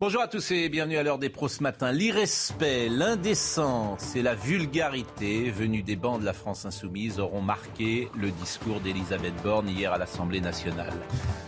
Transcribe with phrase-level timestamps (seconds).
[0.00, 1.92] Bonjour à tous et bienvenue à l'heure des pros ce matin.
[1.92, 8.32] L'irrespect, l'indécence et la vulgarité venus des bancs de la France insoumise auront marqué le
[8.32, 10.94] discours d'Elisabeth Borne hier à l'Assemblée nationale.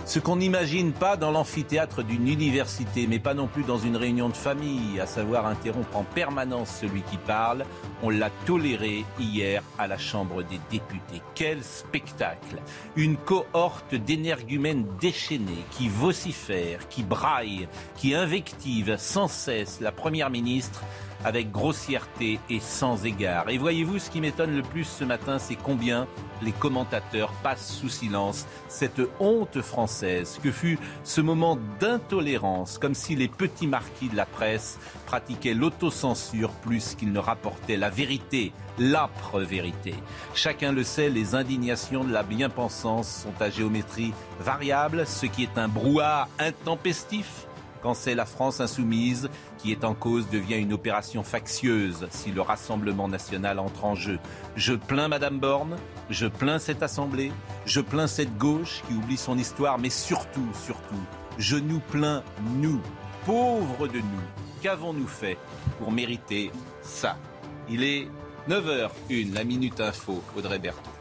[0.05, 4.29] Ce qu'on n'imagine pas dans l'amphithéâtre d'une université, mais pas non plus dans une réunion
[4.29, 7.65] de famille, à savoir interrompre en permanence celui qui parle,
[8.05, 11.21] on l'a toléré hier à la Chambre des députés.
[11.35, 12.63] Quel spectacle
[12.95, 17.67] Une cohorte d'énergumènes déchaînés qui vocifèrent, qui braillent,
[17.97, 18.15] qui
[18.99, 20.83] sans cesse la Première ministre
[21.25, 23.49] avec grossièreté et sans égard.
[23.49, 26.07] Et voyez-vous, ce qui m'étonne le plus ce matin, c'est combien
[26.43, 33.17] les commentateurs passent sous silence cette honte française que fut ce moment d'intolérance, comme si
[33.17, 39.41] les petits marquis de la presse pratiquaient l'autocensure plus qu'ils ne rapportaient la vérité, l'âpre
[39.41, 39.95] vérité.
[40.35, 45.59] Chacun le sait, les indignations de la bien-pensance sont à géométrie variable, ce qui est
[45.59, 47.46] un brouhaha intempestif
[47.83, 52.41] quand c'est la France insoumise qui est en cause devient une opération factieuse si le
[52.41, 54.19] Rassemblement national entre en jeu.
[54.57, 55.77] Je plains Madame Borne,
[56.11, 57.33] je plains cette Assemblée,
[57.65, 60.95] je plains cette gauche qui oublie son histoire, mais surtout, surtout,
[61.39, 62.23] je nous plains,
[62.57, 62.81] nous,
[63.25, 64.63] pauvres de nous.
[64.63, 65.39] Qu'avons-nous fait
[65.79, 66.51] pour mériter
[66.83, 67.17] ça?
[67.69, 68.09] Il est
[68.49, 70.96] 9h01, la Minute Info, Audrey Berthaud.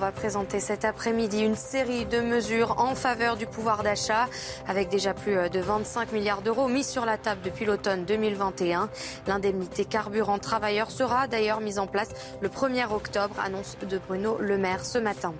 [0.00, 4.28] Va présenter cet après-midi une série de mesures en faveur du pouvoir d'achat,
[4.66, 8.88] avec déjà plus de 25 milliards d'euros mis sur la table depuis l'automne 2021.
[9.26, 12.08] L'indemnité carburant travailleur sera d'ailleurs mise en place
[12.40, 15.34] le 1er octobre, annonce de Bruno Le Maire ce matin.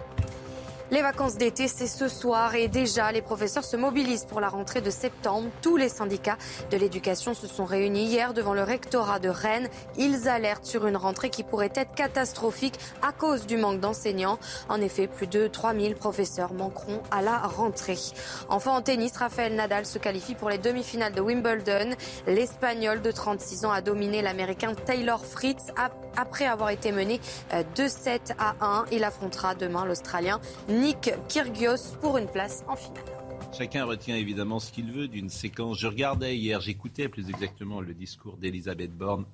[0.92, 4.80] Les vacances d'été, c'est ce soir et déjà les professeurs se mobilisent pour la rentrée
[4.80, 5.48] de septembre.
[5.62, 6.36] Tous les syndicats
[6.72, 9.68] de l'éducation se sont réunis hier devant le rectorat de Rennes.
[9.96, 14.40] Ils alertent sur une rentrée qui pourrait être catastrophique à cause du manque d'enseignants.
[14.68, 17.98] En effet, plus de 3000 professeurs manqueront à la rentrée.
[18.48, 21.94] Enfin, en tennis, Rafael Nadal se qualifie pour les demi-finales de Wimbledon.
[22.26, 25.66] L'Espagnol de 36 ans a dominé l'Américain Taylor Fritz
[26.16, 27.20] après avoir été mené
[27.76, 28.86] 2-7 à 1.
[28.90, 30.40] Il affrontera demain l'Australien
[30.80, 33.04] Nick Kyrgios pour une place en finale.
[33.52, 35.78] Chacun retient évidemment ce qu'il veut d'une séquence.
[35.78, 39.26] Je regardais hier, j'écoutais plus exactement le discours d'Elisabeth Borne.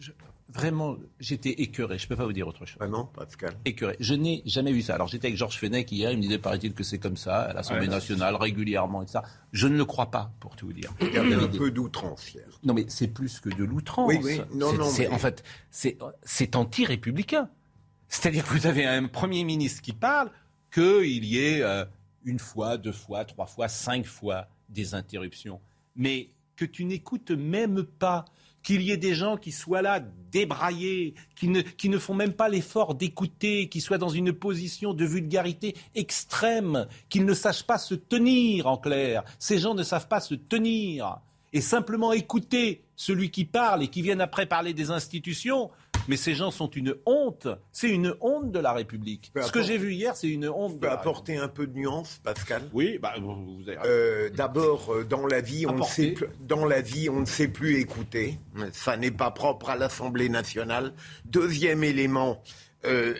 [0.00, 0.10] Je,
[0.48, 1.98] vraiment, j'étais écœuré.
[1.98, 2.78] Je ne peux pas vous dire autre chose.
[2.80, 3.94] Ah non, Pascal Écœuré.
[4.00, 4.96] Je n'ai jamais vu ça.
[4.96, 7.52] Alors j'étais avec Georges Fenech hier, il me disait, paraît-il, que c'est comme ça, à
[7.52, 9.22] l'Assemblée ouais, nationale, régulièrement et ça.
[9.52, 10.92] Je ne le crois pas, pour tout vous dire.
[11.00, 12.48] Il y avait un peu d'outrance hier.
[12.64, 14.08] Non, mais c'est plus que de l'outrance.
[14.08, 14.40] Oui, oui.
[14.52, 15.06] Non, non, mais...
[15.08, 17.50] En fait, c'est anti-républicain.
[18.08, 20.30] C'est-à-dire que vous avez un Premier ministre qui parle
[20.76, 21.86] qu'il y ait euh,
[22.24, 25.58] une fois, deux fois, trois fois, cinq fois des interruptions.
[25.94, 28.26] Mais que tu n'écoutes même pas,
[28.62, 30.00] qu'il y ait des gens qui soient là
[30.32, 34.92] débraillés, qui ne, qui ne font même pas l'effort d'écouter, qui soient dans une position
[34.92, 39.24] de vulgarité extrême, qu'ils ne sachent pas se tenir en clair.
[39.38, 41.20] Ces gens ne savent pas se tenir.
[41.54, 45.70] Et simplement écouter celui qui parle et qui viennent après parler des institutions,
[46.08, 47.48] mais ces gens sont une honte.
[47.72, 49.32] C'est une honte de la République.
[49.40, 50.74] Ce que j'ai vu hier, c'est une honte.
[50.74, 52.62] Je peux apporter un peu de nuance, Pascal?
[52.72, 53.78] Oui, bah, vous avez...
[53.84, 57.48] euh, D'abord, dans la vie, on ne sait plus, dans la vie, on ne sait
[57.48, 58.38] plus écouter.
[58.72, 60.92] Ça n'est pas propre à l'Assemblée nationale.
[61.24, 62.42] Deuxième élément,
[62.84, 63.14] euh,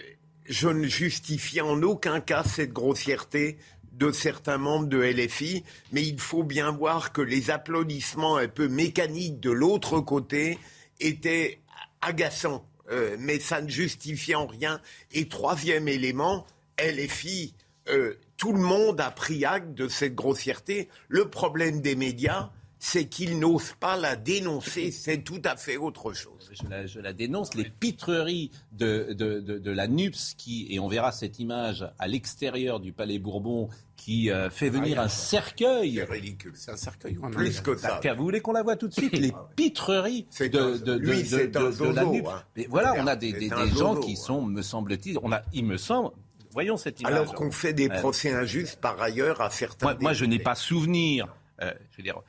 [0.45, 3.59] je ne justifie en aucun cas cette grossièreté
[3.93, 8.69] de certains membres de LFI, mais il faut bien voir que les applaudissements un peu
[8.69, 10.59] mécaniques de l'autre côté
[11.01, 11.61] étaient
[12.03, 12.67] agaçants.
[12.91, 14.81] Euh, mais ça ne justifie en rien.
[15.13, 16.47] Et troisième élément,
[16.79, 17.55] LFI,
[17.89, 20.89] euh, tout le monde a pris acte de cette grossièreté.
[21.09, 24.91] Le problème des médias, c'est qu'ils n'osent pas la dénoncer.
[24.91, 26.51] C'est tout à fait autre chose.
[26.53, 27.55] Je la, je la dénonce.
[27.55, 32.07] Les pitreries de, de, de, de, la NUPS, qui, et on verra cette image à
[32.07, 35.95] l'extérieur du Palais Bourbon, qui euh, fait venir ah, un cercueil.
[35.97, 36.53] C'est ridicule.
[36.55, 37.17] C'est un cercueil.
[37.33, 38.01] Plus que ça.
[38.17, 39.13] Vous voulez qu'on la voit tout de suite?
[39.19, 42.29] Les pitreries de, de, de, lui, de- zozo, la NUPS.
[42.29, 42.43] hein.
[42.57, 44.17] Mais voilà, on a des, des, gens zozo, qui hein.
[44.17, 46.11] sont, me semble-t-il, on a, il me semble,
[46.53, 47.13] voyons cette image.
[47.15, 49.87] Alors qu'on fait des Euh, procès injustes par ailleurs à certains.
[49.87, 51.35] Moi, moi, je n'ai pas souvenir.
[51.63, 52.23] euh, je veux dire, on-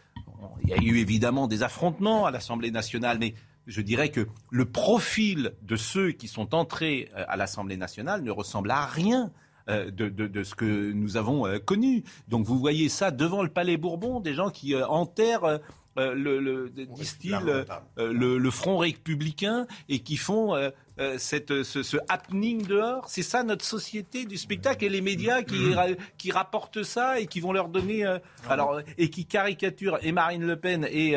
[0.63, 3.33] il y a eu évidemment des affrontements à l'Assemblée nationale, mais
[3.65, 8.71] je dirais que le profil de ceux qui sont entrés à l'Assemblée nationale ne ressemble
[8.71, 9.31] à rien.
[9.69, 12.05] De, ce que nous avons connu.
[12.29, 15.59] Donc vous voyez ça devant le Palais Bourbon, des gens qui enterrent
[15.97, 17.65] euh, le, le, euh,
[17.97, 20.69] le, le, front républicain et qui font euh,
[21.17, 23.09] cette, ce, happening dehors.
[23.09, 25.73] C'est ça notre société du spectacle et les médias qui,
[26.17, 28.05] qui rapportent ça et qui vont leur donner.
[28.47, 31.15] alors, et qui caricaturent et Marine Le Pen et,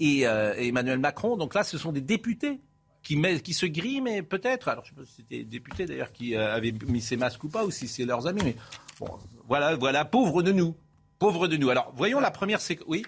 [0.00, 1.36] et, Emmanuel Macron.
[1.36, 2.60] Donc là, ce sont des députés
[3.02, 5.86] qui, met, qui se griment peut-être, alors je ne sais pas si c'était des députés
[5.86, 8.56] d'ailleurs qui avaient mis ces masques ou pas, ou si c'est leurs amis, mais
[8.98, 9.08] bon,
[9.46, 10.74] voilà, voilà, pauvre de nous.
[11.18, 11.70] Pauvre de nous.
[11.70, 12.86] Alors, voyons la première séquence.
[12.88, 13.04] Oui?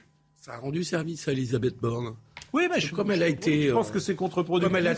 [0.49, 2.15] Ça a rendu service à Elisabeth Borne.
[2.55, 4.75] Oui, mais je, comme elle a été, je pense que c'est contre-productif.
[4.75, 4.95] elle a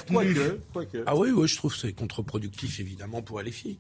[1.07, 3.79] Ah oui, oui, je trouve que c'est contre-productif évidemment pour les filles.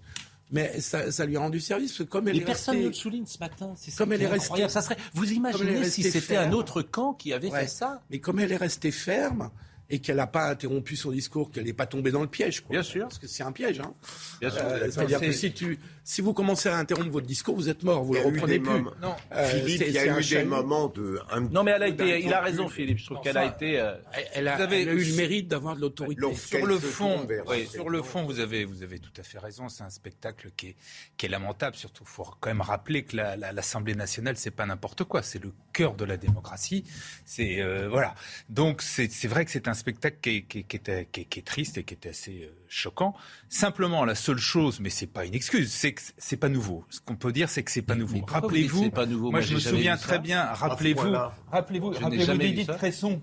[0.51, 2.89] Mais ça, ça, lui a rendu service parce que comme elle mais est personne ne
[2.89, 3.73] le souligne ce matin.
[3.77, 4.69] C'est comme elle est restée.
[4.69, 4.97] Ça serait.
[5.15, 8.57] Vous imaginez si c'était un autre camp qui avait fait ça Mais comme elle est
[8.57, 9.51] restée ferme,
[9.91, 12.63] et qu'elle n'a pas interrompu son discours, qu'elle n'est pas tombée dans le piège.
[12.71, 13.03] Bien sûr.
[13.03, 13.81] Parce que c'est un piège.
[13.81, 13.93] Hein.
[14.41, 14.63] Bien sûr.
[14.65, 18.05] Euh, c'est-à-dire que si, tu, si vous commencez à interrompre votre discours, vous êtes mort,
[18.05, 18.71] vous ne le reprenez plus.
[19.01, 19.15] Non.
[19.33, 21.21] Euh, Philippe, il y a eu des moments de...
[21.51, 22.99] non, mais elle a été, il a raison, Philippe.
[22.99, 23.81] Je trouve qu'elle a été...
[23.81, 23.95] Euh,
[24.35, 24.83] elle, a, avez...
[24.83, 26.21] eu le mérite d'avoir de l'autorité.
[26.35, 27.27] Sur le fond,
[27.71, 29.69] sur le fond, vous avez, vous avez tout à fait raison.
[29.69, 30.77] C'est un spectacle qui est,
[31.17, 31.77] qui est lamentable.
[31.77, 35.23] Surtout, il faut quand même rappeler que l'Assemblée nationale, c'est pas n'importe quoi.
[35.23, 36.85] C'est le cœur de la démocratie.
[37.25, 38.15] C'est voilà.
[38.49, 41.85] Donc c'est vrai que c'est un spectacle qui est qui, était, qui, est triste et
[41.85, 43.15] qui était assez euh, choquant.
[43.49, 46.85] Simplement, la seule chose, mais c'est pas une excuse, c'est que c'est pas nouveau.
[46.91, 48.25] Ce qu'on peut dire, c'est que c'est pas nouveau.
[48.27, 48.91] Rappelez-vous,
[49.31, 50.45] moi, je me souviens très bien.
[50.45, 51.13] Rappelez-vous,
[51.51, 53.21] rappelez-vous, rappelez-vous d'Edith Cresson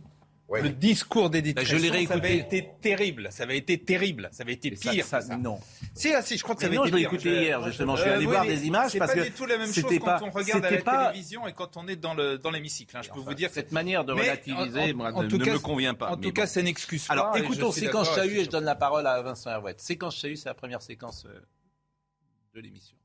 [0.50, 3.28] le discours d'Edith bah, Cresson, ça avait été terrible.
[3.32, 4.30] Ça avait été terrible.
[4.32, 5.06] Ça avait été pire.
[5.06, 5.60] Ça, Non.
[5.94, 7.96] Si, ah, si, je crois que ça avait non, été je écouté hier, justement.
[7.96, 9.24] je suis allé euh, voir des images parce que.
[9.24, 11.76] C'est pas du tout la même chose quand on regarde à la télévision et quand
[11.76, 12.96] on est dans le dans l'hémicycle.
[12.96, 16.12] Hein, je peux vous dire cette manière de relativiser ne me convient pas.
[16.12, 17.06] En tout cas, c'est une excuse.
[17.10, 19.82] Alors, écoutons séquence Chahut et je donne la parole à Vincent Herouette.
[19.82, 21.40] Séquence Chahut, c'est la première séquence euh,
[22.58, 22.98] de l'émission.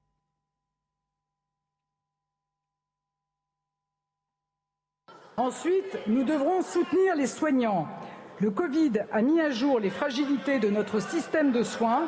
[5.36, 7.86] Ensuite, nous devrons soutenir les soignants.
[8.38, 12.06] Le Covid a mis à jour les fragilités de notre système de soins.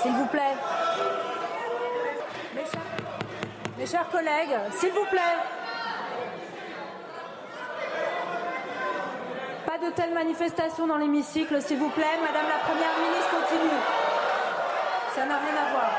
[0.00, 0.54] S'il vous plaît.
[3.76, 5.67] Mes chers, collègues, s'il vous plaît.
[9.82, 12.04] De telles manifestations dans l'hémicycle, s'il vous plaît.
[12.20, 13.80] Madame la Première ministre continue.
[15.14, 15.90] Ça n'a rien à voir.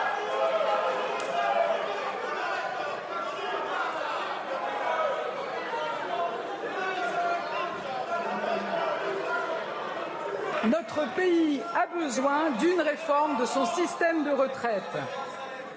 [10.65, 14.83] Notre pays a besoin d'une réforme de son système de retraite.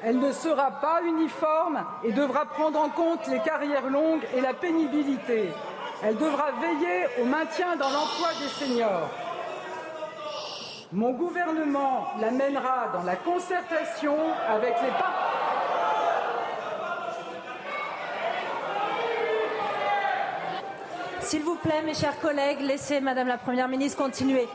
[0.02, 4.55] Elle ne sera pas uniforme et devra prendre en compte les carrières longues et la
[4.55, 5.50] pénibilité.
[6.04, 9.08] Elle devra veiller au maintien dans l'emploi des seniors.
[10.93, 14.16] Mon gouvernement l'amènera dans la concertation
[14.49, 15.32] avec les partenaires.
[21.20, 24.48] S'il vous plaît, mes chers collègues, laissez Madame la Première ministre continuer.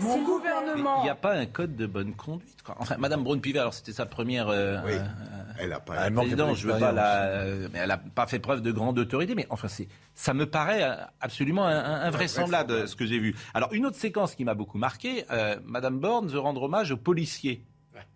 [0.00, 1.00] Mon gouvernement.
[1.00, 2.58] Il n'y a pas un code de bonne conduite.
[2.78, 4.48] Enfin, Madame Braun-Pivet, alors c'était sa première.
[4.48, 4.92] Euh, oui.
[4.94, 6.08] Euh, elle n'a pas.
[6.54, 7.44] je veux pas la.
[7.72, 9.34] mais elle n'a pas fait preuve de grande autorité.
[9.34, 10.84] Mais enfin, c'est, ça me paraît
[11.20, 13.34] absolument invraisemblable ce que j'ai vu.
[13.54, 15.24] Alors, une autre séquence qui m'a beaucoup marqué.
[15.30, 17.64] Euh, Madame Borne veut rendre hommage aux policiers,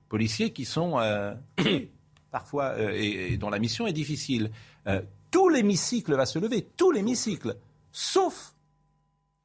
[0.09, 0.99] policiers qui sont
[2.31, 4.51] parfois et, dont la mission est difficile.
[5.31, 7.57] tout l'hémicycle va se lever, tout l'hémicycle,
[7.93, 8.55] sauf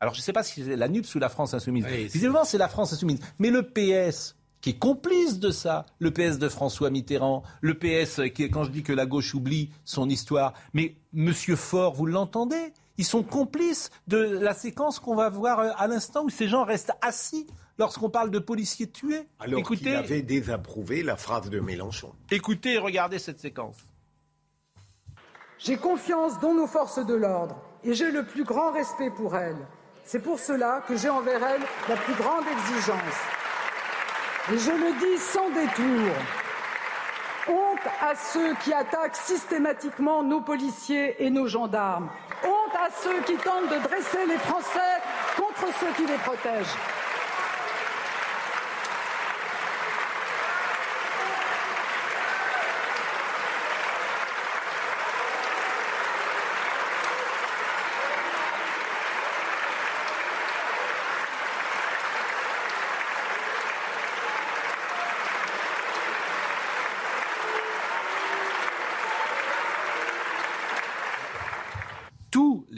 [0.02, 1.86] alors je ne sais pas si c'est la NUPS ou la France insoumise.
[1.86, 3.20] Visiblement, c'est la France insoumise.
[3.38, 8.22] Mais le PS, qui est complice de ça, le PS de François Mitterrand, le PS,
[8.34, 12.74] qui, quand je dis que la gauche oublie son histoire, mais Monsieur Faure, vous l'entendez?
[12.98, 16.66] Ils sont complices de la séquence qu'on va voir euh, à l'instant où ces gens
[16.66, 17.48] restent assis
[17.78, 19.26] lorsqu'on parle de policiers tués.
[19.40, 22.14] Alors qu'il avait désapprouvé la phrase de Mélenchon.
[22.30, 23.78] Écoutez et regardez cette séquence.
[25.60, 29.66] J'ai confiance dans nos forces de l'ordre et j'ai le plus grand respect pour elles.
[30.04, 33.39] C'est pour cela que j'ai envers elle la plus grande exigence.
[34.52, 36.12] Je le dis sans détour.
[37.48, 42.10] Honte à ceux qui attaquent systématiquement nos policiers et nos gendarmes.
[42.44, 45.02] Honte à ceux qui tentent de dresser les Français
[45.38, 46.99] contre ceux qui les protègent.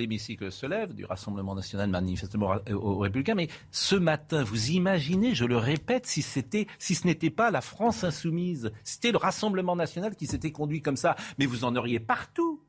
[0.02, 5.46] L'hémicycle se lève, du Rassemblement national manifestement aux Républicains, mais ce matin, vous imaginez, je
[5.46, 10.16] le répète, si, c'était, si ce n'était pas la France insoumise, c'était le Rassemblement national
[10.16, 12.62] qui s'était conduit comme ça, mais vous en auriez partout.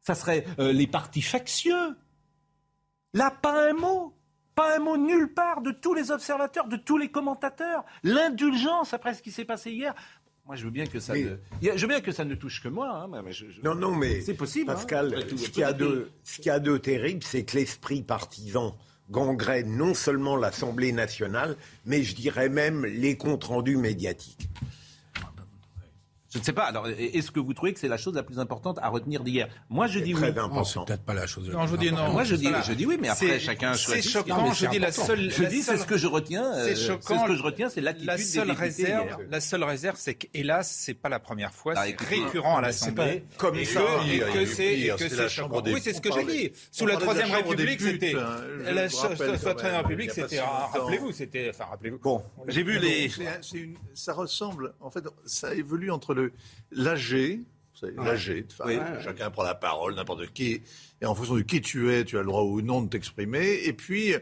[0.00, 1.96] Ça serait euh, les partis factieux.
[3.12, 4.14] Là, pas un mot.
[4.54, 7.84] Pas un mot nulle part de tous les observateurs, de tous les commentateurs.
[8.02, 9.94] L'indulgence après ce qui s'est passé hier.
[10.48, 11.36] Moi, je veux bien que ça, ne...
[11.60, 13.02] je veux bien que ça ne touche que moi.
[13.04, 13.22] Hein,
[13.62, 14.70] non, non, mais c'est possible.
[14.70, 14.76] Hein.
[14.76, 18.74] Pascal, ce qu'il y a de, ce qui a de terrible, c'est que l'esprit partisan
[19.10, 24.48] gangrène non seulement l'Assemblée nationale, mais je dirais même les comptes rendus médiatiques.
[26.30, 26.64] Je ne sais pas.
[26.64, 29.48] Alors, est-ce que vous trouvez que c'est la chose la plus importante à retenir d'hier?
[29.70, 30.20] Moi, je dis oui.
[30.36, 31.48] Non, c'est peut-être pas la chose.
[31.50, 32.12] Non, je dis non.
[32.12, 34.04] Moi, je dis, je dis oui, mais après, chacun choisit.
[34.04, 34.52] C'est choquant.
[34.52, 35.30] Je dis la seule.
[35.30, 36.52] Je dis, c'est ce que je retiens.
[36.64, 37.22] C'est choquant.
[37.22, 39.16] Ce que je retiens, c'est l'attitude la seule réserve.
[39.30, 41.72] La seule réserve, c'est qu'hélas, c'est pas la première fois.
[41.76, 43.24] Ah, c'est récurrent à l'Assemblée.
[43.38, 43.80] Comme ça.
[44.06, 45.62] Et que c'est que c'est choquant.
[45.64, 46.52] Oui, c'est ce que j'ai dit.
[46.70, 48.14] Sous la Troisième République, c'était.
[48.70, 50.40] La Troisième République, c'était.
[50.40, 51.50] Rappelez-vous, c'était.
[51.50, 51.98] Enfin, rappelez-vous.
[51.98, 53.10] Bon, j'ai vu les.
[53.94, 54.74] Ça ressemble.
[54.80, 56.32] En fait, ça évolue entre le
[56.70, 57.42] l'âgé,
[57.96, 58.46] l'âgé,
[59.02, 60.62] chacun prend la parole, n'importe qui,
[61.00, 63.60] et en fonction de qui tu es, tu as le droit ou non de t'exprimer,
[63.64, 64.14] et puis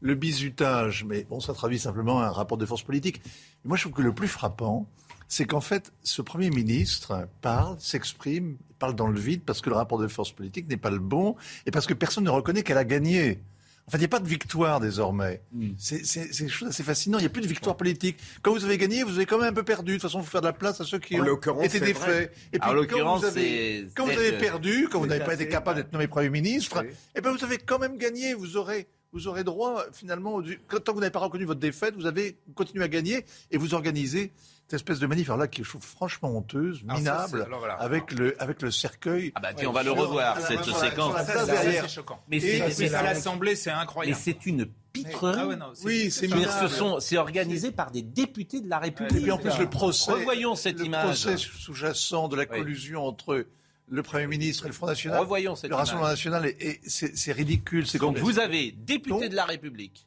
[0.00, 3.22] le bizutage, mais bon, ça traduit simplement un rapport de force politique.
[3.64, 4.88] moi, je trouve que le plus frappant,
[5.28, 9.76] c'est qu'en fait, ce Premier ministre parle, s'exprime, parle dans le vide parce que le
[9.76, 12.78] rapport de force politique n'est pas le bon et parce que personne ne reconnaît qu'elle
[12.78, 13.40] a gagné.
[13.86, 15.42] En fait, il n'y a pas de victoire désormais.
[15.52, 15.70] Mm.
[15.76, 17.18] C'est quelque chose fascinant.
[17.18, 18.16] Il n'y a plus de victoire politique.
[18.40, 19.92] Quand vous avez gagné, vous avez quand même un peu perdu.
[19.92, 22.32] De toute façon, il faut faire de la place à ceux qui ont été défaits.
[22.52, 25.78] Et puis, quand vous avez, quand vous avez perdu, quand vous n'avez pas été capable
[25.78, 26.84] d'être nommé Premier ministre,
[27.14, 28.34] eh ben, vous avez quand même gagné.
[28.34, 32.06] Vous aurez vous aurez droit finalement, tant que vous n'avez pas reconnu votre défaite, vous
[32.06, 34.32] avez continué à gagner et vous organisez
[34.72, 37.46] cette espèce de manif, alors là, qui je trouve franchement honteuse, minable,
[37.78, 39.30] avec, le, avec le cercueil.
[39.34, 41.14] Ah bah tiens, on va le revoir, cette séquence.
[41.26, 42.22] C'est choquant.
[42.26, 44.16] Mais c'est à l'Assemblée, c'est incroyable.
[44.16, 44.64] Mais c'est une
[44.94, 45.34] pitre.
[45.36, 46.70] Ah oui, c'est minable.
[47.00, 49.18] C'est organisé par des députés de la République.
[49.18, 50.10] Et puis en plus, le procès.
[50.10, 51.26] Revoyons cette image.
[51.26, 53.44] Le procès sous-jacent de la collusion entre
[53.88, 55.20] le Premier ministre et le Front National.
[55.20, 57.84] Revoyons cette le Rassemblement National, et, c'est ridicule.
[57.98, 60.06] Donc vous avez député de la République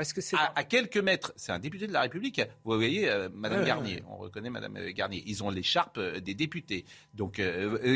[0.00, 2.40] est-ce que c'est à, quelques mètres, c'est un député de la République.
[2.64, 5.22] Vous voyez, euh, Madame Garnier, on reconnaît Madame euh, Garnier.
[5.26, 6.84] Ils ont l'écharpe euh, des députés,
[7.14, 7.40] donc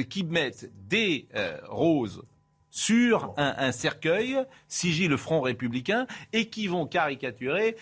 [0.08, 1.28] qui mettent des
[1.68, 2.22] roses
[2.70, 4.36] sur un, cercueil,
[4.68, 7.76] sigille le Front républicain, et qui vont caricaturer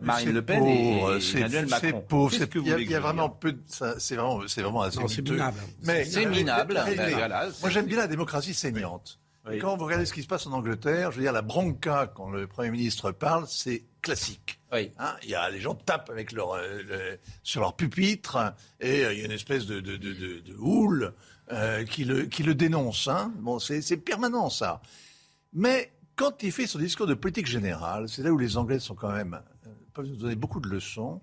[0.00, 0.98] Marine Le Pen et,
[1.36, 1.78] Emmanuel Macron.
[1.80, 2.80] C'est pauvre.
[2.80, 3.56] Il y, a vraiment peu.
[3.66, 4.98] C'est vraiment, c'est vraiment assez.
[5.08, 5.60] C'est minable.
[5.84, 6.80] Mais c'est minable.
[7.60, 9.20] Moi, j'aime bien la démocratie saignante.
[9.58, 12.30] Quand vous regardez ce qui se passe en Angleterre, je veux dire, la bronca, quand
[12.30, 14.60] le Premier ministre parle, c'est classique.
[14.72, 19.12] Hein, il y a, les gens tapent avec leur, euh, sur leur pupitre et euh,
[19.12, 21.12] il y a une espèce de, de, de, de houle
[21.50, 23.08] euh, qui, le, qui le dénonce.
[23.08, 23.32] Hein.
[23.38, 24.80] Bon, c'est permanent ça.
[25.52, 28.94] Mais quand il fait son discours de politique générale, c'est là où les Anglais sont
[28.94, 29.40] quand même
[29.92, 31.20] peuvent nous donner beaucoup de leçons.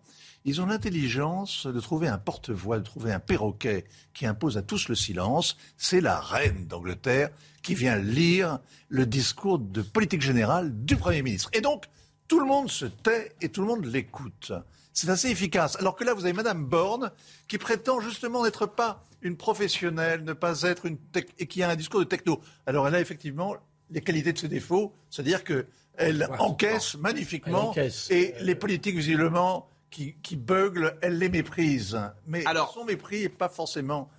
[0.48, 4.88] Ils ont l'intelligence de trouver un porte-voix, de trouver un perroquet qui impose à tous
[4.88, 5.58] le silence.
[5.75, 11.50] C'est la reine d'Angleterre qui vient lire le discours de politique générale du Premier ministre.
[11.51, 11.84] Et donc,
[12.30, 14.54] tout le monde se tait et tout le monde l'écoute.
[14.94, 15.75] C'est assez efficace.
[15.82, 17.12] Alors que là, vous avez Madame Borne
[17.50, 20.98] qui prétend justement n'être pas une professionnelle, ne pas être une
[21.39, 22.39] et qui a un discours de techno.
[22.66, 23.58] Alors elle a effectivement
[23.89, 27.75] les qualités de ses défauts, c'est-à-dire qu'elle encaisse magnifiquement
[28.10, 32.00] et les politiques visiblement qui, qui beuglent, elle les méprise.
[32.25, 34.10] Mais Alors, son mépris n'est pas forcément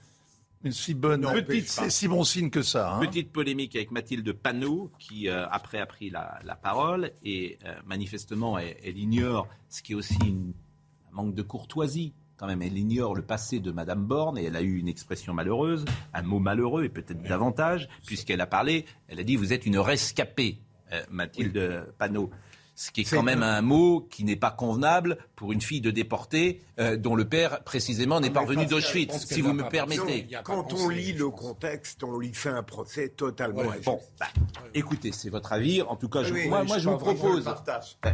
[0.65, 2.95] une si bonne, petite, c'est si bon signe que ça.
[2.95, 3.01] Hein.
[3.01, 8.59] Petite polémique avec Mathilde Panot, qui euh, après a pris la, parole et euh, manifestement
[8.59, 12.13] elle, ignore ce qui est aussi un manque de courtoisie.
[12.37, 15.33] Quand même, elle ignore le passé de Madame Borne et elle a eu une expression
[15.33, 19.67] malheureuse, un mot malheureux et peut-être davantage, puisqu'elle a parlé, elle a dit vous êtes
[19.67, 20.59] une rescapée,
[20.93, 22.31] euh, Mathilde Panot
[22.79, 25.91] ce qui est, quand même un mot qui n'est pas convenable pour une fille de
[25.91, 30.29] déportée euh, dont le père précisément n'est pas revenu d'Auschwitz, si vous me permettez.
[30.45, 34.29] Quand on lit le contexte, on lui fait un procès totalement Bon, bah,
[34.75, 35.83] écoutez, c'est votre avis.
[35.83, 37.51] En tout cas, je, moi, moi je vous propose,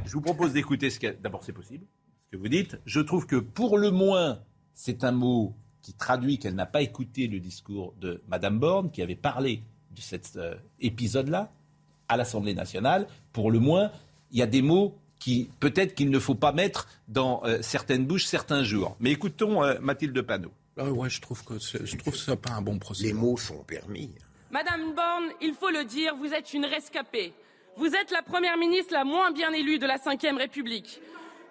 [0.06, 1.84] je vous propose d'écouter ce que d'abord c'est possible,
[2.24, 2.78] ce que vous dites.
[2.86, 4.40] Je trouve que pour le moins,
[4.72, 9.02] c'est un mot qui traduit qu'elle n'a pas écouté le discours de Madame Borne, qui
[9.02, 11.52] avait parlé de cet euh, épisode-là
[12.08, 13.06] à l'Assemblée nationale.
[13.32, 13.90] Pour le moins,
[14.34, 18.04] il y a des mots qui peut-être qu'il ne faut pas mettre dans euh, certaines
[18.04, 18.96] bouches certains jours.
[19.00, 20.52] Mais écoutons euh, Mathilde Panot.
[20.76, 23.04] Ah ouais, je trouve que je trouve ça pas un bon procès.
[23.04, 24.10] Les mots sont permis.
[24.50, 27.32] Madame Borne, il faut le dire, vous êtes une rescapée.
[27.76, 31.00] Vous êtes la première ministre la moins bien élue de la Ve République.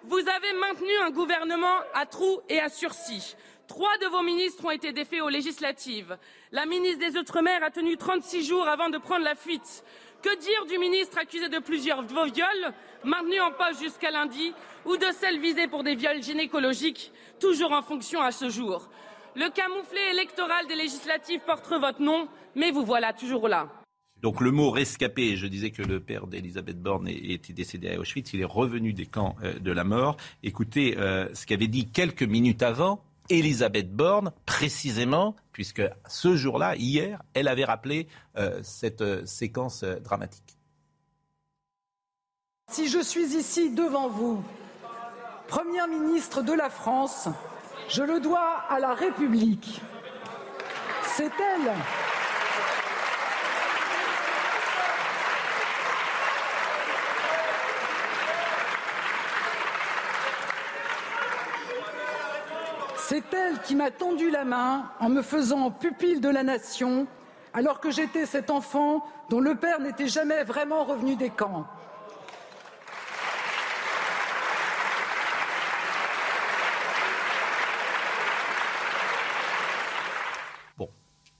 [0.04, 3.34] Vous avez maintenu un gouvernement à trous et à sursis.
[3.66, 6.18] Trois de vos ministres ont été défaits aux législatives.
[6.52, 9.84] La ministre des Outre-mer a tenu 36 jours avant de prendre la fuite.
[10.24, 12.72] Que dire du ministre accusé de plusieurs viols,
[13.04, 14.54] maintenu en poste jusqu'à lundi,
[14.86, 18.88] ou de celle visée pour des viols gynécologiques, toujours en fonction à ce jour?
[19.36, 23.68] Le camouflet électoral des législatives porte votre nom, mais vous voilà toujours là.
[24.22, 28.32] Donc le mot rescapé, je disais que le père d'Elisabeth Borne était décédé à Auschwitz,
[28.32, 30.16] il est revenu des camps euh, de la mort.
[30.42, 37.22] Écoutez euh, ce qu'avait dit quelques minutes avant Elisabeth Borne, précisément, puisque ce jour-là, hier,
[37.34, 40.56] elle avait rappelé euh, cette séquence dramatique.
[42.70, 44.42] Si je suis ici devant vous,
[45.48, 47.28] Première ministre de la France,
[47.88, 49.80] je le dois à la République.
[51.04, 51.72] C'est elle
[63.06, 67.06] C'est elle qui m'a tendu la main en me faisant pupille de la nation,
[67.52, 71.66] alors que j'étais cet enfant dont le père n'était jamais vraiment revenu des camps.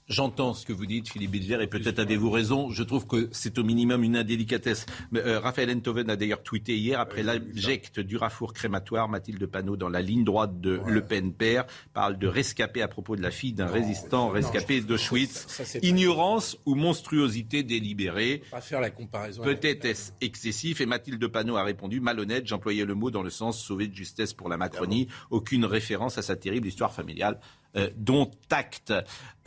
[0.07, 2.69] J'entends ce que vous dites, Philippe Bilger, et peut-être avez-vous raison.
[2.69, 4.85] Je trouve que c'est au minimum une indélicatesse.
[5.15, 9.89] Euh, Raphaël Enthoven a d'ailleurs tweeté hier, après l'abjecte du rafour crématoire, Mathilde Panot, dans
[9.89, 13.55] la ligne droite de Le Pen père, parle de rescapé à propos de la fille
[13.55, 15.79] d'un résistant rescapé d'Auschwitz.
[15.83, 18.43] Ignorance ou monstruosité délibérée.
[18.51, 19.43] Pas faire la comparaison.
[19.43, 22.47] Peut-être est-ce excessif, et Mathilde Panot a répondu malhonnête.
[22.47, 25.09] J'employais le mot dans le sens sauver de justesse pour la Macronie.
[25.31, 27.41] Aucune référence à sa terrible histoire familiale.
[27.77, 28.93] Euh, dont acte.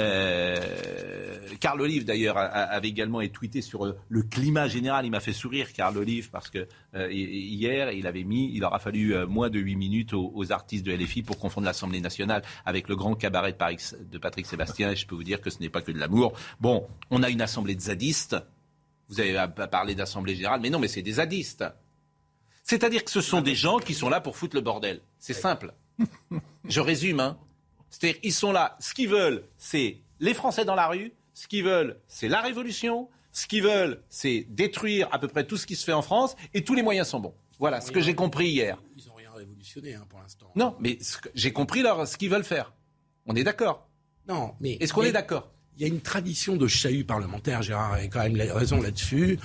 [0.01, 0.59] Euh,
[1.61, 5.05] Carl Olive, d'ailleurs, avait également tweeté sur euh, le climat général.
[5.05, 6.67] Il m'a fait sourire, Carl Olive, parce que
[7.09, 11.23] hier, il avait mis, il aura fallu moins de 8 minutes aux, artistes de LFI
[11.23, 13.77] pour confondre l'Assemblée nationale avec le grand cabaret de, Paris,
[14.11, 14.91] de Patrick Sébastien.
[14.91, 16.33] Et je peux vous dire que ce n'est pas que de l'amour.
[16.59, 18.35] Bon, on a une assemblée de zadistes.
[19.07, 19.37] Vous avez
[19.71, 21.63] parlé d'assemblée générale, mais non, mais c'est des zadistes.
[22.63, 24.99] C'est-à-dire que ce sont des gens qui sont là pour foutre le bordel.
[25.17, 25.73] C'est simple.
[26.67, 27.37] Je résume, hein.
[27.89, 28.75] C'est-à-dire, ils sont là.
[28.79, 31.13] Ce qu'ils veulent, c'est les Français dans la rue.
[31.33, 33.09] Ce qu'ils veulent, c'est la révolution.
[33.31, 36.35] Ce qu'ils veulent, c'est détruire à peu près tout ce qui se fait en France.
[36.53, 37.33] Et tous les moyens sont bons.
[37.59, 38.77] Voilà ce que j'ai compris hier.
[38.95, 40.51] Ils n'ont rien révolutionné hein, pour l'instant.
[40.55, 40.99] Non, mais
[41.33, 42.73] j'ai compris leur, ce qu'ils veulent faire.
[43.25, 43.87] On est d'accord
[44.27, 44.77] Non, mais.
[44.79, 45.51] Est-ce qu'on est d'accord?
[45.77, 49.39] Il y a une tradition de chahut parlementaire, Gérard a quand même raison là-dessus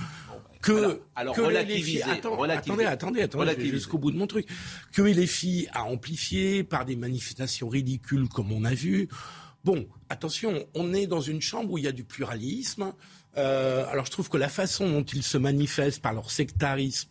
[0.63, 4.47] que alors, relativiser, attendez, attendez, attendez, jusqu'au bout de mon truc,
[4.93, 9.09] que les filles a amplifié par des manifestations ridicules comme on a vu.
[9.65, 12.93] Bon, attention, on est dans une chambre où il y a du pluralisme.
[13.37, 17.09] Euh, alors je trouve que la façon dont ils se manifestent par leur sectarisme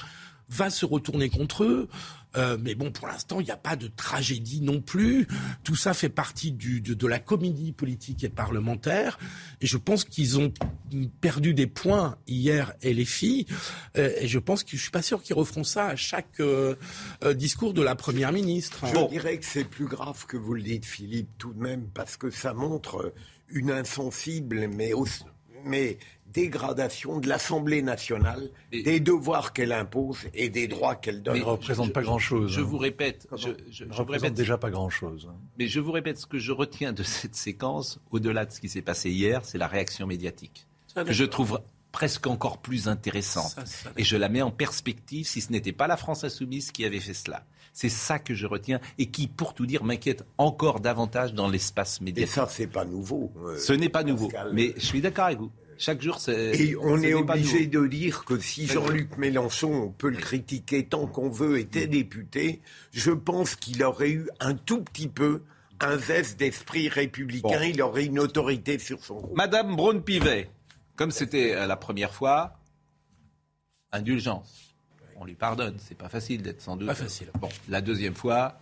[0.48, 1.88] va se retourner contre eux.
[2.36, 5.26] Euh, mais bon, pour l'instant, il n'y a pas de tragédie non plus.
[5.64, 9.18] Tout ça fait partie du, de, la comédie politique et parlementaire.
[9.60, 10.52] Et je pense qu'ils ont
[11.20, 13.46] perdu des points hier, et les filles.
[13.96, 16.74] Euh, et je pense que je suis pas sûr qu'ils referont ça à chaque euh,
[17.34, 18.86] discours de la première ministre.
[18.86, 22.16] Je dirais que c'est plus grave que vous le dites, Philippe, tout de même, parce
[22.16, 23.12] que ça montre
[23.48, 24.92] une insensible, mais,
[25.64, 25.98] mais
[26.32, 31.36] dégradation de l'Assemblée nationale, des devoirs qu'elle impose et des droits qu'elle donne.
[31.36, 32.52] Elle ne représente pas grand-chose.
[32.52, 32.64] Je, hein.
[32.64, 33.26] vous répète.
[33.36, 35.28] Je, je, ne représente déjà pas grand-chose.
[35.30, 35.36] Hein.
[35.58, 38.68] Mais je vous répète, ce que je retiens de cette séquence, au-delà de ce qui
[38.68, 40.66] s'est passé hier, c'est la réaction médiatique.
[40.94, 41.60] Que je trouve
[41.92, 43.56] presque encore plus intéressante.
[43.96, 47.00] et je la mets en perspective si ce n'était pas la France insoumise qui avait
[47.00, 47.44] fait cela.
[47.74, 52.00] C'est ça que je retiens et qui, pour tout dire, m'inquiète encore davantage dans l'espace
[52.00, 52.30] médiatique.
[52.30, 53.32] Et ça, c'est pas nouveau.
[53.44, 54.30] Euh, ce n'est pas nouveau.
[54.52, 55.50] Mais je suis d'accord avec vous.
[55.82, 56.54] Chaque jour, c'est.
[56.54, 61.08] Et on est, obligé de dire que si Jean-Luc Mélenchon, on peut le critiquer tant
[61.08, 62.60] qu'on veut, était député,
[62.92, 65.42] je pense qu'il aurait eu un tout petit peu
[65.80, 69.36] un zeste d'esprit républicain, il aurait une autorité sur son groupe.
[69.36, 70.48] Madame Braun-Pivet,
[70.94, 72.60] comme c'était euh, la première fois,
[73.90, 74.76] indulgence.
[75.16, 76.86] On lui pardonne, c'est pas facile d'être sans doute.
[76.86, 77.26] Pas facile.
[77.40, 78.60] Bon, la deuxième fois.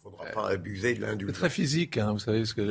[0.00, 1.34] Faudra pas abuser de l'indulgence.
[1.34, 2.70] C'est très physique, hein, vous savez ce que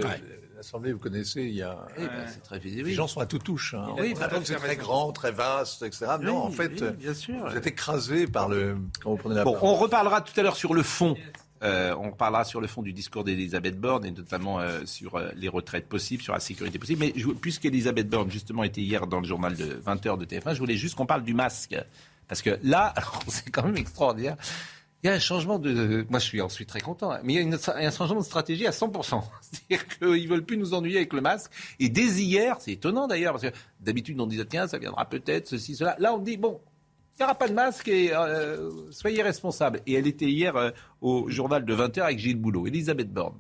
[0.56, 1.86] l'Assemblée, vous connaissez, il y a.
[1.98, 2.88] Ben, c'est très visible.
[2.88, 3.74] Les gens sont à tout touche.
[3.74, 3.88] Hein.
[3.98, 6.06] Oui, c'est très grand, très vaste, etc.
[6.22, 7.48] non, en fait, bien sûr.
[7.50, 8.78] vous êtes écrasé par le.
[9.02, 11.15] Quand vous prenez la bon, on reparlera tout à l'heure sur le fond.
[11.63, 15.30] Euh, on parlera sur le fond du discours d'Elisabeth Borne et notamment euh, sur euh,
[15.36, 17.00] les retraites possibles, sur la sécurité possible.
[17.00, 20.76] Mais puisqu'Elisabeth Borne, justement, était hier dans le journal de 20h de TF1, je voulais
[20.76, 21.76] juste qu'on parle du masque.
[22.28, 22.94] Parce que là,
[23.28, 24.36] c'est quand même extraordinaire.
[25.06, 26.04] Il y a un changement de.
[26.10, 27.12] Moi, je suis ensuite très content.
[27.12, 27.20] Hein.
[27.24, 29.22] Mais il y a un changement de stratégie à 100%.
[29.41, 31.52] C'est-à-dire qu'ils veulent plus nous ennuyer avec le masque.
[31.80, 35.48] Et dès hier, c'est étonnant d'ailleurs, parce que d'habitude, on disait, tiens, ça viendra peut-être,
[35.48, 35.96] ceci, cela.
[36.00, 36.60] Là, on dit, bon,
[37.13, 39.80] il n'y aura pas de masque et euh, soyez responsables.
[39.86, 43.38] Et elle était hier euh, au journal de 20h avec Gilles Boulot, Elisabeth Borne.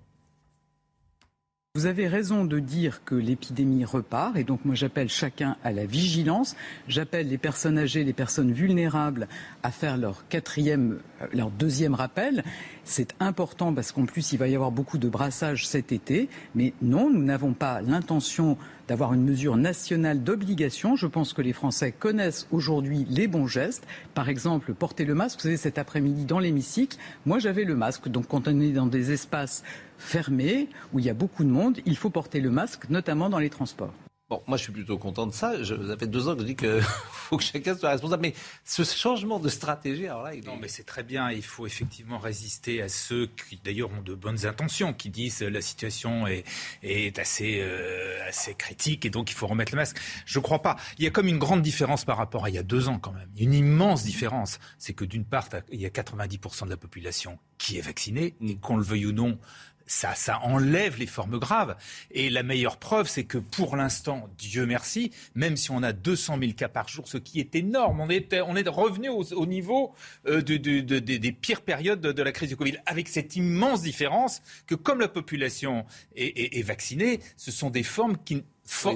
[1.75, 5.85] Vous avez raison de dire que l'épidémie repart et donc moi j'appelle chacun à la
[5.85, 6.55] vigilance.
[6.87, 9.27] J'appelle les personnes âgées, les personnes vulnérables
[9.61, 12.45] à faire leur quatrième, euh, leur deuxième rappel.
[12.85, 16.29] C'est important parce qu'en plus il va y avoir beaucoup de brassage cet été.
[16.55, 18.57] Mais non, nous n'avons pas l'intention
[18.87, 20.95] d'avoir une mesure nationale d'obligation.
[20.95, 23.85] Je pense que les Français connaissent aujourd'hui les bons gestes.
[24.13, 25.39] Par exemple, porter le masque.
[25.39, 28.07] Vous savez, cet après-midi dans l'hémicycle, moi j'avais le masque.
[28.07, 29.63] Donc quand on est dans des espaces
[29.97, 33.39] fermé, où il y a beaucoup de monde, il faut porter le masque, notamment dans
[33.39, 33.93] les transports.
[34.27, 35.61] Bon, moi je suis plutôt content de ça.
[35.61, 36.81] Je, ça fait deux ans que je dis qu'il
[37.11, 38.23] faut que chacun soit responsable.
[38.23, 41.29] Mais ce changement de stratégie, alors là, il non, mais c'est très bien.
[41.29, 45.61] Il faut effectivement résister à ceux qui, d'ailleurs, ont de bonnes intentions, qui disent la
[45.61, 46.43] situation est,
[46.81, 49.97] est assez, euh, assez critique et donc il faut remettre le masque.
[50.25, 50.75] Je ne crois pas.
[50.97, 52.97] Il y a comme une grande différence par rapport à il y a deux ans
[52.97, 53.29] quand même.
[53.37, 57.77] Une immense différence, c'est que d'une part, il y a 90% de la population qui
[57.77, 59.37] est vaccinée, qu'on le veuille ou non,
[59.85, 61.75] ça, ça enlève les formes graves.
[62.11, 66.37] Et la meilleure preuve, c'est que pour l'instant, Dieu merci, même si on a 200
[66.39, 69.93] 000 cas par jour, ce qui est énorme, on est, on est revenu au, niveau
[70.27, 74.75] euh, de, des pires périodes de, la crise du Covid, avec cette immense différence que
[74.75, 78.43] comme la population est, est vaccinée, ce sont des formes qui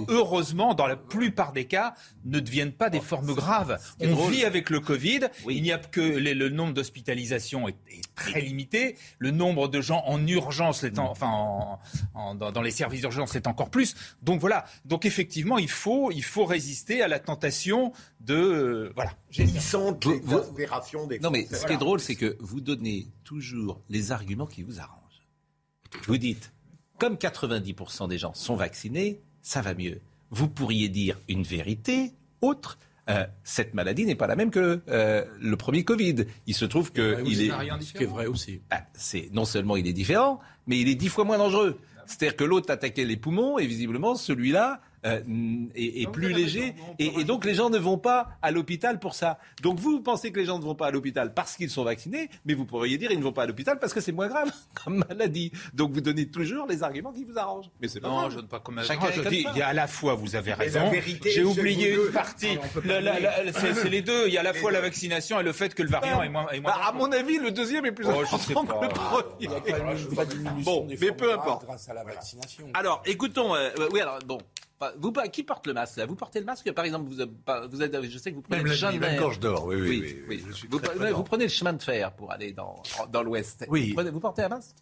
[0.08, 1.93] heureusement, dans la plupart des cas,
[2.25, 3.77] ne deviennent pas des formes graves.
[4.01, 5.21] On vit avec le Covid.
[5.49, 7.75] Il n'y a que le nombre d'hospitalisations est,
[8.15, 8.97] très limité.
[9.17, 11.79] Le nombre de gens en urgence, enfin,
[12.36, 13.95] dans, les services d'urgence, c'est encore plus.
[14.21, 14.65] Donc voilà.
[14.86, 19.12] Donc effectivement, il faut, il faut résister à la tentation de, euh, voilà.
[19.38, 19.91] Ils sont
[21.08, 21.19] des.
[21.19, 24.79] Non mais ce qui est drôle, c'est que vous donnez toujours les arguments qui vous
[24.79, 24.99] arrangent.
[26.08, 26.51] Vous dites,
[26.97, 29.99] comme 90% des gens sont vaccinés, ça va mieux.
[30.32, 32.78] Vous pourriez dire une vérité autre.
[33.10, 36.25] Euh, cette maladie n'est pas la même que euh, le premier Covid.
[36.45, 38.62] Il se trouve que il est, ce qui est vrai aussi.
[38.69, 41.80] Ah, c'est non seulement il est différent, mais il est dix fois moins dangereux.
[42.06, 45.21] C'est-à-dire que l'autre attaquait les poumons et visiblement celui-là euh,
[45.75, 46.75] est, plus léger.
[46.97, 49.39] Et, donc les gens ne vont pas à l'hôpital pour ça.
[49.62, 52.29] Donc vous, pensez que les gens ne vont pas à l'hôpital parce qu'ils sont vaccinés,
[52.45, 54.51] mais vous pourriez dire ils ne vont pas à l'hôpital parce que c'est moins grave
[54.83, 55.51] comme maladie.
[55.73, 57.69] Donc vous donnez toujours les arguments qui vous arrangent.
[57.81, 59.73] Mais c'est pas non, je ne pas comme Chacun je dis, il y a à
[59.73, 60.91] la fois, vous avez raison.
[61.23, 62.57] J'ai oublié une partie.
[63.53, 64.27] C'est les deux.
[64.27, 66.29] Il y a à la fois la vaccination et le fait que le variant est
[66.29, 66.47] moins.
[66.63, 70.63] Bah, à mon avis, le deuxième est plus oh, important que le premier.
[70.63, 71.65] Bon, mais peu importe.
[71.65, 72.67] Grâce à la vaccination.
[72.73, 73.55] Alors, écoutons.
[73.55, 74.39] Euh, oui, alors bon.
[74.97, 76.71] Vous, qui porte le masque Vous portez le masque?
[76.71, 77.17] Par exemple, vous,
[77.69, 79.19] vous êtes, je sais que vous prenez le chemin de fer.
[79.19, 80.23] gorge d'or, oui, oui.
[80.29, 80.43] oui,
[81.11, 83.65] vous, prenez le chemin de fer pour aller dans, dans l'Ouest.
[83.69, 83.93] Oui.
[84.11, 84.77] Vous, portez un masque?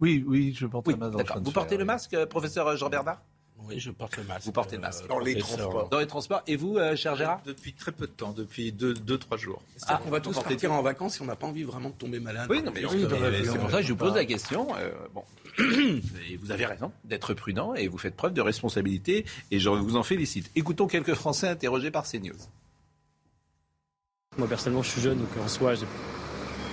[0.00, 1.16] Oui, oui, je porte un masque.
[1.16, 1.42] D'accord.
[1.42, 3.20] Vous portez le masque, euh, professeur Jean Bernard?
[3.68, 4.46] Oui, je porte le masque.
[4.46, 5.06] Vous portez le masque.
[5.06, 5.88] Dans les transports.
[5.88, 6.42] Dans les transports.
[6.46, 9.62] Et vous, euh, cher Gérard Depuis très peu de temps, depuis 2-3 deux, trois jours.
[9.76, 11.94] C'est-à-dire ah, qu'on va tous partir en vacances si on n'a pas envie vraiment de
[11.94, 12.46] tomber malade.
[12.50, 12.82] Oui, non, mais
[13.44, 14.68] c'est pour ça que je vous pose la question.
[14.76, 15.24] Euh, bon.
[16.30, 19.96] Et vous avez raison d'être prudent et vous faites preuve de responsabilité et je vous
[19.96, 20.50] en félicite.
[20.54, 22.36] Écoutons quelques Français interrogés par CNews.
[24.38, 25.86] Moi personnellement je suis jeune donc en soi j'ai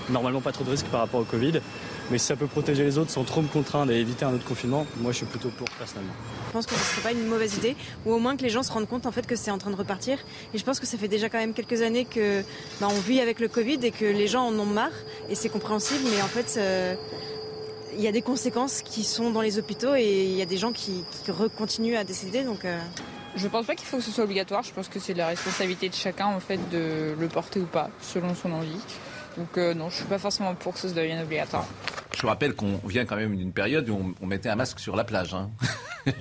[0.09, 1.59] normalement pas trop de risques par rapport au Covid.
[2.09, 4.45] Mais si ça peut protéger les autres sans trop me contraindre et éviter un autre
[4.45, 6.13] confinement, moi je suis plutôt pour personnellement.
[6.47, 8.63] Je pense que ce serait pas une mauvaise idée, ou au moins que les gens
[8.63, 10.17] se rendent compte en fait que c'est en train de repartir.
[10.53, 12.43] Et je pense que ça fait déjà quand même quelques années que
[12.79, 14.91] bah, on vit avec le Covid et que les gens en ont marre,
[15.29, 16.55] et c'est compréhensible, mais en fait.
[16.57, 16.95] Euh,
[17.97, 20.57] il y a des conséquences qui sont dans les hôpitaux et il y a des
[20.57, 21.03] gens qui,
[21.57, 22.43] continuent à décéder.
[22.43, 22.79] Donc, euh.
[23.35, 24.63] Je pense pas qu'il faut que ce soit obligatoire.
[24.63, 27.89] Je pense que c'est la responsabilité de chacun en fait de le porter ou pas,
[28.01, 28.77] selon son envie.
[29.37, 31.67] Donc euh, non, je suis pas forcément pour que ça devienne obligatoire.
[32.15, 34.95] Je vous rappelle qu'on vient quand même d'une période où on, mettait un masque sur
[34.95, 35.33] la plage.
[35.33, 35.51] Hein.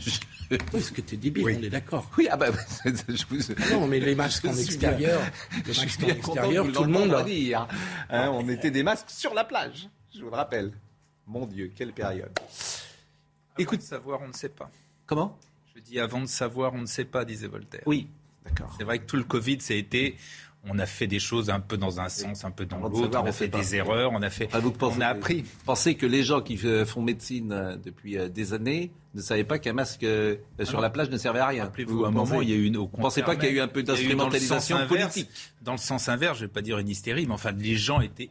[0.72, 2.08] Oui, ce que tu es débile, on est d'accord.
[2.16, 2.46] Oui, ah bah,
[2.84, 3.52] je vous...
[3.58, 5.20] Ah non, mais les masques en extérieur,
[5.66, 7.66] les masques en extérieur, tout le monde va dire.
[8.10, 10.70] Hein, on mettait des masques sur la plage, je vous le rappelle.
[11.26, 12.30] Mon Dieu, quelle période.
[13.58, 14.70] Écoute, savoir, on ne sait pas.
[15.04, 15.36] Comment?
[15.74, 17.82] Je dis avant de savoir, on ne sait pas, disait Voltaire.
[17.86, 18.06] Oui,
[18.44, 18.72] d'accord.
[18.78, 20.16] C'est vrai que tout le Covid, ça a été
[20.68, 23.20] on a fait des choses un peu dans un sens, un peu dans l'autre.
[23.22, 25.44] On a fait des erreurs, on a fait, ah, on a appris.
[25.64, 29.44] Pensez que les gens qui euh, font médecine euh, depuis euh, des années ne savaient
[29.44, 30.06] pas qu'un masque
[30.62, 31.70] sur la plage ne servait à rien?
[31.86, 32.76] Vous, à un moment, il y a eu une.
[32.76, 35.30] Vous pensez pas qu'il y a eu un peu d'instrumentalisation politique?
[35.62, 38.00] Dans le sens inverse, je ne vais pas dire une hystérie, mais enfin, les gens
[38.00, 38.30] étaient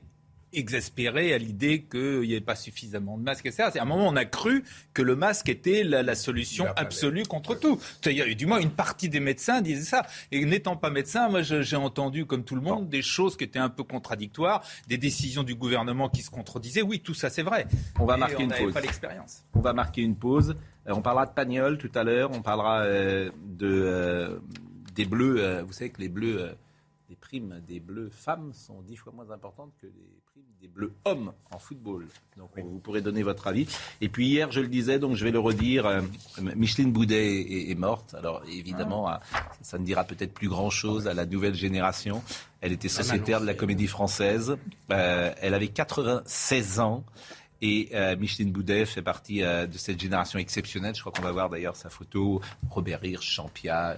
[0.58, 3.70] exaspéré à l'idée qu'il n'y avait pas suffisamment de masques, etc.
[3.76, 4.64] À un moment, on a cru
[4.94, 7.80] que le masque était la, solution absolue contre tout.
[8.38, 10.06] Du moins, une partie des médecins disaient ça.
[10.32, 13.60] Et n'étant pas médecin, moi, j'ai entendu, comme tout le monde, des choses qui étaient
[13.60, 16.82] un peu contradictoires, des décisions du gouvernement qui se contredisaient.
[16.82, 17.68] Oui, tout ça, c'est vrai.
[18.00, 18.74] On va marquer une pause.
[18.74, 19.44] Pas l'expérience.
[19.54, 20.56] On va marquer une pause.
[20.88, 22.32] Euh, on parlera de Pagnol tout à l'heure.
[22.32, 24.40] On parlera euh, de, euh,
[24.94, 25.62] des Bleus.
[25.62, 26.56] vous savez que les Bleus
[27.10, 30.22] les primes des bleus femmes sont dix fois moins importantes que les
[30.62, 32.08] des bleus hommes en football.
[32.38, 33.68] Donc vous pourrez donner votre avis.
[34.02, 36.02] Et puis hier, je le disais, donc je vais le redire, euh,
[36.56, 38.16] Micheline Boudet est, morte.
[38.16, 39.22] Alors évidemment, ah.
[39.62, 42.22] ça ne dira peut-être plus grand-chose à la nouvelle génération.
[42.60, 44.58] Elle était sociétaire de la comédie française.
[44.92, 47.06] Euh, elle avait 96 ans.
[47.62, 50.96] Et euh, Micheline Boudet fait partie de cette génération exceptionnelle.
[50.96, 52.42] Je crois qu'on va voir d'ailleurs sa photo.
[52.70, 53.96] Robert Hirsch, Champia,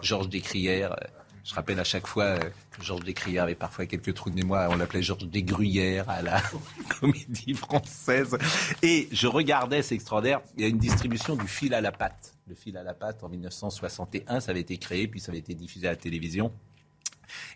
[0.00, 0.96] Georges Descrières.
[1.44, 4.70] Je rappelle à chaque fois que Georges Descrières avait parfois quelques trous de mémoire.
[4.70, 6.42] On l'appelait Georges Desgruyères à la
[7.00, 8.36] comédie française.
[8.82, 12.34] Et je regardais, c'est extraordinaire, il y a une distribution du fil à la patte.
[12.48, 15.54] Le fil à la patte en 1961, ça avait été créé, puis ça avait été
[15.54, 16.50] diffusé à la télévision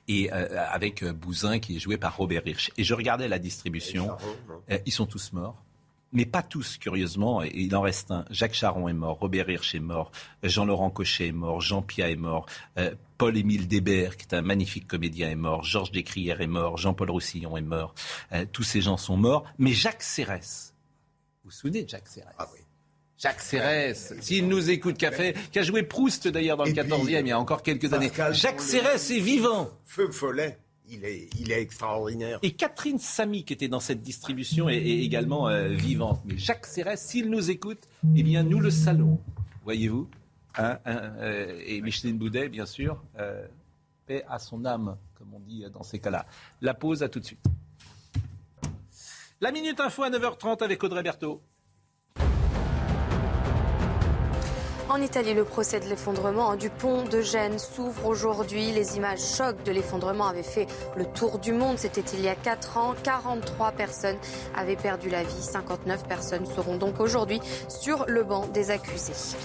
[0.06, 2.70] et euh, avec euh, Bouzin qui est joué par Robert Hirsch.
[2.76, 4.16] Et je regardais la distribution.
[4.70, 5.62] Euh, ils sont tous morts
[6.12, 7.42] mais pas tous, curieusement.
[7.42, 8.24] Et il en reste un.
[8.30, 10.10] Jacques Charon est mort, Robert Hirsch est mort,
[10.42, 12.46] Jean-Laurent Cochet est mort, Jean Pia est mort,
[12.78, 17.10] euh, Paul-Émile Débert, qui est un magnifique comédien, est mort, Georges Descrières est mort, Jean-Paul
[17.10, 17.94] Roussillon est mort.
[18.32, 19.44] Euh, tous ces gens sont morts.
[19.58, 20.40] Mais Jacques Serres,
[21.44, 22.60] vous vous souvenez de Jacques Serres Ah oui.
[23.18, 26.70] Jacques Serres, s'il nous écoute, qui a, fait, qui a joué Proust d'ailleurs dans le
[26.70, 28.12] 14e il y a encore quelques années.
[28.30, 29.68] Jacques Serres est vivant.
[29.84, 30.56] Feu follet
[30.90, 31.04] il
[31.52, 32.38] est, extraordinaire.
[32.42, 36.20] Et Catherine Samy, qui était dans cette distribution, est, également euh, vivante.
[36.24, 39.20] Mais Jacques Serres, s'il nous écoute, eh bien, nous le saluons.
[39.64, 40.08] Voyez-vous
[40.56, 43.46] hein, hein, euh, Et Micheline Boudet, bien sûr, euh,
[44.06, 46.26] paix à son âme, comme on dit dans ces cas-là.
[46.60, 47.44] La pause, à tout de suite.
[49.40, 51.42] La Minute Info à 9h30 avec Audrey Berthaud.
[54.90, 58.72] En Italie, le procès de l'effondrement du pont de Gênes s'ouvre aujourd'hui.
[58.72, 61.76] Les images chocs de l'effondrement avaient fait le tour du monde.
[61.76, 62.94] C'était il y a 4 ans.
[63.02, 64.16] 43 personnes
[64.56, 65.42] avaient perdu la vie.
[65.42, 69.36] 59 personnes seront donc aujourd'hui sur le banc des accusés.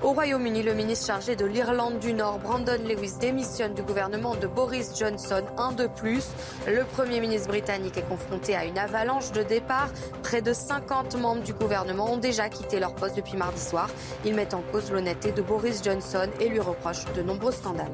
[0.00, 4.46] Au Royaume-Uni, le ministre chargé de l'Irlande du Nord, Brandon Lewis, démissionne du gouvernement de
[4.46, 6.24] Boris Johnson, un de plus.
[6.68, 9.88] Le Premier ministre britannique est confronté à une avalanche de départ.
[10.22, 13.90] Près de 50 membres du gouvernement ont déjà quitté leur poste depuis mardi soir.
[14.24, 17.92] Ils mettent en l'honnêteté de Boris Johnson et lui reprochent de nombreux scandales.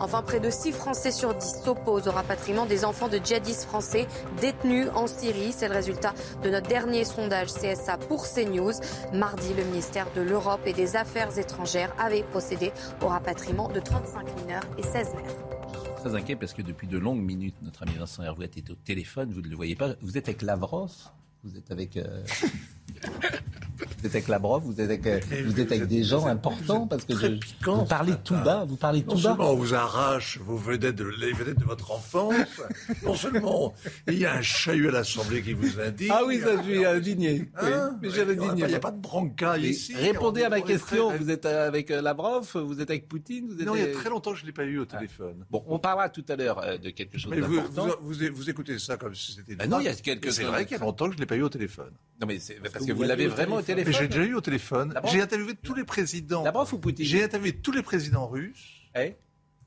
[0.00, 4.06] Enfin, près de 6 Français sur 10 s'opposent au rapatriement des enfants de djihadistes français
[4.40, 5.52] détenus en Syrie.
[5.52, 8.72] C'est le résultat de notre dernier sondage CSA pour CNews.
[9.12, 14.40] Mardi, le ministère de l'Europe et des Affaires étrangères avaient procédé au rapatriement de 35
[14.40, 15.94] mineurs et 16 mères.
[15.96, 19.32] Très inquiet parce que depuis de longues minutes, notre ami Vincent Hervouet est au téléphone,
[19.32, 19.94] vous ne le voyez pas.
[20.00, 20.92] Vous êtes avec Lavrov
[21.44, 21.96] Vous êtes avec...
[21.96, 22.24] Euh,
[23.78, 27.04] vous êtes avec Lavrov, vous êtes avec, euh, vous êtes avec des gens importants parce
[27.04, 27.26] que je,
[27.64, 29.22] vous parlez tout bas, vous parlez tout non bas.
[29.22, 32.34] Seulement on vous arrache vos vedettes de, les vedettes de votre enfance,
[33.04, 33.74] non seulement
[34.06, 36.10] il y a un chahut à l'Assemblée qui vous indigne.
[36.12, 37.50] Ah oui, ça je suis indigné.
[37.60, 38.48] Hein mais j'ai indigné.
[38.56, 39.94] Il n'y a pas de bronca ici.
[39.94, 41.16] Répondez à ma question.
[41.16, 43.66] Vous êtes avec euh, Lavrov, vous êtes avec Poutine, vous êtes.
[43.66, 45.44] Non, il y a très longtemps que je ne l'ai pas eu au téléphone.
[45.50, 47.86] Bon, on parlera tout à l'heure euh, de quelque chose d'important.
[48.00, 49.56] Vous, vous, vous, écoutez ça comme si c'était.
[49.58, 50.32] Ah non, il y a quelques.
[50.32, 51.92] C'est vrai qu'il y a longtemps que je ne l'ai pas eu au téléphone.
[52.20, 53.92] Non, mais c'est parce que vous l'avez vraiment au téléphone.
[53.92, 54.92] J'ai déjà eu au téléphone.
[55.04, 56.42] J'ai interviewé tous les présidents.
[56.42, 58.88] Lavrov ou Poutine J'ai interviewé tous les présidents russes.
[58.96, 59.14] Eh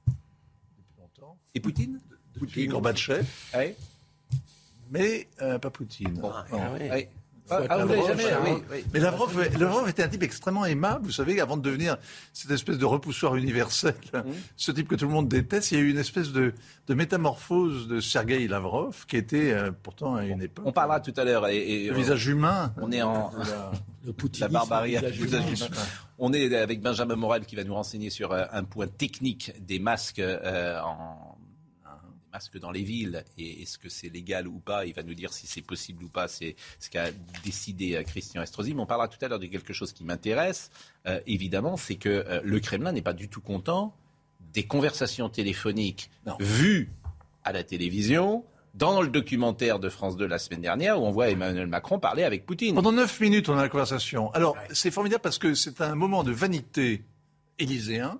[0.08, 1.38] Depuis longtemps.
[1.56, 2.00] Et Poutine
[2.38, 3.26] Poutine, Gorbatchev.
[3.58, 3.76] Eh
[4.91, 6.13] mais euh, pas Poutine.
[6.15, 7.08] Bon, ah, oui.
[7.52, 8.86] Ah, vous jamais, oui, oui.
[8.94, 11.98] Mais Lavrov, Lavrov, était un type extrêmement aimable, vous savez, avant de devenir
[12.34, 14.20] cette espèce de repoussoir universel, mmh.
[14.56, 16.54] ce type que tout le monde déteste, il y a eu une espèce de,
[16.88, 20.66] de métamorphose de Sergei Lavrov, qui était euh, pourtant à une époque...
[20.66, 21.48] On parlera tout à l'heure.
[21.48, 22.74] Et, le visage humain.
[22.78, 23.32] On est en...
[23.42, 23.72] La,
[24.06, 24.98] le la barbarie.
[26.18, 29.80] On est avec Benjamin Morel qui va nous renseigner sur euh, un point technique des
[29.80, 31.38] masques euh, en
[32.32, 35.34] masques dans les villes et est-ce que c'est légal ou pas Il va nous dire
[35.34, 36.28] si c'est possible ou pas.
[36.28, 37.10] C'est ce qu'a
[37.44, 38.74] décidé euh, Christian Estrosi.
[38.74, 40.72] Mais on parlera tout à l'heure de quelque chose qui m'intéresse.
[41.08, 43.96] Euh, évidemment, c'est que euh, le Kremlin n'est pas du tout content
[44.54, 46.89] des conversations téléphoniques vues
[47.44, 48.44] à la télévision.
[48.74, 52.24] Dans le documentaire de France 2 la semaine dernière, où on voit Emmanuel Macron parler
[52.24, 52.76] avec Poutine.
[52.76, 54.32] Pendant neuf minutes, on a la conversation.
[54.32, 57.04] Alors, c'est formidable parce que c'est un moment de vanité
[57.60, 58.20] élyséen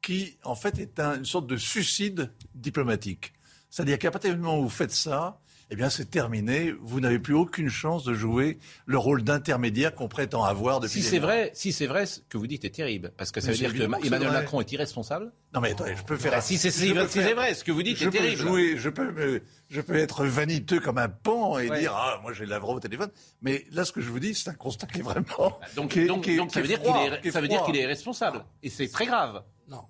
[0.00, 3.33] qui, en fait, est une sorte de suicide diplomatique.
[3.74, 6.72] C'est-à-dire qu'à partir du moment où vous faites ça, eh bien c'est terminé.
[6.80, 11.02] Vous n'avez plus aucune chance de jouer le rôle d'intermédiaire qu'on prétend avoir depuis.
[11.02, 13.50] Si c'est vrai, si c'est vrai, ce que vous dites est terrible, parce que ça
[13.50, 15.32] veut dire que Emmanuel Macron est irresponsable.
[15.52, 16.30] Non mais attendez, je peux faire.
[16.30, 18.42] Bah, si c'est si, vrai, ce que vous dites je est terrible.
[18.44, 22.32] Peux jouer, je peux, je peux être vaniteux comme un pan et dire ah moi
[22.32, 23.10] j'ai Lavrov au téléphone.
[23.42, 25.26] Mais là, ce que je vous dis, c'est un constat qui est vraiment.
[25.36, 28.44] Bah, donc, donc, donc ça veut dire qu'il est, ça veut dire qu'il est irresponsable,
[28.62, 29.42] et c'est très grave.
[29.66, 29.82] Non.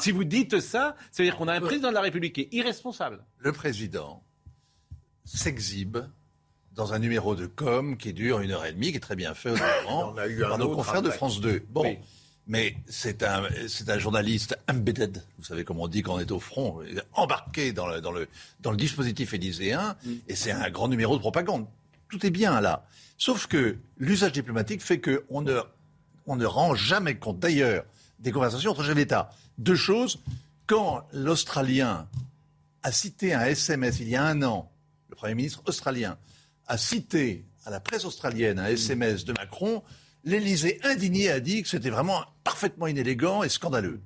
[0.00, 2.42] Si vous dites ça, ça veut dire qu'on a un président de la République qui
[2.42, 3.24] est irresponsable.
[3.38, 4.22] Le président
[5.24, 5.98] s'exhibe
[6.74, 9.34] dans un numéro de com qui dure une heure et demie, qui est très bien
[9.34, 9.56] fait au
[10.48, 11.64] par nos confrères de France 2.
[11.70, 11.96] Bon.
[12.46, 16.30] Mais c'est un, c'est un journaliste embedded, vous savez comment on dit quand on est
[16.30, 16.80] au front,
[17.14, 18.28] embarqué dans le, dans le,
[18.60, 20.12] dans le dispositif élyséen, mm.
[20.28, 21.66] et c'est un grand numéro de propagande.
[22.10, 22.86] Tout est bien là.
[23.16, 25.58] Sauf que l'usage diplomatique fait qu'on ne,
[26.26, 27.38] on ne rend jamais compte.
[27.38, 27.84] D'ailleurs,
[28.18, 29.30] des conversations entre chefs d'État.
[29.58, 30.22] Deux choses.
[30.66, 32.08] Quand l'Australien
[32.82, 34.70] a cité un SMS il y a un an,
[35.08, 36.16] le Premier ministre australien
[36.66, 39.82] a cité à la presse australienne un SMS de Macron,
[40.24, 44.00] l'Élysée indigné a dit que c'était vraiment parfaitement inélégant et scandaleux.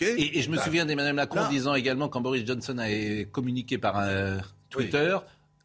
[0.00, 4.38] et, je me souviens d'Emmanuel Macron disant également quand Boris Johnson a communiqué par un
[4.70, 5.16] Twitter,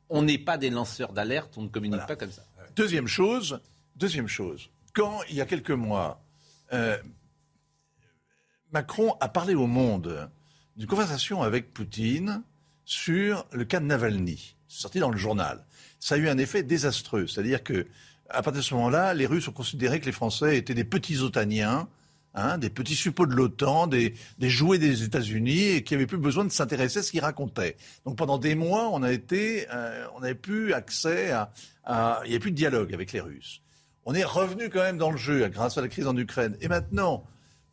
[0.09, 2.43] on n'est pas des lanceurs d'alerte, on ne communique pas comme ça.
[2.75, 3.59] Deuxième chose,
[3.95, 6.21] deuxième chose, quand il y a quelques mois,
[6.73, 6.97] euh,
[8.71, 10.29] Macron a parlé au monde
[10.77, 12.43] d'une conversation avec Poutine
[12.85, 14.55] sur le cas de Navalny.
[14.67, 15.65] C'est sorti dans le journal.
[15.99, 17.25] Ça a eu un effet désastreux.
[17.25, 17.87] C'est-à-dire que,
[18.29, 21.19] à partir de ce moment-là, les Russes ont considéré que les Français étaient des petits
[21.21, 21.87] otaniens,
[22.35, 26.45] hein, des petits suppôts de l'OTAN, des, jouets des États-Unis, et qui n'avaient plus besoin
[26.45, 27.75] de s'intéresser à ce qu'ils racontaient.
[28.05, 31.51] Donc pendant des mois, on a été, euh, on n'avait plus accès à,
[31.85, 33.61] à, il n'y avait plus de dialogue avec les Russes.
[34.05, 36.55] On est revenu quand même dans le jeu grâce à la crise en Ukraine.
[36.61, 37.25] Et maintenant,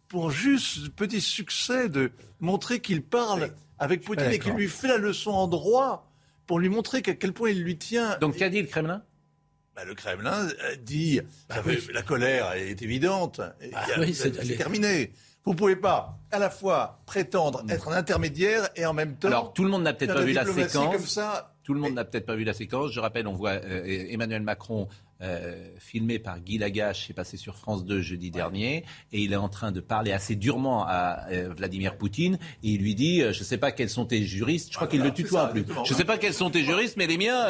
[0.09, 4.99] pour juste petit succès de montrer qu'il parle avec Poutine et qu'il lui fait la
[4.99, 6.11] leçon en droit
[6.47, 8.19] pour lui montrer qu'à quel point il lui tient.
[8.19, 9.03] Donc qu'a dit le Kremlin?
[9.75, 10.49] Bah, le Kremlin
[10.83, 11.57] dit bah
[11.92, 13.40] la colère est évidente.
[13.73, 15.12] Bah c'est terminé.
[15.45, 19.29] Vous ne pouvez pas à la fois prétendre être un intermédiaire et en même temps.
[19.29, 21.19] Alors tout le monde n'a peut-être pas vu la séquence.
[21.62, 22.92] Tout le monde n'a peut-être pas vu la séquence.
[22.92, 24.88] Je rappelle, on voit euh, Emmanuel Macron
[25.22, 29.37] euh, filmé par Guy Lagache, est passé sur France 2 jeudi dernier, et il est
[29.37, 33.33] en train de parler assez durement à euh, Vladimir Poutine, et il lui dit, euh,
[33.33, 35.64] je ne sais pas quels sont tes juristes, je crois qu'il le tutoie plus.
[35.85, 37.46] Je ne sais pas quels sont tes juristes, mais les miens...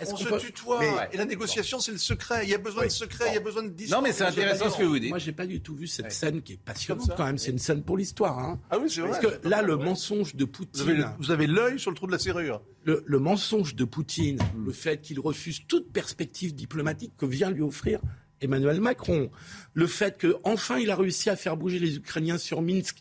[0.00, 0.80] on se tutoie,
[1.12, 3.40] et la négociation c'est le secret, il y a besoin de secret, il y a
[3.40, 5.10] besoin de Non mais c'est intéressant ce que vous dites.
[5.10, 7.58] Moi j'ai pas du tout vu cette scène qui est passionnante quand même, c'est une
[7.58, 8.38] scène pour l'histoire.
[8.38, 8.58] Hein.
[8.70, 9.10] Ah oui c'est vrai.
[9.10, 11.08] Parce que là le mensonge de Poutine...
[11.18, 12.60] Vous avez l'œil sur le trou de la serrure.
[12.84, 17.62] Le, le mensonge de Poutine, le fait qu'il refuse toute perspective diplomatique que vient lui
[17.62, 18.00] offrir
[18.40, 19.30] Emmanuel Macron.
[19.72, 22.98] Le fait qu'enfin il a réussi à faire bouger les Ukrainiens sur Minsk,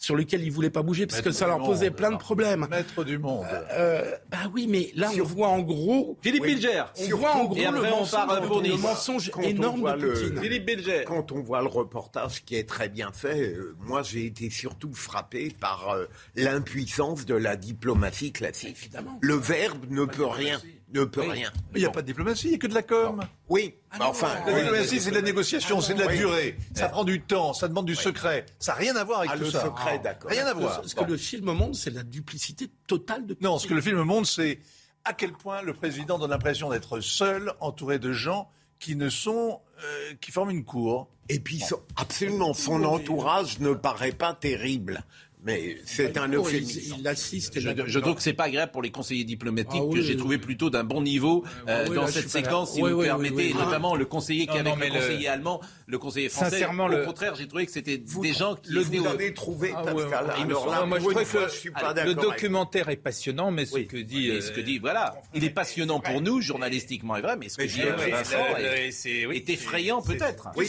[0.00, 2.66] sur lequel ils voulaient pas bouger parce que ça leur posait plein de problèmes.
[2.70, 3.46] Maître du monde.
[3.52, 6.18] Euh, euh, bah oui, mais là on voit en gros.
[6.22, 6.84] Philippe Bilger.
[6.98, 10.40] On voit en gros le mensonge, pour le mensonge énorme de Poutine.
[10.40, 11.04] Philippe Bilger.
[11.06, 14.94] Quand on voit le reportage qui est très bien fait, euh, moi j'ai été surtout
[14.94, 15.94] frappé par
[16.34, 18.78] l'impuissance de la diplomatie classique.
[18.80, 19.18] Évidemment.
[19.20, 20.58] Le verbe ne peut rien
[20.92, 21.50] ne peut rien.
[21.72, 23.20] Mais il n'y a pas de diplomatie, il n'y a que de la com.
[23.48, 24.34] Oui, ah enfin.
[24.46, 26.56] La diplomatie, c'est de la négociation, c'est de la durée.
[26.74, 28.46] Ça prend du temps, ça demande du secret.
[28.58, 29.64] Ça n'a rien à voir avec ah, tout le ça.
[29.64, 30.30] secret, d'accord.
[30.30, 30.82] Rien à voir.
[30.84, 34.00] Ce que le film montre, c'est la duplicité totale de Non, ce que le film
[34.02, 34.58] montre, c'est
[35.04, 39.60] à quel point le président donne l'impression d'être seul, entouré de gens qui ne sont,
[39.84, 41.08] euh, qui forment une cour.
[41.28, 41.62] Et puis,
[41.96, 45.04] absolument, son entourage ne paraît pas terrible.
[45.42, 46.96] Mais c'est un euphémisme.
[46.98, 47.58] Il, assiste.
[47.58, 50.70] Je, trouve que c'est pas agréable pour les conseillers diplomatiques ah que j'ai trouvé plutôt
[50.70, 54.76] d'un bon niveau euh, dans cette séquence, si vous permettez, notamment le conseiller qui avec
[54.76, 56.50] le conseiller allemand, le conseiller français.
[56.50, 59.82] Sincèrement, au contraire, j'ai trouvé que c'était des gens qui le vous avez trouvé ah
[59.82, 60.30] Pascal.
[60.30, 64.60] Alors moi, je crois que le documentaire est passionnant, mais ce que dit, ce que
[64.60, 68.56] dit, voilà, il est passionnant pour nous journalistiquement est vrai, mais ce que dit Vincent
[68.56, 70.50] est effrayant peut-être.
[70.56, 70.68] Oui,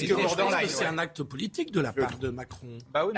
[0.68, 2.78] c'est un acte politique de la part de Macron.
[2.94, 3.14] Bah oui.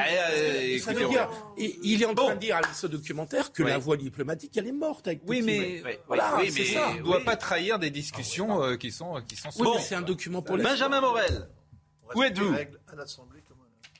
[1.57, 4.67] Et il est en train de dire avec ce documentaire que la voie diplomatique, elle
[4.67, 6.89] est morte avec Oui, mais, voilà, oui, mais ça.
[6.89, 9.49] on ne doit pas trahir des discussions euh, qui sont qui sont.
[9.59, 10.63] Oui, c'est un document pour les.
[10.63, 11.47] Benjamin Morel.
[12.15, 12.55] Où êtes-vous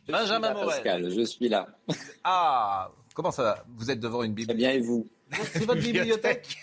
[0.07, 0.67] Benjamin Morel.
[0.69, 1.67] Pascal, je suis là.
[2.23, 3.65] Ah, comment ça va?
[3.77, 4.57] Vous êtes devant une bibliothèque.
[4.57, 5.07] bien et vous?
[5.53, 6.57] C'est votre bibliothèque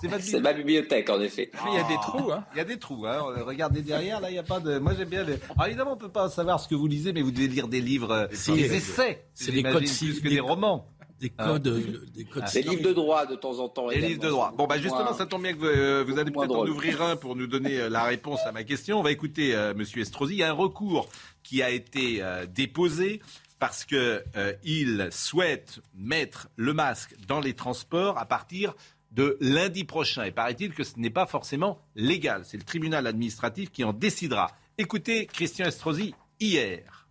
[0.00, 1.50] C'est ma bibliothèque, en effet.
[1.68, 4.30] il y a des trous, hein Il y a des trous, hein Regardez derrière, là,
[4.30, 4.78] il n'y a pas de...
[4.78, 5.24] Moi, j'aime bien...
[5.24, 5.34] Les...
[5.56, 7.68] Alors, évidemment, on ne peut pas savoir ce que vous lisez, mais vous devez lire
[7.68, 9.26] des livres, euh, des essais.
[9.34, 10.88] C'est des codes plus que des romans.
[11.20, 13.88] Des codes, euh, des codes Des livres de droit de temps en temps.
[13.88, 14.52] Des livres de droit.
[14.56, 17.16] Bon, bah justement, ça tombe bien que vous, euh, vous allez peut-être en ouvrir un
[17.16, 18.98] pour nous donner la réponse à ma question.
[18.98, 20.34] On va écouter euh, Monsieur Estrosi.
[20.34, 21.08] Il y a un recours
[21.42, 22.22] qui a été
[22.54, 23.20] déposé
[23.58, 23.96] parce qu'il
[24.36, 28.74] euh, souhaite mettre le masque dans les transports à partir
[29.12, 30.24] de lundi prochain.
[30.24, 32.42] Et paraît-il que ce n'est pas forcément légal.
[32.44, 34.50] C'est le tribunal administratif qui en décidera.
[34.76, 37.03] Écoutez Christian Estrosi hier.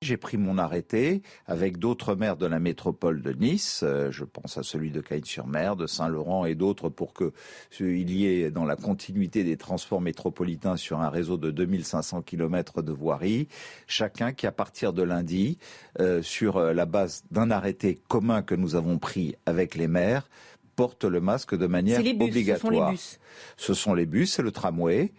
[0.00, 4.56] J'ai pris mon arrêté avec d'autres maires de la métropole de Nice, euh, je pense
[4.56, 7.32] à celui de Cagnes-sur-Mer, de Saint-Laurent et d'autres pour que
[7.80, 12.80] il y ait dans la continuité des transports métropolitains sur un réseau de 2500 km
[12.80, 13.48] de voirie,
[13.88, 15.58] chacun qui à partir de lundi,
[15.98, 20.30] euh, sur euh, la base d'un arrêté commun que nous avons pris avec les maires,
[20.76, 22.56] porte le masque de manière obligatoire.
[22.56, 23.18] Ce sont les bus,
[23.56, 25.12] ce sont les bus, c'est le tramway.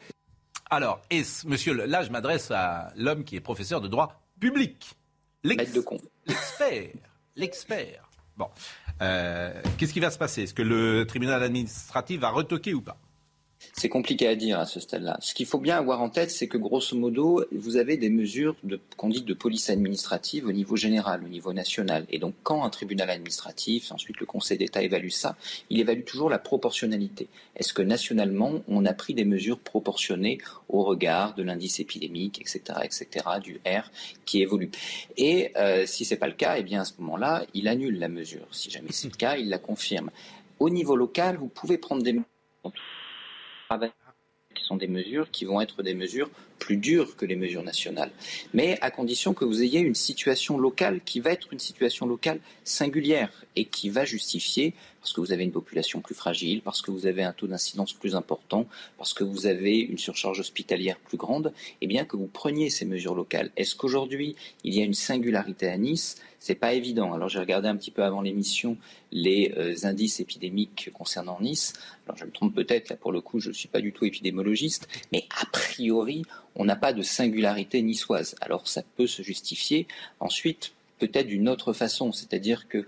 [0.70, 1.02] Alors,
[1.46, 4.96] monsieur, là, je m'adresse à l'homme qui est professeur de droit public.
[5.44, 6.90] L'expert.
[7.36, 8.10] L'expert.
[8.38, 8.50] Bon.
[9.02, 10.44] Euh, qu'est-ce qui va se passer?
[10.44, 12.98] Est-ce que le tribunal administratif va retoquer ou pas?
[13.74, 15.18] C'est compliqué à dire à ce stade-là.
[15.22, 18.56] Ce qu'il faut bien avoir en tête, c'est que grosso modo, vous avez des mesures
[18.64, 22.06] de conduite de police administrative au niveau général, au niveau national.
[22.10, 25.36] Et donc, quand un tribunal administratif, ensuite le Conseil d'État évalue ça,
[25.70, 27.28] il évalue toujours la proportionnalité.
[27.56, 32.80] Est-ce que nationalement, on a pris des mesures proportionnées au regard de l'indice épidémique, etc.,
[32.84, 33.92] etc., du R
[34.26, 34.72] qui évolue?
[35.18, 38.10] Et euh, si c'est pas le cas, eh bien à ce moment-là, il annule la
[38.10, 38.48] mesure.
[38.52, 40.12] Si jamais c'est le cas, il la confirme.
[40.60, 42.26] Au niveau local, vous pouvez prendre des mesures
[44.56, 48.12] qui sont des mesures qui vont être des mesures plus dures que les mesures nationales,
[48.54, 52.40] mais à condition que vous ayez une situation locale qui va être une situation locale
[52.64, 56.92] singulière et qui va justifier, parce que vous avez une population plus fragile, parce que
[56.92, 58.66] vous avez un taux d'incidence plus important,
[58.98, 62.86] parce que vous avez une surcharge hospitalière plus grande, eh bien que vous preniez ces
[62.86, 63.52] mesures locales.
[63.58, 66.18] Est-ce qu'aujourd'hui il y a une singularité à Nice?
[66.40, 67.14] C'est pas évident.
[67.14, 68.78] Alors j'ai regardé un petit peu avant l'émission
[69.12, 71.74] les euh, indices épidémiques concernant Nice.
[72.06, 74.06] Alors je me trompe peut-être, là pour le coup je ne suis pas du tout
[74.06, 76.24] épidémiologiste, mais a priori
[76.56, 78.36] on n'a pas de singularité niçoise.
[78.42, 79.88] Alors ça peut se justifier
[80.20, 82.86] ensuite peut-être d'une autre façon, c'est-à-dire que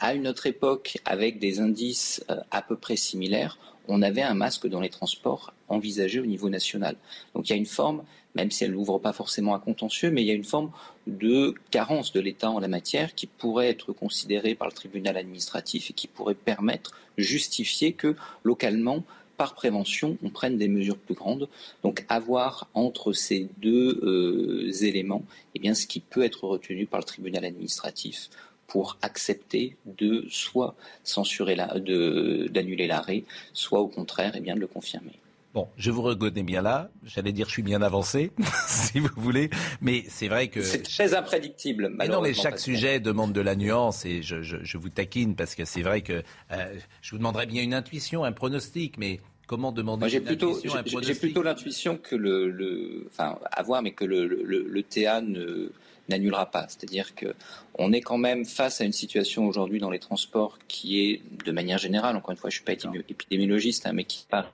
[0.00, 4.34] à une autre époque, avec des indices euh, à peu près similaires, on avait un
[4.34, 6.96] masque dans les transports envisagé au niveau national.
[7.34, 8.02] Donc il y a une forme
[8.36, 10.70] même si elle n'ouvre pas forcément un contentieux, mais il y a une forme
[11.06, 15.90] de carence de l'État en la matière qui pourrait être considérée par le tribunal administratif
[15.90, 19.02] et qui pourrait permettre, justifier que localement,
[19.38, 21.48] par prévention, on prenne des mesures plus grandes.
[21.82, 25.24] Donc avoir entre ces deux euh, éléments,
[25.54, 28.28] eh bien, ce qui peut être retenu par le tribunal administratif
[28.66, 35.12] pour accepter de soit censurer d'annuler l'arrêt, soit au contraire, eh bien, de le confirmer.
[35.56, 36.90] Bon, je vous reconnais bien là.
[37.02, 38.30] J'allais dire, je suis bien avancé,
[38.68, 39.48] si vous voulez.
[39.80, 40.60] Mais c'est vrai que.
[40.60, 41.90] C'est très imprédictible.
[41.96, 45.64] Mais non, mais chaque sujet demande de la nuance et je, vous taquine parce que
[45.64, 50.14] c'est vrai que euh, je vous demanderais bien une intuition, un pronostic, mais comment demander
[50.14, 51.14] une plutôt, intuition, un pronostic?
[51.14, 55.70] J'ai plutôt l'intuition que le, enfin, à voir, mais que le, le, TA ne
[56.08, 56.66] n'annulera pas.
[56.68, 57.34] C'est-à-dire que
[57.78, 61.52] on est quand même face à une situation aujourd'hui dans les transports qui est, de
[61.52, 64.52] manière générale, encore une fois, je suis pas épidémiologiste, hein, mais qui part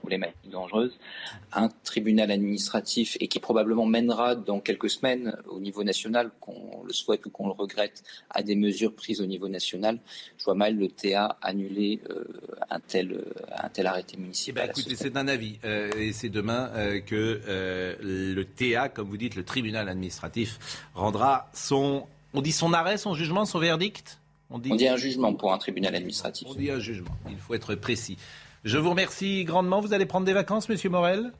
[0.00, 0.98] problématique dangereuse,
[1.52, 6.92] un tribunal administratif et qui probablement mènera dans quelques semaines au niveau national, qu'on le
[6.92, 9.98] souhaite ou qu'on le regrette, à des mesures prises au niveau national.
[10.38, 12.24] Je vois mal le TA annuler euh,
[12.70, 13.24] un, tel,
[13.56, 14.64] un tel arrêté municipal.
[14.64, 17.40] Eh ben, écoutez, c'est un avis euh, et c'est demain euh, que
[18.00, 20.58] le TA, comme vous dites, le tribunal administratif,
[20.94, 24.18] rendra son, on dit son arrêt, son jugement, son verdict?
[24.50, 24.72] On dit...
[24.72, 26.48] on dit un jugement pour un tribunal administratif.
[26.50, 27.16] On dit un jugement.
[27.30, 28.16] Il faut être précis.
[28.64, 29.80] Je vous remercie grandement.
[29.80, 31.32] Vous allez prendre des vacances, Monsieur Morel?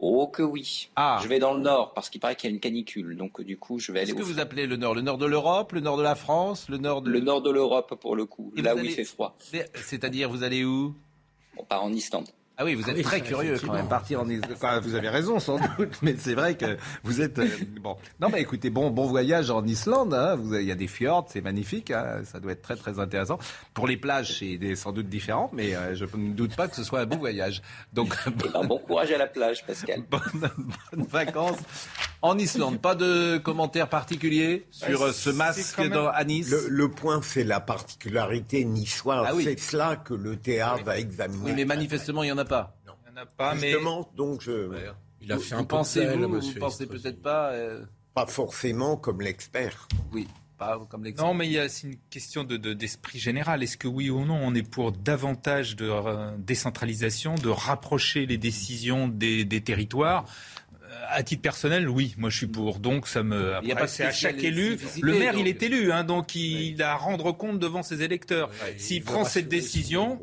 [0.00, 0.90] Oh que oui.
[0.96, 1.18] Ah.
[1.22, 3.16] Je vais dans le nord parce qu'il paraît qu'il y a une canicule.
[3.16, 4.12] Donc du coup, je vais aller.
[4.12, 6.68] Qu'est-ce que vous appelez le nord Le nord de l'Europe, le nord de la France,
[6.68, 7.10] le nord de.
[7.10, 8.52] Le nord de l'Europe pour le coup.
[8.56, 9.36] là où il fait froid.
[9.74, 10.94] C'est-à-dire, vous allez où?
[11.56, 12.28] On part en Islande.
[12.60, 14.82] Ah oui, vous êtes très curieux quand même, partir en Islande.
[14.82, 17.38] vous avez raison sans doute, mais c'est vrai que vous êtes...
[17.38, 17.46] Euh,
[17.80, 20.36] bon, non mais écoutez, bon, bon voyage en Islande, hein.
[20.54, 22.22] il y a des fjords, c'est magnifique, hein.
[22.24, 23.38] ça doit être très très intéressant.
[23.74, 26.82] Pour les plages, c'est sans doute différent, mais euh, je ne doute pas que ce
[26.82, 27.62] soit un bon voyage.
[27.92, 28.16] Donc,
[28.66, 30.02] bon courage à la plage, Pascal.
[30.10, 31.60] Bonne vacances
[32.22, 32.80] en Islande.
[32.80, 36.52] Pas de commentaires particuliers sur euh, ce masque dans, à Nice?
[36.68, 39.26] Le, point, c'est la particularité niçoise.
[39.28, 41.44] Ah c'est cela que le théâtre va examiner.
[41.44, 42.76] Oui, mais manifestement, il n'y en a pas.
[42.86, 42.94] Non.
[43.06, 44.70] Il n'y en a pas, Justement, donc je...
[45.20, 46.54] Il a fait un pensez vous, monsieur.
[46.54, 47.50] Vous pensez peut-être pas...
[47.52, 47.84] Euh,
[48.14, 49.86] pas forcément comme l'expert.
[50.12, 50.26] Oui.
[50.58, 51.26] Pas comme l'expert.
[51.26, 53.62] Non, mais c'est une question de, d'esprit général.
[53.62, 58.38] Est-ce que oui ou non, on est pour davantage de euh, décentralisation, de rapprocher les
[58.38, 60.24] décisions des, des territoires?
[61.10, 62.80] À titre personnel, oui, moi je suis pour.
[62.80, 63.54] Donc ça me.
[63.54, 64.78] Après, c'est à chaque élu.
[65.00, 68.50] Le maire, il est élu, hein, donc il, a à rendre compte devant ses électeurs.
[68.78, 70.18] S'il prend cette décision.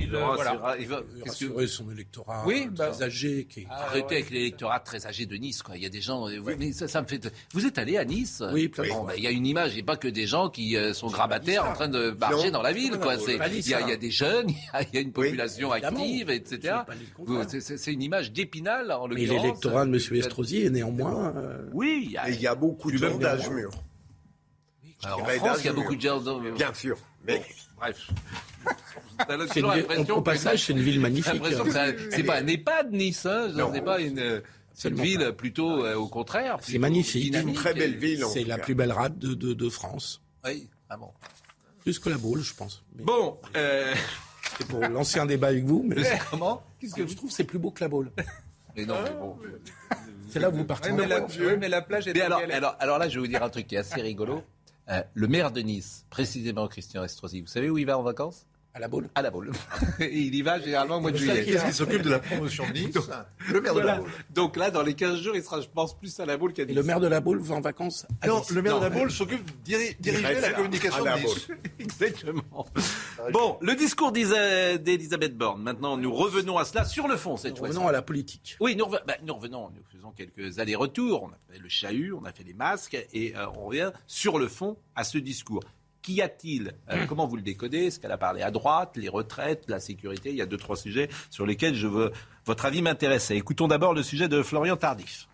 [0.00, 0.76] Il, voilà.
[0.78, 3.46] il va rassurer son électorat oui, bah, très âgé.
[3.48, 5.62] Qui ah, Arrêtez avec l'électorat très âgé de Nice.
[5.62, 5.76] Quoi.
[5.76, 6.28] Il y a des gens.
[6.58, 7.30] Mais ça, ça, me fait.
[7.52, 8.42] Vous êtes allé à Nice?
[8.52, 10.94] Oui, bon, bah, Il y a une image, et pas que des gens qui euh,
[10.94, 12.98] sont grabataires en train de marcher dans la ville.
[12.98, 13.16] Quoi.
[13.16, 16.78] Il, y a, il y a des jeunes, il y a une population active, etc.
[17.60, 20.16] C'est une image d'épinal en Mais l'électorat de M.
[20.18, 21.34] Estrosi est néanmoins.
[21.36, 23.70] Euh, oui, il y a beaucoup de gens d'âge mûr.
[25.04, 26.20] en France, il y a beaucoup de gens.
[26.56, 26.96] Bien sûr.
[27.26, 27.42] Mais
[27.76, 28.08] bref.
[30.10, 31.42] Au passage, c'est une ville magnifique.
[32.10, 33.26] C'est pas un EHPAD, Nice.
[33.26, 34.42] Hein, c'est pas une.
[34.84, 36.58] une ville plutôt euh, au contraire.
[36.60, 37.34] C'est magnifique.
[37.34, 38.24] Une très belle ville.
[38.32, 40.22] C'est la plus belle rade de, de, de France.
[40.44, 41.10] Oui, ah bon.
[41.80, 42.84] Plus que la Baule, je pense.
[42.94, 43.38] Bon.
[43.56, 43.94] Euh...
[44.58, 45.84] C'est pour lancer un débat avec vous.
[45.86, 45.96] Mais
[46.30, 46.62] comment?
[46.78, 48.10] Qu'est-ce que je trouve c'est plus beau que la Baule
[48.76, 49.38] Mais non, mais bon.
[50.28, 50.92] C'est là où vous partez.
[50.92, 51.26] mais, la,
[51.58, 52.20] mais la plage est.
[52.20, 54.42] alors, alors, alors, là, je vais vous dire un truc qui est assez rigolo.
[54.88, 58.46] Euh, le maire de Nice, précisément Christian Estrosi, vous savez où il va en vacances?
[58.74, 59.52] À la boule À la boule.
[60.00, 61.44] il y va généralement au mois de juillet.
[61.44, 62.96] Qui est-ce qui s'occupe de la promotion de Nice
[63.50, 64.10] Le maire de la boule.
[64.34, 66.62] Donc là, dans les 15 jours, il sera, je pense, plus à la boule qu'à
[66.64, 66.72] Nice.
[66.72, 68.50] Et le maire de la boule va en vacances à Non, Nice.
[68.50, 69.52] le maire de la boule s'occupe de
[70.00, 71.48] diriger la communication de Nice.
[71.78, 72.66] Exactement.
[73.32, 75.62] Bon, le discours d'Elisabeth Borne.
[75.62, 77.68] Maintenant, nous revenons à cela sur le fond cette fois.
[77.68, 78.56] Revenons à la politique.
[78.60, 81.24] Oui, nous, bah, nous, revenons, nous faisons quelques allers-retours.
[81.24, 84.38] On a fait le chahut, on a fait les masques et euh, on revient sur
[84.38, 85.62] le fond à ce discours.
[86.02, 89.64] Qu'y a-t-il euh, Comment vous le décodez Est-ce qu'elle a parlé à droite, les retraites,
[89.68, 90.30] la sécurité?
[90.30, 92.12] Il y a deux, trois sujets sur lesquels je veux,
[92.44, 93.30] votre avis m'intéresse.
[93.30, 95.28] Écoutons d'abord le sujet de Florian Tardif.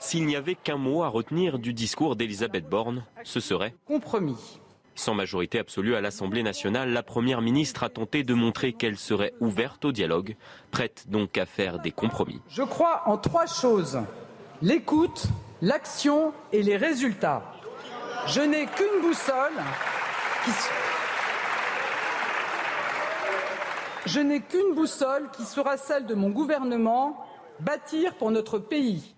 [0.00, 4.58] S'il n'y avait qu'un mot à retenir du discours d'Elisabeth Borne, ce serait compromis.
[4.96, 9.34] Sans majorité absolue à l'Assemblée nationale, la Première ministre a tenté de montrer qu'elle serait
[9.40, 10.36] ouverte au dialogue,
[10.72, 12.40] prête donc à faire des compromis.
[12.48, 14.00] Je crois en trois choses.
[14.62, 15.28] L'écoute,
[15.62, 17.42] l'action et les résultats.
[18.26, 19.52] Je n'ai qu'une boussole
[20.44, 20.50] qui...
[24.06, 27.24] Je qu'une boussole qui sera celle de mon gouvernement,
[27.60, 29.14] bâtir pour notre pays.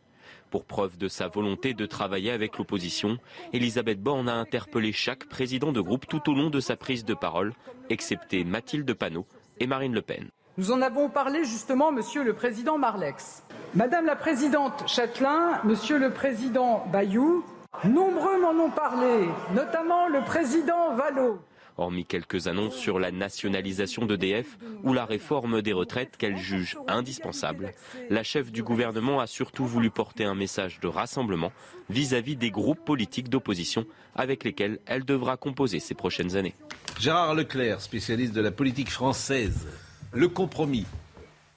[0.51, 3.17] Pour preuve de sa volonté de travailler avec l'opposition,
[3.53, 7.15] Elisabeth Borne a interpellé chaque président de groupe tout au long de sa prise de
[7.15, 7.55] parole,
[7.89, 9.27] excepté Mathilde Panot
[9.61, 10.29] et Marine Le Pen.
[10.59, 13.43] Nous en avons parlé justement, Monsieur le Président Marlex.
[13.75, 17.43] Madame la Présidente Châtelain, Monsieur le Président Bayou,
[17.85, 21.41] nombreux m'en ont parlé, notamment le Président Vallot.
[21.79, 27.73] Hormis quelques annonces sur la nationalisation d'EDF ou la réforme des retraites qu'elle juge indispensable,
[28.11, 31.51] la chef du gouvernement a surtout voulu porter un message de rassemblement
[31.89, 36.55] vis-à-vis des groupes politiques d'opposition avec lesquels elle devra composer ces prochaines années.
[37.01, 39.67] Gérard Leclerc, spécialiste de la politique française.
[40.13, 40.87] Le compromis.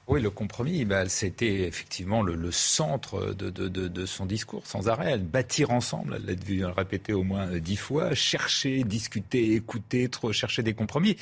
[0.08, 5.18] Oui, le compromis, bah, c'était effectivement le, centre de, son discours, sans arrêt.
[5.18, 10.32] Bâtir ensemble, elle l'a vu le répéter au moins dix fois, chercher, discuter, écouter, trop,
[10.32, 11.18] chercher des compromis.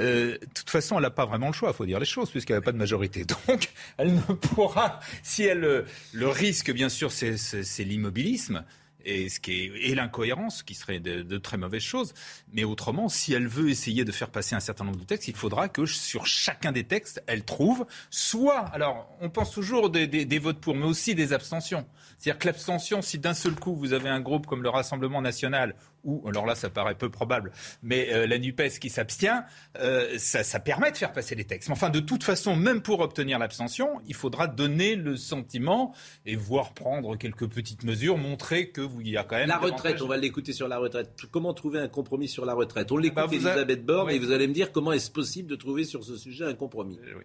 [0.00, 2.30] Euh, de toute façon, elle n'a pas vraiment le choix, il faut dire les choses,
[2.30, 3.24] puisqu'elle n'a pas de majorité.
[3.48, 8.64] Donc, elle ne pourra, si elle, le risque, bien sûr, c'est l'immobilisme
[9.04, 12.14] et, ce qui est, et l'incohérence, qui serait de, très mauvaises choses.
[12.52, 15.36] Mais autrement, si elle veut essayer de faire passer un certain nombre de textes, il
[15.36, 20.60] faudra que sur chacun des textes, elle trouve soit, alors on pense toujours des votes
[20.60, 21.86] pour, mais aussi des abstentions.
[22.24, 25.74] C'est-à-dire que l'abstention, si d'un seul coup vous avez un groupe comme le Rassemblement national
[26.04, 27.52] ou, alors là ça paraît peu probable,
[27.82, 29.44] mais euh, la NUPES qui s'abstient,
[29.78, 31.68] euh, ça, ça, permet de faire passer les textes.
[31.68, 35.94] Mais enfin, de toute façon, même pour obtenir l'abstention, il faudra donner le sentiment
[36.24, 39.48] et voir prendre quelques petites mesures, montrer que vous y a quand même...
[39.48, 41.10] La retraite, on va l'écouter sur la retraite.
[41.30, 42.90] Comment trouver un compromis sur la retraite?
[42.90, 43.82] On l'écoute bah, Elisabeth a...
[43.82, 44.14] Borne oui.
[44.14, 46.98] et vous allez me dire comment est-ce possible de trouver sur ce sujet un compromis.
[47.04, 47.24] Euh, oui.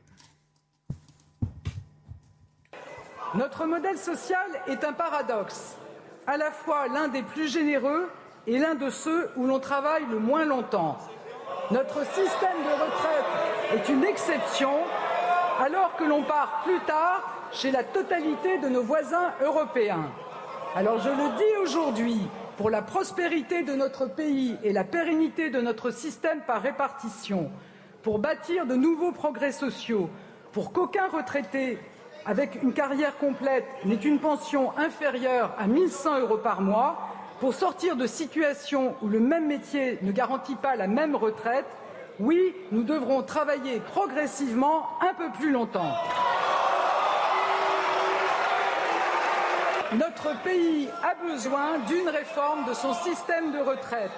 [3.36, 5.75] Notre modèle social est un paradoxe,
[6.25, 8.09] à la fois l'un des plus généreux
[8.47, 10.97] et l'un de ceux où l'on travaille le moins longtemps.
[11.69, 14.71] Notre système de retraite est une exception,
[15.63, 17.21] alors que l'on part plus tard
[17.51, 20.09] chez la totalité de nos voisins européens.
[20.75, 22.19] Alors je le dis aujourd'hui,
[22.57, 27.51] pour la prospérité de notre pays et la pérennité de notre système par répartition,
[28.01, 30.09] pour bâtir de nouveaux progrès sociaux,
[30.51, 31.77] pour qu'aucun retraité
[32.30, 37.09] avec une carrière complète n'ait une pension inférieure à 1100 euros par mois,
[37.39, 41.65] pour sortir de situations où le même métier ne garantit pas la même retraite,
[42.19, 45.91] oui, nous devrons travailler progressivement un peu plus longtemps.
[49.93, 54.11] Notre pays a besoin d'une réforme de son système de retraite.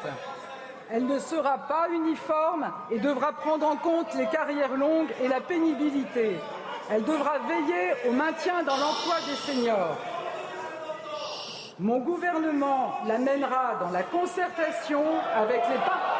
[0.90, 5.40] Elle ne sera pas uniforme et devra prendre en compte les carrières longues et la
[5.40, 6.36] pénibilité.
[6.94, 9.96] Elle devra veiller au maintien dans l'emploi des seniors.
[11.80, 15.02] Mon gouvernement l'amènera dans la concertation
[15.34, 16.18] avec les partenaires.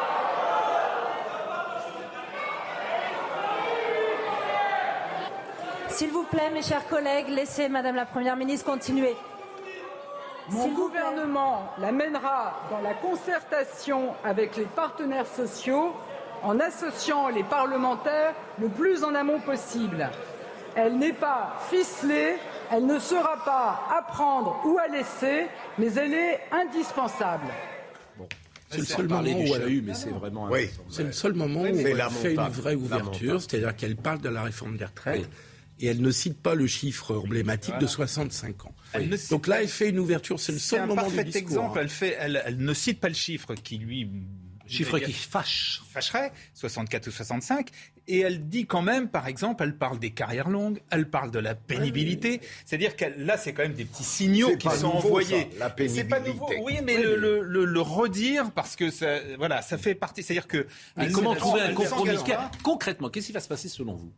[5.88, 9.14] S'il vous plaît, mes chers collègues, laissez Madame la Première ministre continuer.
[10.48, 15.92] Mon gouvernement l'amènera dans la concertation avec les partenaires sociaux
[16.42, 20.08] en associant les parlementaires le plus en amont possible.
[20.74, 22.36] Elle n'est pas ficelée,
[22.70, 25.46] elle ne sera pas à prendre ou à laisser,
[25.78, 27.48] mais elle est indispensable.
[28.16, 28.26] Bon.
[28.70, 30.48] C'est le seul moment où elle a eu, mais c'est vraiment.
[30.48, 30.70] Oui.
[30.88, 34.42] C'est le seul moment où elle fait une vraie ouverture, c'est-à-dire qu'elle parle de la
[34.42, 35.20] réforme des retraites.
[35.20, 35.26] Oui.
[35.80, 37.80] Et elle ne cite pas le chiffre emblématique voilà.
[37.80, 38.74] de 65 ans.
[39.30, 40.38] Donc là, elle fait une ouverture.
[40.38, 41.36] C'est le seul moment du discours.
[41.36, 41.78] exemple.
[41.80, 44.08] Elle, fait, elle, elle, ne cite pas le chiffre qui lui
[44.72, 45.82] Chiffre qui fâche.
[45.90, 47.68] Fâcherait, 64 ou 65.
[48.08, 51.38] Et elle dit quand même, par exemple, elle parle des carrières longues, elle parle de
[51.38, 52.40] la pénibilité.
[52.64, 55.48] C'est-à-dire que là, c'est quand même des petits signaux qui sont envoyés.
[55.58, 56.02] la pénibilité.
[56.02, 56.48] C'est pas nouveau.
[56.64, 60.22] Oui, mais le, le, le, le, redire parce que ça, voilà, ça fait partie.
[60.22, 60.66] C'est-à-dire que.
[60.96, 62.16] Mais comment trouver un compromis
[62.62, 64.12] Concrètement, qu'est-ce qui va se passer selon vous?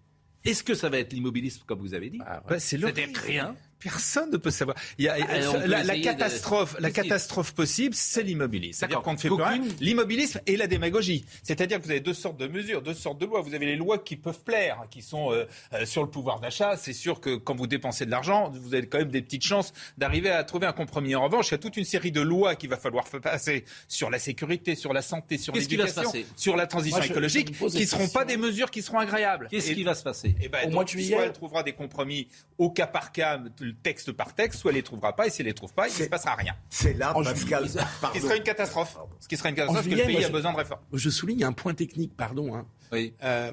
[0.45, 2.20] Est-ce que ça va être l'immobilisme, comme vous avez dit?
[2.26, 2.61] Ah ouais.
[2.61, 3.57] C'est rien.
[3.85, 4.76] Personne ne peut savoir.
[4.97, 6.82] Il y a, ah, la, la catastrophe, de...
[6.82, 8.80] la catastrophe possible, c'est l'immobilisme.
[8.80, 9.62] C'est-à-dire qu'on ne fait plus rien.
[9.78, 11.26] L'immobilisme et la démagogie.
[11.43, 13.43] C'est-à-dire que vous avez deux sortes de mesures, deux sortes de lois.
[13.43, 16.78] Vous avez les lois qui peuvent plaire, qui sont euh, euh, sur le pouvoir d'achat.
[16.78, 19.74] C'est sûr que quand vous dépensez de l'argent, vous avez quand même des petites chances
[19.99, 21.14] d'arriver à trouver un compromis.
[21.14, 24.09] En revanche, il y a toute une série de lois qu'il va falloir passer sur
[24.09, 27.80] la sécurité, sur la santé, sur l'éducation, sur la transition Moi, je, écologique, je qui
[27.80, 29.49] ne seront pas des mesures qui seront agréables.
[29.51, 31.74] Qu'est-ce qui va se passer eh ben, Au mois de juillet, soit elle trouvera des
[31.74, 33.39] compromis au cas par cas
[33.83, 35.93] texte par texte, soit elle les trouvera pas, et si elle les trouve pas, il
[35.93, 36.55] ne se passera rien.
[36.70, 37.68] C'est là, Pascal.
[37.68, 38.99] Ce qui serait une catastrophe.
[39.20, 40.81] Ce qui serait une catastrophe, parce que le pays a besoin de réforme.
[40.93, 42.55] Je souligne un point technique, pardon.
[42.55, 42.66] Hein.
[42.93, 43.14] Oui.
[43.22, 43.53] Euh,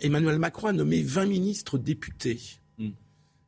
[0.00, 2.40] Emmanuel Macron a nommé 20 ministres députés.
[2.78, 2.90] Hmm.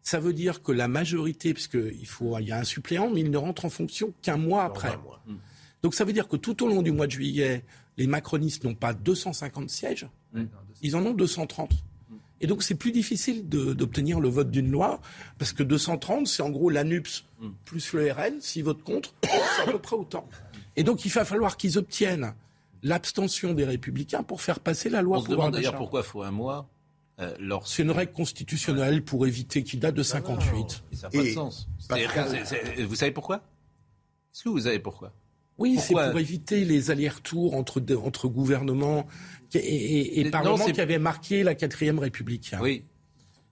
[0.03, 3.31] Ça veut dire que la majorité, puisqu'il faut, il y a un suppléant, mais il
[3.31, 4.97] ne rentre en fonction qu'un mois après.
[5.27, 5.37] Hmm.
[5.83, 7.65] Donc ça veut dire que tout au long du mois de juillet,
[7.97, 10.45] les macronistes n'ont pas 250 sièges, hmm.
[10.83, 11.73] ils en ont 230.
[12.41, 15.01] Et donc c'est plus difficile d'obtenir le vote d'une loi,
[15.39, 17.49] parce que 230, c'est en gros l'ANUPS mm.
[17.65, 18.41] plus le RN.
[18.41, 20.29] S'ils votent contre, c'est à peu près autant.
[20.77, 22.35] Et donc il va falloir qu'ils obtiennent
[22.83, 25.19] l'abstention des républicains pour faire passer la loi.
[25.19, 26.69] On se demande d'ailleurs pourquoi il faut un mois.
[27.19, 27.35] Euh,
[27.65, 30.83] c'est une règle constitutionnelle pour éviter qu'il date de 58.
[30.93, 31.69] ça n'a pas de sens.
[32.87, 33.37] vous savez pourquoi?
[33.37, 35.15] Est-ce que vous savez pourquoi?
[35.59, 39.07] Oui, c'est pour éviter les allers-retours entre, entre gouvernements
[39.55, 42.53] et, et, Parlement qui avait marqué la quatrième République.
[42.61, 42.85] Oui.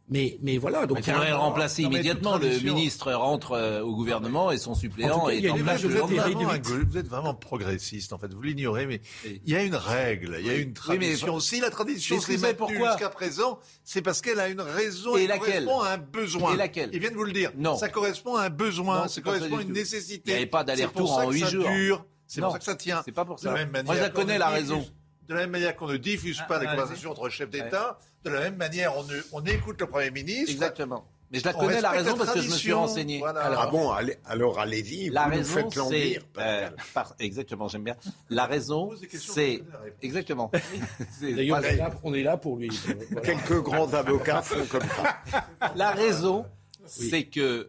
[0.09, 0.87] Mais, mais voilà.
[0.87, 2.37] Donc, il faudrait remplacer immédiatement.
[2.37, 7.09] Le ministre rentre euh, au gouvernement et son suppléant est en place vous, vous êtes
[7.09, 8.33] vraiment progressiste, en fait.
[8.33, 11.41] Vous l'ignorez, mais il y a une règle, il y a une tradition.
[11.41, 15.17] si la tradition s'est maintenue jusqu'à présent, c'est parce qu'elle a une raison.
[15.17, 16.55] Et, laquelle correspond à un besoin.
[16.55, 17.53] Et laquelle Ils viennent vous le dire.
[17.57, 17.77] Non.
[17.77, 19.09] Ça correspond à un besoin.
[19.09, 20.23] ça correspond à une nécessité.
[20.27, 22.05] Il n'y avait pas d'aller-retour en huit jours.
[22.27, 23.03] C'est pour ça que ça tient.
[23.05, 23.51] C'est pas pour ça.
[23.85, 24.85] Moi, je la connais la raison.
[25.29, 28.41] De la même manière qu'on ne diffuse pas les conversations entre chefs d'État, de la
[28.41, 30.53] même manière on, on écoute le Premier ministre.
[30.53, 31.07] Exactement.
[31.35, 33.21] Mais je la connais la raison parce que je me suis renseigné.
[33.25, 35.11] Alors, ah bon, allez, alors allez-y.
[35.11, 36.71] La raison, c'est euh,
[37.19, 37.97] exactement, j'aime bien.
[38.31, 39.65] La raison, c'est
[40.01, 40.53] exactement.
[41.21, 41.61] D'ailleurs,
[42.05, 42.71] on, est là pour lui.
[43.25, 45.43] Quelques grands avocats font comme ça.
[45.75, 46.47] La raison,
[46.87, 47.69] c'est que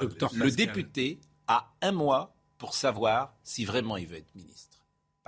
[0.00, 4.67] le député a un mois pour savoir si vraiment il veut être ministre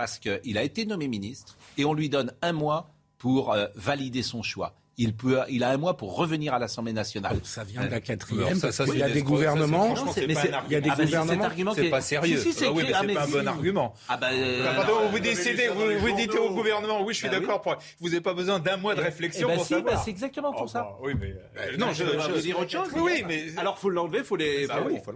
[0.01, 2.89] parce qu'il a été nommé ministre et on lui donne un mois
[3.19, 4.73] pour euh, valider son choix.
[5.01, 7.39] Il, peut, il a un mois pour revenir à l'Assemblée nationale.
[7.43, 9.95] Ça vient de la quatrième, qu'il y a des gouvernements.
[10.15, 10.31] il
[10.69, 11.73] y a des gouvernements.
[11.73, 12.37] C'est pas sérieux.
[12.37, 13.93] Si, si, ah oui, c'est pas un bon argument.
[14.07, 17.39] Ah bah, euh, pardon, vous décidez, vous, vous dites au gouvernement, oui, je suis bah
[17.39, 17.63] d'accord.
[17.99, 20.03] Vous n'avez pas besoin d'un mois de réflexion bah pour si, savoir.
[20.03, 20.95] c'est exactement pour ça.
[21.01, 22.89] Oui, mais euh, non, je vais dire autre chose.
[22.95, 24.67] Oui, mais alors faut l'enlever, faut les.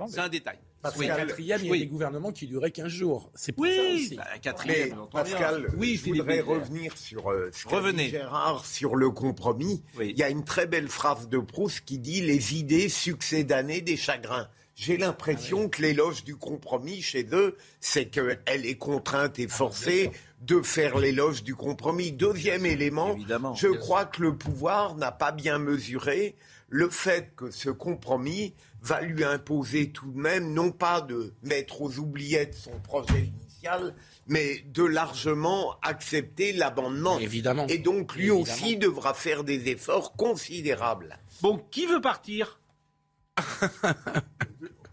[0.08, 0.58] C'est un détail.
[0.82, 3.32] Parce qu'à quatrième, il y a des gouvernements qui duraient 15 jours.
[3.34, 4.16] C'est pour ça aussi.
[4.16, 7.52] Bah, quatrième, Pascal, oui, je voudrais revenir sur euh.
[7.98, 9.75] Gérard sur le compromis.
[10.00, 13.82] Il y a une très belle phrase de Proust qui dit les idées succèdent d'années
[13.82, 14.48] des chagrins.
[14.76, 20.12] J'ai l'impression ah que l'éloge du compromis chez eux, c'est qu'elle est contrainte et forcée
[20.42, 22.12] de faire l'éloge du compromis.
[22.12, 23.16] Deuxième élément,
[23.56, 26.36] je crois que le pouvoir n'a pas bien mesuré
[26.68, 31.82] le fait que ce compromis va lui imposer tout de même, non pas de mettre
[31.82, 33.96] aux oubliettes son projet initial,
[34.28, 37.20] mais de largement accepter l'abandon.
[37.20, 37.68] Évidemment.
[37.68, 41.20] Et donc lui aussi devra faire des efforts considérables.
[41.42, 42.60] Bon, qui veut partir?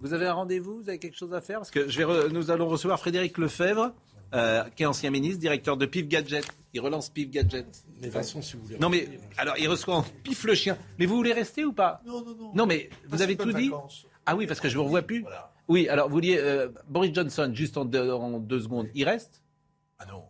[0.00, 0.82] Vous avez un rendez-vous?
[0.82, 1.58] Vous avez quelque chose à faire?
[1.58, 3.92] Parce que je vais nous allons recevoir Frédéric Lefebvre,
[4.34, 6.44] euh, qui est ancien ministre, directeur de PIF Gadget.
[6.74, 7.84] Il relance PIF Gadget.
[8.00, 8.78] Mais façon, si vous voulez.
[8.78, 10.76] Non, mais alors, il reçoit en PIF le chien.
[10.98, 12.02] Mais vous voulez rester ou pas?
[12.04, 12.52] Non, non, non.
[12.54, 13.70] Non, mais vous avez tout dit
[14.26, 15.24] Ah oui, parce que je ne vous revois plus.
[15.68, 16.38] Oui, alors vous vouliez.
[16.38, 19.42] Euh, Boris Johnson, juste en deux, secondes, il reste?
[19.98, 20.24] Ah non.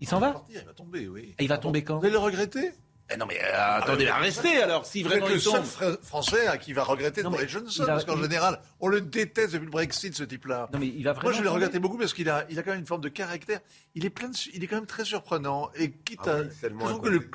[0.00, 0.44] Il s'en va?
[0.50, 1.34] Il va tomber, oui.
[1.38, 1.98] Et il va tomber quand?
[1.98, 2.72] Vous allez le regretter?
[3.08, 5.62] Eh non mais euh, attendez, ah, restez alors si vraiment le seul
[6.02, 9.70] français qui va regretter non, Boris Johnson parce qu'en général on le déteste depuis le
[9.70, 10.68] Brexit ce type-là.
[10.72, 12.72] Non mais il va Moi je l'ai regretté beaucoup parce qu'il a il a quand
[12.72, 13.60] même une forme de caractère.
[13.94, 16.42] Il est plein de, il est quand même très surprenant et quitte ah à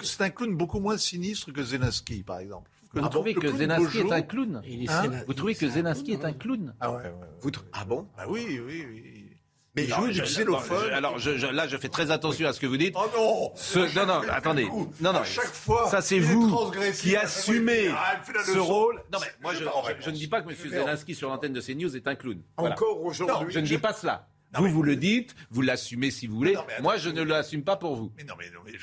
[0.03, 2.69] c'est un clown beaucoup moins sinistre que Zelensky par exemple.
[2.93, 4.61] Vous trouvez que Zelensky est un clown
[5.27, 6.97] Vous trouvez que Zelensky est un clown Ah ouais,
[7.43, 9.31] ouais, Ah bon Ah oui oui oui.
[9.75, 10.91] Mais alors, joue du xylophone.
[10.91, 12.93] Alors je, je, là, je fais très attention à ce que vous dites.
[12.97, 14.65] Oh non ce, Non, non, attendez.
[14.99, 15.19] Non, non.
[15.19, 19.01] À chaque fois, ça c'est vous qui assumez ah, ce rôle.
[19.13, 19.63] Non, mais moi, je,
[20.01, 20.55] je, ne dis pas que M.
[20.69, 22.41] Zelensky sur l'antenne de CNews est un clown.
[22.57, 23.53] Encore aujourd'hui.
[23.53, 24.27] Je ne dis pas cela.
[24.53, 26.55] Vous, vous le dites, vous l'assumez si vous voulez.
[26.81, 28.11] Moi, je ne l'assume pas pour vous.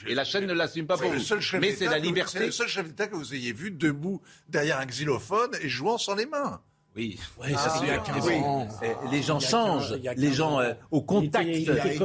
[0.06, 1.58] Et la chaîne ne l'assume pas pour vous.
[1.60, 2.38] mais c'est la liberté.
[2.38, 5.98] C'est le seul chef d'État que vous ayez vu debout derrière un xylophone et jouant
[5.98, 6.60] sans les mains.
[6.98, 7.16] Oui,
[7.54, 8.68] ça c'est il y a 15 ans.
[9.12, 11.48] Les gens changent, les gens euh, au contact.
[11.48, 11.96] Il, a été,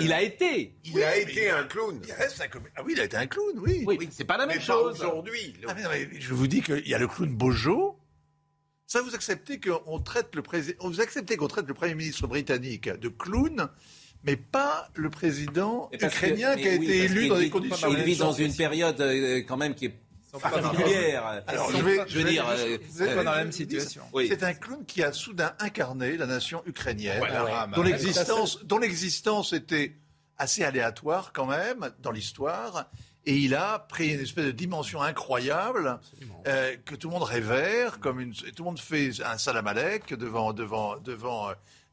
[0.00, 0.74] il a été.
[0.84, 2.00] Il a été un clown.
[2.76, 3.84] Ah oui, il a été un clown, oui.
[3.86, 5.00] Oui, c'est pas la même chose.
[5.00, 5.54] aujourd'hui.
[5.68, 5.74] Ah,
[6.18, 7.96] je vous dis qu'il y a le clown Bojo.
[8.92, 12.90] Ça, vous acceptez qu'on traite le président, vous acceptez qu'on traite le premier ministre britannique
[12.90, 13.70] de clown,
[14.22, 17.88] mais pas le président ukrainien qui a été élu dans des conditions.
[17.90, 19.94] Il vit dans une période euh, quand même qui est
[20.38, 21.42] particulière.
[21.46, 22.44] Alors, je, vais, je veux dire,
[22.90, 24.02] vous n'êtes pas dans la même situation.
[24.28, 27.22] C'est un clown qui a soudain incarné la nation ukrainienne,
[27.74, 29.96] dont l'existence, dont l'existence était
[30.36, 32.90] assez aléatoire quand même dans l'histoire.
[33.24, 36.00] Et il a pris une espèce de dimension incroyable
[36.48, 40.52] euh, que tout le monde révère, comme une, tout le monde fait un salamalek devant,
[40.52, 41.50] devant, devant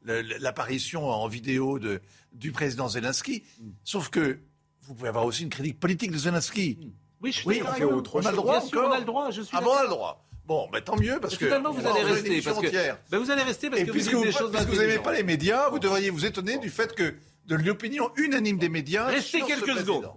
[0.08, 2.00] euh, l'apparition en vidéo de,
[2.32, 3.44] du président Zelensky.
[3.60, 3.68] Mm.
[3.84, 4.40] Sauf que
[4.82, 6.78] vous pouvez avoir aussi une critique politique de Zelensky.
[6.80, 6.90] Mm.
[7.22, 9.30] Oui, je oui, on, fait autre on a le droit sûr, on a le droit,
[9.30, 10.26] je suis Ah bon, on a le droit.
[10.46, 12.70] Bon, ben, tant mieux parce que finalement vous allez rester parce que
[13.10, 14.78] ben, vous allez rester parce Et que puisque vous, vous, des choses parce que vous
[14.78, 17.14] n'aimez pas les médias, vous devriez vous étonner du fait que
[17.46, 19.06] de l'opinion unanime des médias.
[19.06, 20.10] Restez quelques secondes.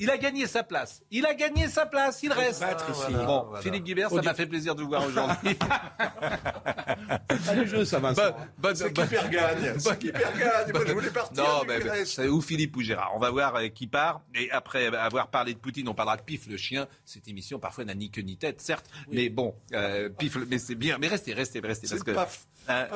[0.00, 1.02] Il a gagné sa place.
[1.10, 2.22] Il a gagné sa place.
[2.22, 2.64] Il reste.
[2.90, 3.12] ici.
[3.12, 5.56] Bon, Philippe Guibert, ça m'a fait plaisir de vous voir aujourd'hui.
[7.48, 8.12] Allez, jeu, ça va.
[8.58, 9.78] Bonne, c'est qui perd gagne.
[9.78, 10.72] C'est qui perd gagne.
[10.72, 11.44] Moi, je voulais partir.
[11.44, 13.12] Non, mais c'est ou Philippe ou Gérard?
[13.14, 14.22] On va voir euh, qui part.
[14.34, 16.88] Et après avoir parlé de Poutine, on parlera de Pif le chien.
[17.04, 20.74] Cette émission parfois n'a ni queue ni tête, certes, mais bon, euh, Pif, mais c'est
[20.74, 20.96] bien.
[20.98, 22.12] Mais restez, restez, restez, parce que.
[22.12, 22.46] Paf.
[22.70, 22.86] Euh,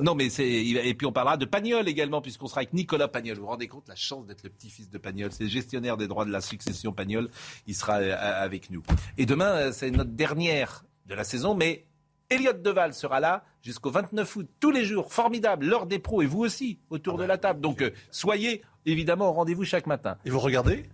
[0.00, 0.48] non, mais c'est.
[0.48, 3.36] Et puis on parlera de Pagnol également, puisqu'on sera avec Nicolas Pagnol.
[3.36, 6.08] Vous vous rendez compte la chance d'être le petit-fils de Pagnol C'est le gestionnaire des
[6.08, 7.28] droits de la succession Pagnol.
[7.66, 8.82] Il sera euh, avec nous.
[9.18, 11.86] Et demain, euh, c'est notre dernière de la saison, mais
[12.30, 16.26] Elliot Deval sera là jusqu'au 29 août, tous les jours, formidable, l'heure des pros, et
[16.26, 17.60] vous aussi, autour de la table.
[17.60, 20.16] Donc soyez évidemment au rendez-vous chaque matin.
[20.24, 20.84] Et vous regardez?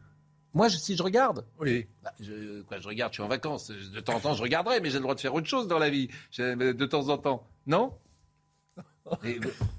[0.55, 1.87] Moi, si je regarde Oui.
[2.03, 3.71] Bah, je, quoi, je regarde, je suis en vacances.
[3.71, 5.79] De temps en temps, je regarderai, mais j'ai le droit de faire autre chose dans
[5.79, 6.09] la vie.
[6.39, 7.47] De temps en temps.
[7.67, 7.93] Non?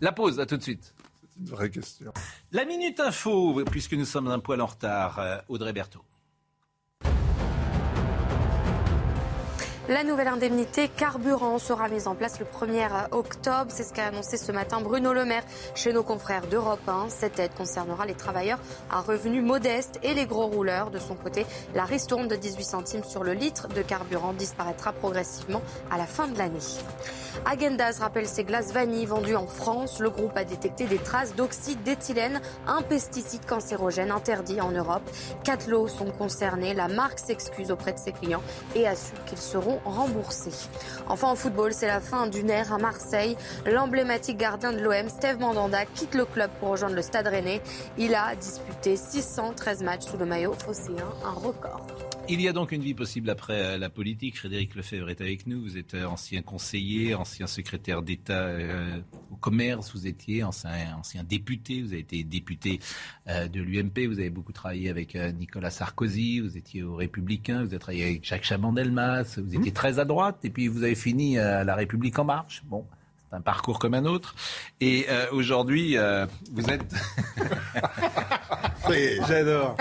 [0.01, 0.93] La pause, à tout de suite.
[1.21, 2.11] C'est une vraie question.
[2.51, 5.19] La Minute Info, puisque nous sommes un poil en retard.
[5.19, 6.03] Euh, Audrey Berthaud.
[9.89, 13.69] La nouvelle indemnité carburant sera mise en place le 1er octobre.
[13.69, 15.41] C'est ce qu'a annoncé ce matin Bruno Le Maire
[15.73, 17.07] chez nos confrères d'Europe 1.
[17.09, 18.59] Cette aide concernera les travailleurs
[18.91, 20.91] à revenus modestes et les gros rouleurs.
[20.91, 25.63] De son côté, la ristourne de 18 centimes sur le litre de carburant disparaîtra progressivement
[25.89, 26.59] à la fin de l'année.
[27.45, 29.99] Agendas rappelle ses glaces vanille vendues en France.
[29.99, 35.09] Le groupe a détecté des traces d'oxyde d'éthylène, un pesticide cancérogène interdit en Europe.
[35.43, 36.75] Quatre lots sont concernés.
[36.75, 38.43] La marque s'excuse auprès de ses clients
[38.75, 40.69] et assure qu'ils seront remboursés.
[41.07, 43.37] Enfin en football, c'est la fin d'une ère à Marseille.
[43.65, 47.61] L'emblématique gardien de l'OM, Steve Mandanda, quitte le club pour rejoindre le Stade Rennais.
[47.97, 51.85] Il a disputé 613 matchs sous le maillot phocéen, un record.
[52.31, 54.37] Il y a donc une vie possible après euh, la politique.
[54.37, 55.63] Frédéric Lefebvre est avec nous.
[55.63, 58.99] Vous êtes euh, ancien conseiller, ancien secrétaire d'État euh,
[59.31, 59.91] au commerce.
[59.95, 61.81] Vous étiez ancien, ancien, député.
[61.81, 62.81] Vous avez été député
[63.25, 64.05] de l'UMP.
[64.07, 66.39] Vous avez beaucoup travaillé avec Nicolas Sarkozy.
[66.39, 67.63] Vous étiez aux Républicains.
[67.63, 69.39] Vous avez travaillé avec Jacques Chaban-Delmas.
[69.39, 69.73] Vous étiez mmh.
[69.73, 70.37] très à droite.
[70.43, 72.63] Et puis vous avez fini à La République en marche.
[72.65, 72.85] Bon,
[73.31, 74.35] un parcours comme un autre.
[74.81, 75.97] Et aujourd'hui,
[76.51, 76.93] vous êtes.
[79.27, 79.75] J'adore.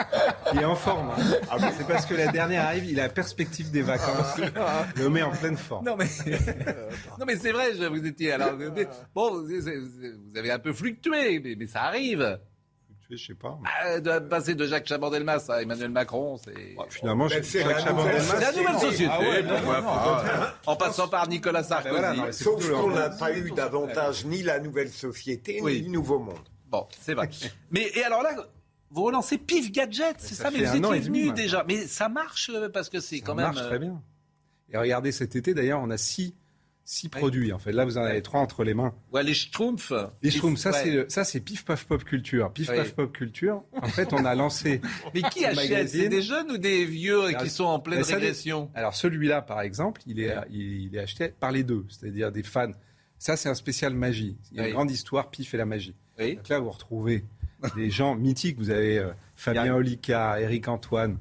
[0.52, 1.10] Il est en forme.
[1.10, 1.22] Hein.
[1.50, 4.40] Ah, c'est parce que la dernière arrive, il a la perspective des vacances.
[4.96, 5.84] Il le met en pleine forme.
[5.84, 6.06] Non mais,
[7.18, 8.52] non mais c'est vrai, vous étiez alors
[9.14, 12.38] bon, vous avez un peu fluctué, mais, ça arrive.
[13.10, 13.58] Je sais pas.
[13.64, 16.74] Ah, de passer de Jacques Chaban-Delmas à Emmanuel Macron, c'est.
[16.76, 18.20] Bah, finalement, Jacques Chaban-Delmas.
[18.20, 19.12] C'est la nouvelle société.
[19.66, 22.42] Ah en passant par Nicolas ben Sarkozy.
[22.44, 26.48] Sauf qu'on n'a pas eu davantage ni la nouvelle société, ni le nouveau monde.
[26.70, 27.30] Bon, c'est vrai.
[27.70, 28.34] mais et alors là,
[28.90, 31.64] vous relancez Pif Gadget, c'est ça, Mais vous étiez venu déjà.
[31.66, 33.46] Mais ça marche euh, parce que c'est quand même.
[33.46, 34.02] Ça marche très euh, bien.
[34.70, 36.34] Et regardez, cet été d'ailleurs, on a six,
[36.88, 37.52] six produits.
[37.52, 38.94] En fait, là, vous en avez trois entre les mains.
[39.12, 39.92] Ouais, les Schtroumpfs.
[40.22, 42.50] Les Schtroumpfs, ça, c'est ça, c'est Pif Paf Pop Culture.
[42.52, 43.62] Pif Paf Pop Culture.
[43.82, 44.80] En fait, on a lancé.
[45.14, 45.90] Mais qui achète?
[45.90, 48.70] C'est des jeunes ou des vieux qui sont en pleine régression?
[48.74, 52.72] Alors celui-là, par exemple, il est, il, est acheté par les deux, c'est-à-dire des fans.
[53.18, 54.38] Ça, c'est un spécial magie.
[54.50, 55.94] Il y a une grande histoire, Pif et la magie.
[56.18, 57.24] Donc là, vous retrouvez
[57.76, 58.56] des gens mythiques.
[58.56, 61.18] Vous avez euh, Fabien Olicard, Eric Antoine.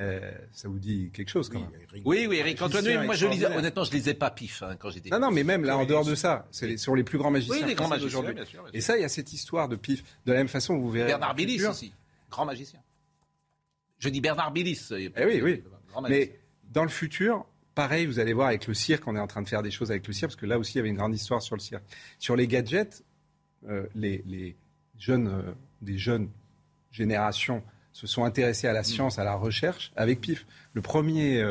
[0.00, 1.70] Euh, ça vous dit quelque chose quand même
[2.04, 3.04] Oui, oui, Eric Antoine.
[3.04, 5.10] moi, je lisais, honnêtement, je lisais pas pif hein, quand j'étais.
[5.10, 7.56] Non, non, mais même là, en dehors de ça, c'est sur les plus grands magiciens.
[7.56, 8.44] Oui, les grands magiciens aujourd'hui.
[8.72, 10.04] Et ça, il y a cette histoire de pif.
[10.24, 11.08] De la même façon, vous verrez.
[11.08, 11.92] Bernard Billis aussi,
[12.30, 12.80] grand magicien.
[13.98, 14.88] Je dis Bernard Billis.
[14.92, 15.64] Eh oui, oui.
[16.08, 16.38] Mais
[16.70, 17.44] dans le futur,
[17.74, 19.90] pareil, vous allez voir avec le cirque, on est en train de faire des choses
[19.90, 21.60] avec le cirque, parce que là aussi, il y avait une grande histoire sur le
[21.60, 21.82] cirque.
[22.20, 23.02] Sur les gadgets,
[23.96, 24.56] les,
[24.96, 26.30] jeunes, des jeunes
[26.92, 27.64] générations
[27.98, 28.84] se sont intéressés à la mm.
[28.84, 30.46] science, à la recherche avec PIF.
[30.72, 31.42] Le premier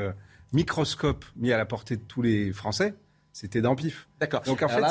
[0.53, 2.93] microscope mis à la portée de tous les Français,
[3.33, 4.07] c'était dans PIF.
[4.19, 4.41] D'accord.
[4.43, 4.83] Donc en fait,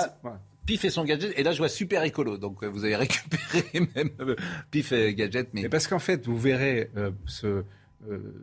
[0.66, 1.32] PIF et son gadget.
[1.38, 2.36] Et là, je vois super écolo.
[2.36, 4.36] Donc, vous avez récupéré même
[4.70, 5.48] PIF et gadget.
[5.54, 6.90] Mais, parce qu'en fait, vous verrez
[7.24, 7.64] ce,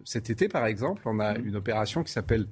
[0.05, 1.45] cet été, par exemple, on a mm.
[1.45, 2.47] une opération qui s'appelle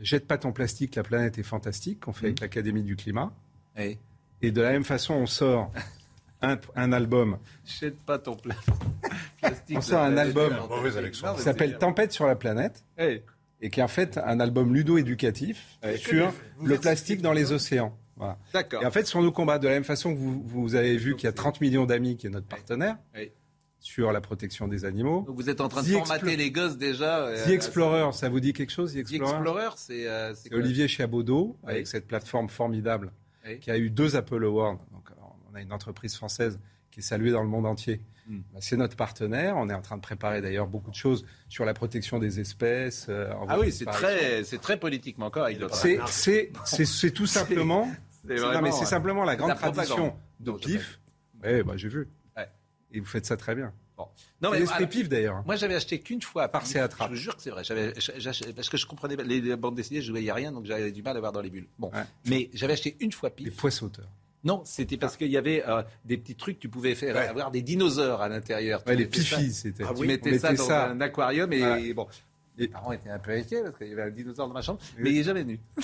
[0.00, 2.44] Jette pas ton plastique, la planète est fantastique, qu'on fait avec mm.
[2.44, 3.32] l'Académie du climat.
[3.76, 5.70] Et de la même façon, on sort
[6.42, 7.38] un, album.
[7.64, 8.36] Jette pas ton
[9.40, 9.76] plastique.
[9.76, 10.54] on sort un album
[11.12, 12.84] qui s'appelle Tempête sur la planète.
[13.62, 16.32] Et qui est en fait un album ludo-éducatif sur
[16.62, 17.96] le plastique dans les océans.
[18.52, 18.82] D'accord.
[18.82, 21.16] Et en fait, sur nos combats, de la même façon que vous, vous avez vu
[21.16, 22.96] qu'il y a 30 millions d'amis qui est notre partenaire,
[23.80, 25.24] sur la protection des animaux.
[25.26, 27.26] vous êtes en train de formater les gosses déjà.
[27.26, 31.86] Euh, The Explorer, ça vous dit quelque chose The Explorer, c'est euh, Olivier Chiabodo, avec
[31.86, 33.10] cette plateforme formidable,
[33.60, 34.78] qui a eu deux Apple Awards.
[35.60, 36.58] A une entreprise française
[36.90, 38.00] qui est saluée dans le monde entier.
[38.26, 38.40] Hmm.
[38.52, 39.56] Bah, c'est notre partenaire.
[39.56, 43.06] On est en train de préparer d'ailleurs beaucoup de choses sur la protection des espèces.
[43.08, 45.62] Euh, ah oui, c'est très, c'est très politiquement correct.
[45.72, 47.90] C'est tout simplement.
[48.24, 50.98] mais c'est simplement la grande tradition de PIF.
[51.44, 52.08] Eh, bah, j'ai vu.
[52.92, 53.72] Et vous faites ça très bien.
[53.96, 54.08] Bon.
[54.42, 55.44] Non, mais pif d'ailleurs.
[55.46, 56.48] Moi, j'avais acheté qu'une fois.
[56.48, 57.62] Par Je vous jure que c'est vrai.
[58.56, 61.16] parce que je comprenais les bandes dessinées, je ne voyais rien, donc j'avais du mal
[61.16, 61.68] à voir dans les bulles.
[61.78, 61.90] Bon,
[62.26, 63.46] mais j'avais acheté une fois pif.
[63.46, 64.08] Les poissons-auteurs.
[64.42, 67.62] Non, c'était parce qu'il y avait euh, des petits trucs, tu pouvais faire avoir des
[67.62, 68.82] dinosaures à l'intérieur.
[68.86, 69.84] les pifis, c'était.
[69.94, 72.06] tu mettais ça dans un aquarium et bon.
[72.56, 74.80] Les parents étaient un peu inquiets parce qu'il y avait un dinosaure dans ma chambre,
[74.98, 75.60] mais il n'est jamais venu.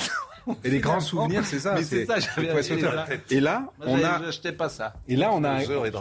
[0.62, 1.82] Et les grands souvenirs, c'est ça.
[1.82, 2.54] c'est ça, j'avais
[3.30, 4.22] Et là, on a.
[4.22, 4.94] J'achetais pas ça.
[5.08, 5.60] Et là, on a.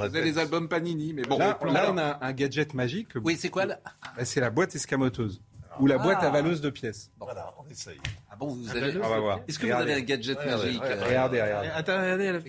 [0.10, 1.38] les albums Panini, mais bon.
[1.40, 3.10] Là, on a un gadget magique.
[3.24, 3.80] Oui, c'est quoi bah,
[4.24, 5.42] C'est la boîte escamoteuse
[5.80, 6.28] ou la boîte ah.
[6.28, 7.12] avaleuse de pièces.
[7.20, 8.00] Voilà, on essaye.
[8.36, 8.98] Ah bon, vous avez.
[8.98, 9.40] On va voir.
[9.48, 11.70] Est-ce que vous avez un gadget magique Regardez, regardez.
[11.70, 12.42] Attends, regardez.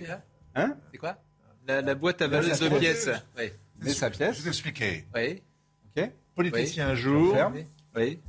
[0.55, 1.17] Hein C'est quoi
[1.67, 3.09] la, boîte avaleuse de pièces.
[3.37, 3.51] Oui.
[3.81, 4.37] Mais sa pièce.
[4.37, 5.05] Je vais vous expliquer.
[5.15, 5.41] Oui.
[5.95, 6.11] Ok.
[6.35, 7.35] Politicien un jour.
[7.95, 8.19] Oui.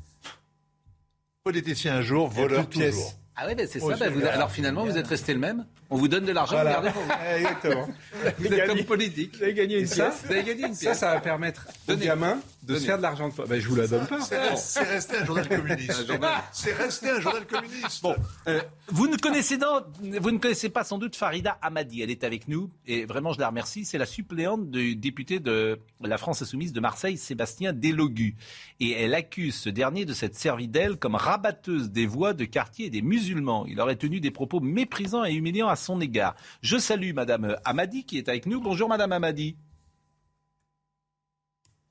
[1.42, 3.14] Politicien un jour, voleur toujours.
[3.34, 3.96] Ah oui, ben c'est ça.
[3.96, 5.66] Ben alors finalement, vous êtes resté le même.
[5.90, 7.10] On vous donne de l'argent, vous gardez pour vous.
[7.36, 7.88] Exactement.
[8.38, 9.36] vous êtes comme politique.
[9.36, 10.22] Vous avez gagné une pièce.
[10.24, 10.80] Vous avez gagné une pièce.
[10.80, 13.48] Ça, ça va permettre aux gamins de se faire de l'argent de poche.
[13.48, 14.20] Ben, je vous la donne pas.
[14.20, 16.06] C'est resté un journal communiste.
[16.52, 18.02] C'est resté un journal communiste.
[18.02, 18.14] Bon,
[18.46, 19.58] euh, vous, ne connaissez
[20.20, 22.02] vous ne connaissez pas sans doute Farida Hamadi.
[22.02, 23.86] Elle est avec nous et vraiment, je la remercie.
[23.86, 28.36] C'est la suppléante du député de la France Insoumise de Marseille, Sébastien Delogu.
[28.80, 32.86] Et elle accuse ce dernier de s'être servi d'elle comme rabatteuse des voix de quartier
[32.86, 33.64] et des musulmans.
[33.66, 36.36] Il aurait tenu des propos méprisants et humiliants à son égard.
[36.62, 38.60] Je salue Madame Hamadi qui est avec nous.
[38.60, 39.56] Bonjour Madame Hamadi.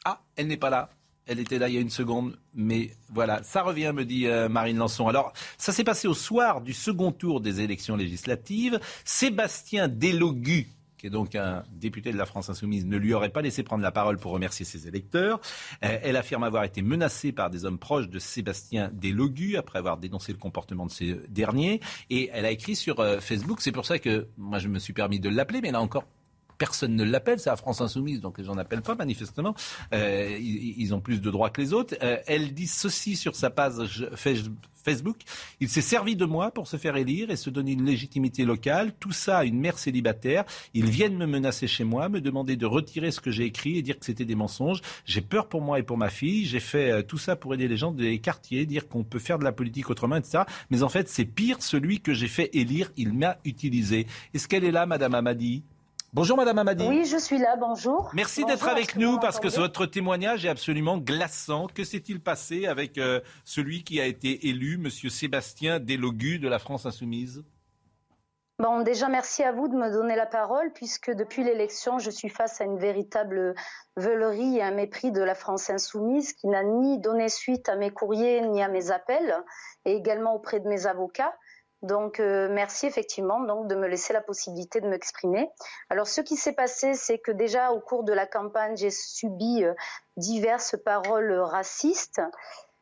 [0.06, 0.90] Ah, elle n'est pas là.
[1.26, 4.48] Elle était là il y a une seconde, mais voilà, ça revient, me dit euh,
[4.48, 5.10] Marine Lançon.
[5.10, 8.80] Alors, ça s'est passé au soir du second tour des élections législatives.
[9.04, 10.68] Sébastien Delogu,
[11.08, 13.92] est donc un député de la France insoumise, ne lui aurait pas laissé prendre la
[13.92, 15.40] parole pour remercier ses électeurs.
[15.84, 19.98] Euh, elle affirme avoir été menacée par des hommes proches de Sébastien Delogu après avoir
[19.98, 21.82] dénoncé le comportement de ces derniers.
[22.10, 24.94] Et elle a écrit sur euh, Facebook, c'est pour ça que moi je me suis
[24.94, 26.06] permis de l'appeler, mais là encore
[26.58, 29.56] personne ne l'appelle, c'est la France Insoumise, donc les gens n'appellent pas manifestement.
[29.94, 31.96] Euh, ils, ont plus de droits que les autres.
[32.00, 34.08] elle dit ceci sur sa page
[34.88, 35.18] Facebook.
[35.60, 38.94] Il s'est servi de moi pour se faire élire et se donner une légitimité locale.
[38.98, 40.46] Tout ça à une mère célibataire.
[40.74, 43.82] Ils viennent me menacer chez moi, me demander de retirer ce que j'ai écrit et
[43.82, 44.82] dire que c'était des mensonges.
[45.06, 46.46] J'ai peur pour moi et pour ma fille.
[46.46, 49.40] J'ai fait euh, tout ça pour aider les gens des quartiers, dire qu'on peut faire
[49.40, 50.44] de la politique autrement, etc.
[50.70, 52.90] Mais en fait, c'est pire celui que j'ai fait élire.
[52.96, 54.08] Il m'a utilisé.
[54.34, 55.64] Est-ce qu'elle est là, Madame Amadi?
[56.14, 56.88] Bonjour Madame Amadi.
[56.88, 58.10] Oui, je suis là, bonjour.
[58.14, 61.68] Merci d'être avec nous parce que votre témoignage est absolument glaçant.
[61.68, 66.60] Que s'est-il passé avec euh, celui qui a été élu, Monsieur Sébastien Delogu de la
[66.60, 67.44] France Insoumise?
[68.60, 72.30] Bon, déjà, merci à vous de me donner la parole, puisque depuis l'élection, je suis
[72.30, 73.54] face à une véritable
[73.98, 77.92] veulerie et un mépris de la France insoumise qui n'a ni donné suite à mes
[77.92, 79.36] courriers ni à mes appels,
[79.86, 81.36] et également auprès de mes avocats.
[81.84, 85.50] Donc euh, merci effectivement donc de me laisser la possibilité de m'exprimer.
[85.90, 89.64] Alors ce qui s'est passé, c'est que déjà au cours de la campagne, j'ai subi
[89.64, 89.74] euh,
[90.18, 92.22] diverses paroles racistes.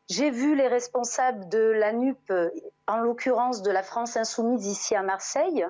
[0.08, 2.50] J'ai vu les responsables de la NUP, euh,
[2.86, 5.66] en l'occurrence de la France insoumise ici à Marseille,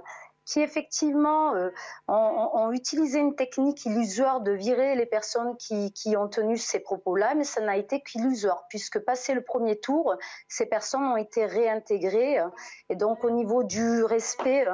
[0.46, 1.70] qui effectivement euh,
[2.08, 7.44] ont, utilisé une technique illusoire de virer les personnes qui, ont tenu ces propos-là, mais
[7.44, 10.16] ça n'a été qu'illusoire, puisque passé le premier tour,
[10.48, 12.40] ces personnes ont été réintégrées.
[12.88, 14.66] Et donc au niveau du respect,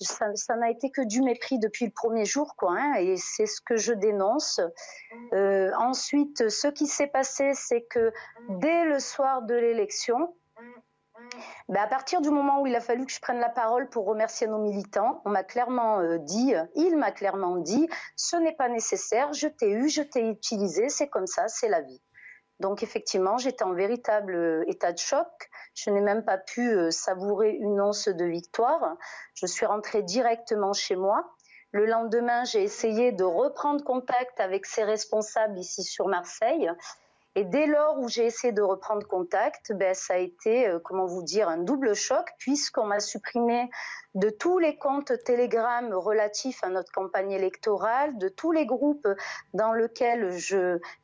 [0.00, 2.72] ça, n'a été que du mépris depuis le premier jour, quoi.
[2.72, 4.60] Hein, et c'est ce que je dénonce.
[5.32, 8.12] Euh, ensuite, ce qui s'est passé, c'est que
[8.48, 10.34] dès le soir de l'élection,
[11.68, 14.06] ben, à partir du moment où il a fallu que je prenne la parole pour
[14.06, 18.68] remercier nos militants, on m'a clairement euh, dit, il m'a clairement dit, ce n'est pas
[18.68, 22.00] nécessaire, je t'ai eu, je t'ai utilisé, c'est comme ça, c'est la vie.
[22.60, 25.26] Donc effectivement, j'étais en véritable euh, état de choc.
[25.74, 28.96] Je n'ai même pas pu euh, savourer une once de victoire.
[29.34, 31.34] Je suis rentrée directement chez moi.
[31.70, 36.70] Le lendemain, j'ai essayé de reprendre contact avec ses responsables ici sur Marseille.
[37.38, 41.06] Et dès lors où j'ai essayé de reprendre contact, ben, ça a été, euh, comment
[41.06, 43.70] vous dire, un double choc puisqu'on m'a supprimé
[44.16, 49.06] de tous les comptes Telegram relatifs à notre campagne électorale, de tous les groupes
[49.54, 50.36] dans lesquels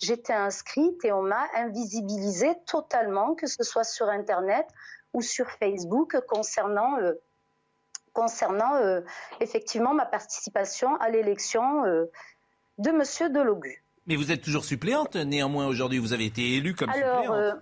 [0.01, 4.67] j'étais inscrite et on m'a invisibilisé totalement, que ce soit sur Internet
[5.13, 7.13] ou sur Facebook, concernant, euh,
[8.19, 9.03] euh,
[9.39, 11.85] effectivement ma participation à l'élection
[12.79, 13.33] de M.
[13.33, 13.84] Delogu.
[14.07, 17.31] Mais vous êtes toujours suppléante, néanmoins aujourd'hui vous avez été élue comme suppléante.
[17.31, 17.53] Euh,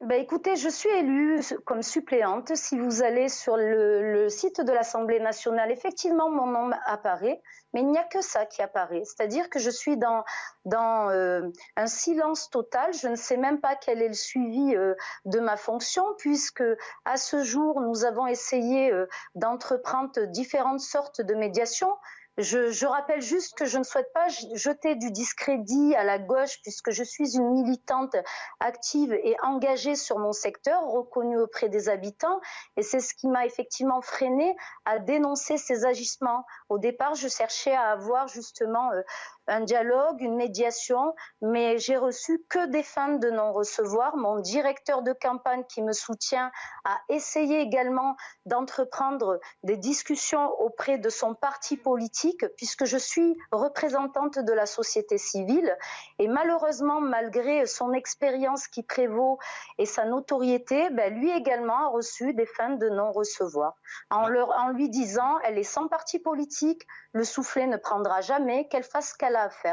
[0.00, 2.54] bah écoutez, je suis élue comme suppléante.
[2.56, 7.40] Si vous allez sur le, site de l'Assemblée nationale, effectivement, mon nom apparaît,
[7.72, 9.02] mais il n'y a que ça qui apparaît.
[9.04, 10.24] C'est-à-dire que je suis dans,
[10.64, 12.92] dans euh, un silence total.
[12.92, 14.94] Je ne sais même pas quel est le suivi euh,
[15.24, 16.64] de ma fonction, puisque
[17.04, 18.92] à ce jour, nous avons essayé
[19.36, 21.96] d'entreprendre différentes sortes de médiations.
[22.36, 26.90] Je, rappelle juste que je ne souhaite pas jeter du discrédit à la gauche puisque
[26.90, 28.16] je suis une militante
[28.58, 32.40] active et engagée sur mon secteur, reconnue auprès des habitants,
[32.76, 36.44] et c'est ce qui m'a effectivement freiné à dénoncer ces agissements.
[36.68, 39.02] Au départ, je cherchais à avoir justement euh,
[39.46, 44.16] un dialogue, une médiation, mais j'ai reçu que des fins de non-recevoir.
[44.16, 46.50] Mon directeur de campagne qui me soutient
[46.84, 48.16] a essayé également
[48.46, 55.18] d'entreprendre des discussions auprès de son parti politique, puisque je suis représentante de la société
[55.18, 55.76] civile.
[56.18, 59.38] Et malheureusement, malgré son expérience qui prévaut
[59.78, 63.74] et sa notoriété, ben, lui également a reçu des fins de non-recevoir.
[64.10, 69.10] En, lui disant, elle est sans parti politique, le soufflet ne prendra jamais, qu'elle fasse
[69.10, 69.14] ce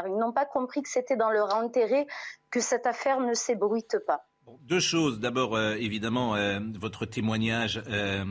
[0.07, 2.07] Ils n'ont pas compris que c'était dans leur intérêt
[2.49, 4.27] que cette affaire ne s'ébruite pas.
[4.67, 5.19] Deux choses.
[5.19, 7.81] D'abord, euh, évidemment, euh, votre témoignage.
[7.89, 8.23] Euh,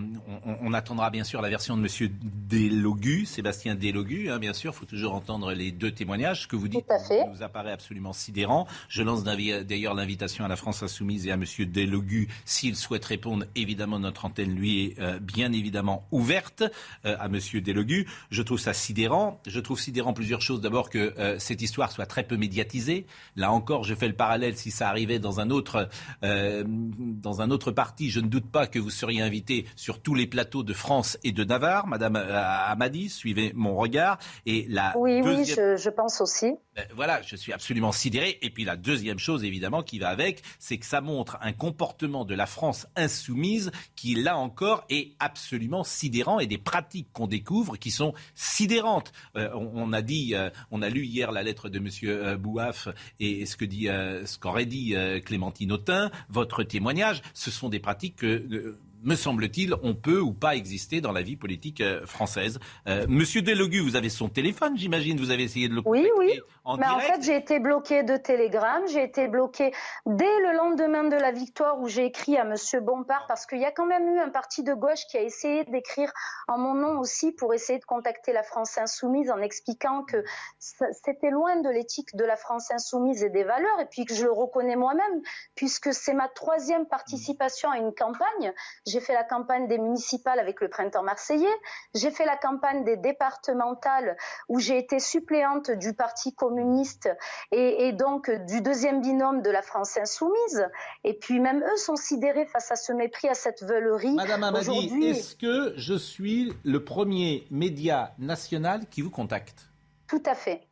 [0.44, 2.10] on, attendra bien sûr la version de Monsieur
[2.48, 4.30] Delogu, Sébastien Delogu.
[4.30, 6.42] Hein, bien sûr, il faut toujours entendre les deux témoignages.
[6.42, 6.86] Ce que vous dites
[7.30, 8.66] nous apparaît absolument sidérant.
[8.88, 13.44] Je lance d'ailleurs l'invitation à la France insoumise et à Monsieur Delogu s'il souhaite répondre.
[13.54, 16.62] Évidemment, notre antenne lui est bien évidemment ouverte
[17.04, 18.08] à Monsieur Delogu.
[18.30, 19.40] Je trouve ça sidérant.
[19.46, 20.60] Je trouve sidérant plusieurs choses.
[20.60, 23.06] D'abord que cette histoire soit très peu médiatisée.
[23.36, 25.88] Là encore, je fais le parallèle si ça arrivait dans un autre
[26.22, 30.14] euh, dans un autre parti, je ne doute pas que vous seriez invité sur tous
[30.14, 31.86] les plateaux de France et de Navarre.
[31.86, 34.18] Madame euh, Amadi, suivez mon regard.
[34.46, 36.54] Et la oui, oui, je, pense aussi.
[36.80, 38.38] Ben, voilà, je suis absolument sidéré.
[38.42, 42.24] Et puis la deuxième chose, évidemment, qui va avec, c'est que ça montre un comportement
[42.24, 47.76] de la France insoumise qui, là encore, est absolument sidérant et des pratiques qu'on découvre
[47.76, 49.12] qui sont sidérantes.
[49.36, 50.34] Euh, on, a dit,
[50.70, 54.94] on a lu hier la lettre de Monsieur Bouaf et ce dit, ce qu'aurait dit
[55.24, 57.22] Clémentine Autain votre témoignage.
[57.34, 61.22] Ce sont des pratiques que euh, me semble-t-il, on peut ou pas exister dans la
[61.22, 62.58] vie politique euh, française.
[62.86, 66.40] Euh, Monsieur Delogu, vous avez son téléphone, j'imagine, vous avez essayé de le Oui, oui.
[66.64, 69.72] En Mais en fait, j'ai été bloqué de Telegram, j'ai été bloqué
[70.06, 73.64] dès le lendemain de la victoire où j'ai écrit à Monsieur Bompard parce qu'il y
[73.64, 76.12] a quand même eu un parti de gauche qui a essayé d'écrire
[76.48, 80.22] en mon nom aussi pour essayer de contacter la France insoumise en expliquant que
[80.58, 84.24] c'était loin de l'éthique de la France insoumise et des valeurs et puis que je
[84.24, 85.22] le reconnais moi-même
[85.54, 88.52] puisque c'est ma troisième participation à une campagne.
[88.90, 91.46] J'ai fait la campagne des municipales avec le printemps marseillais.
[91.94, 94.16] J'ai fait la campagne des départementales
[94.48, 97.08] où j'ai été suppléante du Parti communiste
[97.52, 100.66] et, donc du deuxième binôme de la France insoumise.
[101.04, 104.14] Et puis même eux sont sidérés face à ce mépris, à cette veulerie.
[104.14, 109.70] Madame Amadi, est-ce que je suis le premier média national qui vous contacte?
[110.08, 110.66] Tout à fait.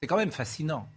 [0.00, 0.88] C'est quand même fascinant.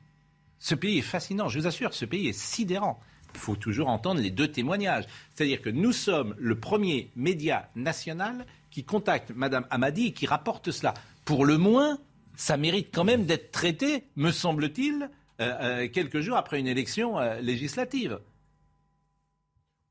[0.59, 2.99] Ce pays est fascinant, je vous assure, ce pays est sidérant
[3.37, 5.05] faut toujours entendre les deux témoignages.
[5.33, 10.71] C'est-à-dire que nous sommes le premier média national qui contacte Mme Hamadi et qui rapporte
[10.71, 10.93] cela.
[11.25, 11.99] Pour le moins,
[12.35, 15.09] ça mérite quand même d'être traité, me semble-t-il,
[15.39, 18.19] euh, euh, quelques jours après une élection euh, législative.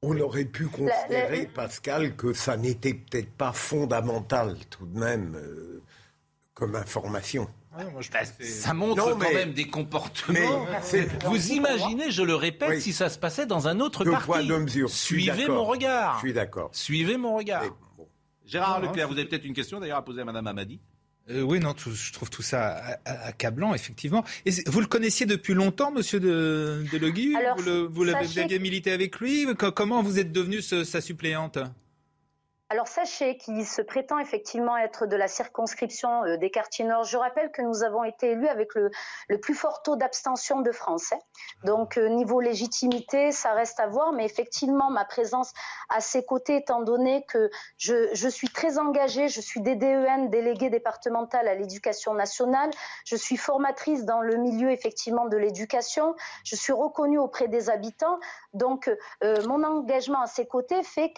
[0.03, 5.39] On aurait pu considérer, Pascal, que ça n'était peut-être pas fondamental tout de même
[6.55, 7.47] comme information.
[7.73, 10.67] Ah bah, ça montre quand même des comportements.
[11.27, 14.51] Vous imaginez, je le répète, si ça se passait dans un autre parti.
[14.89, 16.17] Suivez mon regard.
[16.17, 16.71] Je suis d'accord.
[16.73, 17.65] Suivez mon regard.
[18.47, 20.81] Gérard Leclerc, vous avez peut-être une question d'ailleurs à poser à Madame Amadi.
[21.29, 24.25] oui, non, je trouve tout ça accablant, effectivement.
[24.47, 29.47] Et vous le connaissiez depuis longtemps, Monsieur de, de Vous, aviez milité avec lui?
[29.77, 31.59] Comment vous êtes devenue sa suppléante?
[32.71, 37.03] Alors sachez qu'il se prétend effectivement être de la circonscription euh, des quartiers nord.
[37.03, 38.93] Je rappelle que nous avons été élus avec le,
[39.41, 41.19] plus fort taux d'abstention de Français.
[41.65, 45.53] Donc euh, niveau légitimité, ça reste à voir, mais effectivement ma présence
[45.89, 51.49] à ses côtés, étant donné que je, suis très engagée, je suis DDEN, déléguée départementale
[51.49, 52.71] à l'éducation nationale,
[53.05, 56.15] je suis formatrice dans le milieu effectivement de l'éducation,
[56.45, 58.21] je suis reconnue auprès des habitants.
[58.55, 58.89] Donc
[59.25, 61.13] euh, mon engagement à ses côtés fait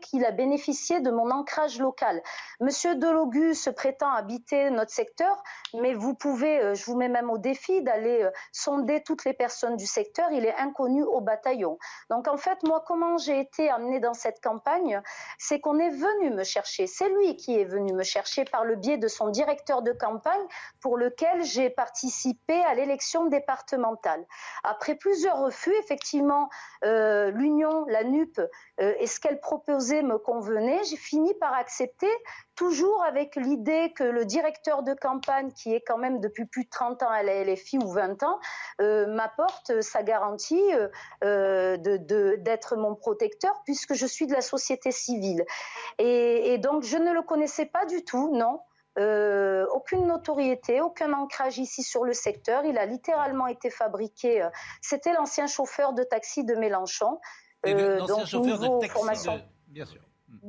[0.00, 2.22] qu'il a bénéficié de mon ancrage local.
[2.60, 5.42] Monsieur Delogu se prétend habiter notre secteur,
[5.80, 9.32] mais vous pouvez, euh, je vous mets même au défi d'aller euh, sonder toutes les
[9.32, 10.30] personnes du secteur.
[10.32, 11.78] Il est inconnu au bataillon.
[12.10, 15.00] Donc en fait, moi, comment j'ai été amenée dans cette campagne,
[15.38, 16.86] c'est qu'on est venu me chercher.
[16.86, 20.46] C'est lui qui est venu me chercher par le biais de son directeur de campagne
[20.80, 24.26] pour lequel j'ai participé à l'élection départementale.
[24.62, 26.50] Après plusieurs refus, effectivement,
[26.84, 28.40] euh, l'Union, la NUP,
[28.78, 30.49] et ce qu'elle proposait me convenait
[30.88, 32.10] j'ai fini par accepter,
[32.54, 36.70] toujours avec l'idée que le directeur de campagne, qui est quand même depuis plus de
[36.70, 38.38] 30 ans à la LFI ou 20 ans,
[38.80, 40.62] euh, m'apporte sa garantie
[41.24, 45.44] euh, d'être mon protecteur, puisque je suis de la société civile.
[45.98, 48.60] Et, donc, je ne le connaissais pas du tout, non.
[48.98, 52.64] Euh, aucune notoriété, aucun ancrage ici sur le secteur.
[52.64, 54.46] Il a littéralement été fabriqué.
[54.82, 57.20] C'était l'ancien chauffeur de taxi de Mélenchon.
[57.64, 59.28] donc, chauffeur de taxi
[59.68, 60.00] Bien sûr.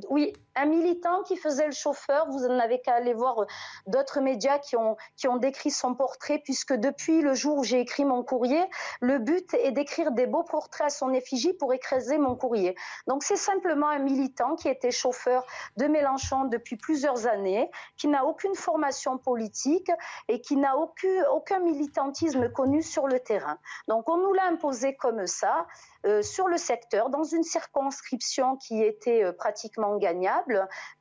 [0.09, 2.27] Oui, un militant qui faisait le chauffeur.
[2.29, 3.45] Vous n'avez qu'à aller voir euh,
[3.87, 4.97] d'autres médias qui ont,
[5.37, 8.61] décrit son portrait, puisque depuis le jour où j'ai écrit mon courrier,
[8.99, 12.75] le but est d'écrire des beaux portraits à son effigie pour écraser mon courrier.
[13.07, 15.45] Donc c'est simplement un militant qui était chauffeur
[15.77, 19.91] de Mélenchon depuis plusieurs années, qui n'a aucune formation politique
[20.27, 23.57] et qui n'a aucun, aucun militantisme connu sur le terrain.
[23.87, 25.65] Donc on nous l'a imposé comme ça.
[26.07, 30.40] Euh, sur le secteur, dans une circonscription qui était euh, pratiquement gagnable.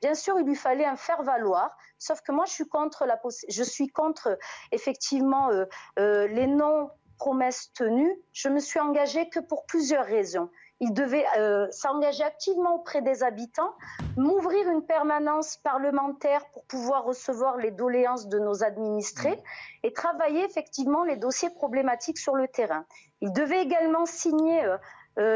[0.01, 1.77] Bien sûr, il lui fallait un faire valoir.
[1.99, 4.39] Sauf que moi, je suis contre la, je suis contre
[4.73, 5.51] effectivement
[5.99, 8.17] euh, les non promesses tenues.
[8.33, 11.25] Je me suis engagée que pour plusieurs raisons il devait
[11.71, 13.75] s'engager activement auprès des habitants,
[14.17, 19.87] m'ouvrir une permanence parlementaire pour pouvoir recevoir les doléances de nos administrés mmh.
[19.87, 22.87] et travailler effectivement les dossiers problématiques sur le terrain.
[23.21, 24.79] Il devait également signer euh, euh,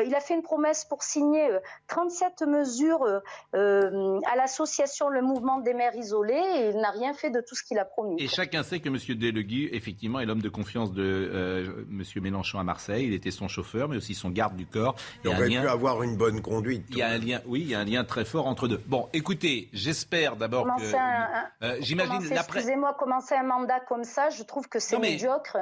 [0.07, 1.49] il a fait une promesse pour signer
[1.89, 3.05] 37 euh, mesures
[3.55, 7.55] euh, à l'association Le Mouvement des maires isolés et il n'a rien fait de tout
[7.55, 8.23] ce qu'il a promis.
[8.23, 8.97] Et chacun sait que M.
[9.19, 12.23] Delegui, effectivement, est l'homme de confiance de M.
[12.23, 13.07] Mélenchon à Marseille.
[13.07, 14.95] Il était son chauffeur, mais aussi son garde du corps.
[15.25, 16.85] Il, aurait pu avoir une bonne conduite.
[16.91, 18.81] Il y a un lien, oui, il y a un lien très fort entre deux.
[18.87, 21.81] Bon, écoutez, j'espère d'abord que.
[21.81, 22.21] J'imagine.
[22.33, 25.59] Excusez-moi, commencer un mandat comme ça, je trouve que c'est médiocre.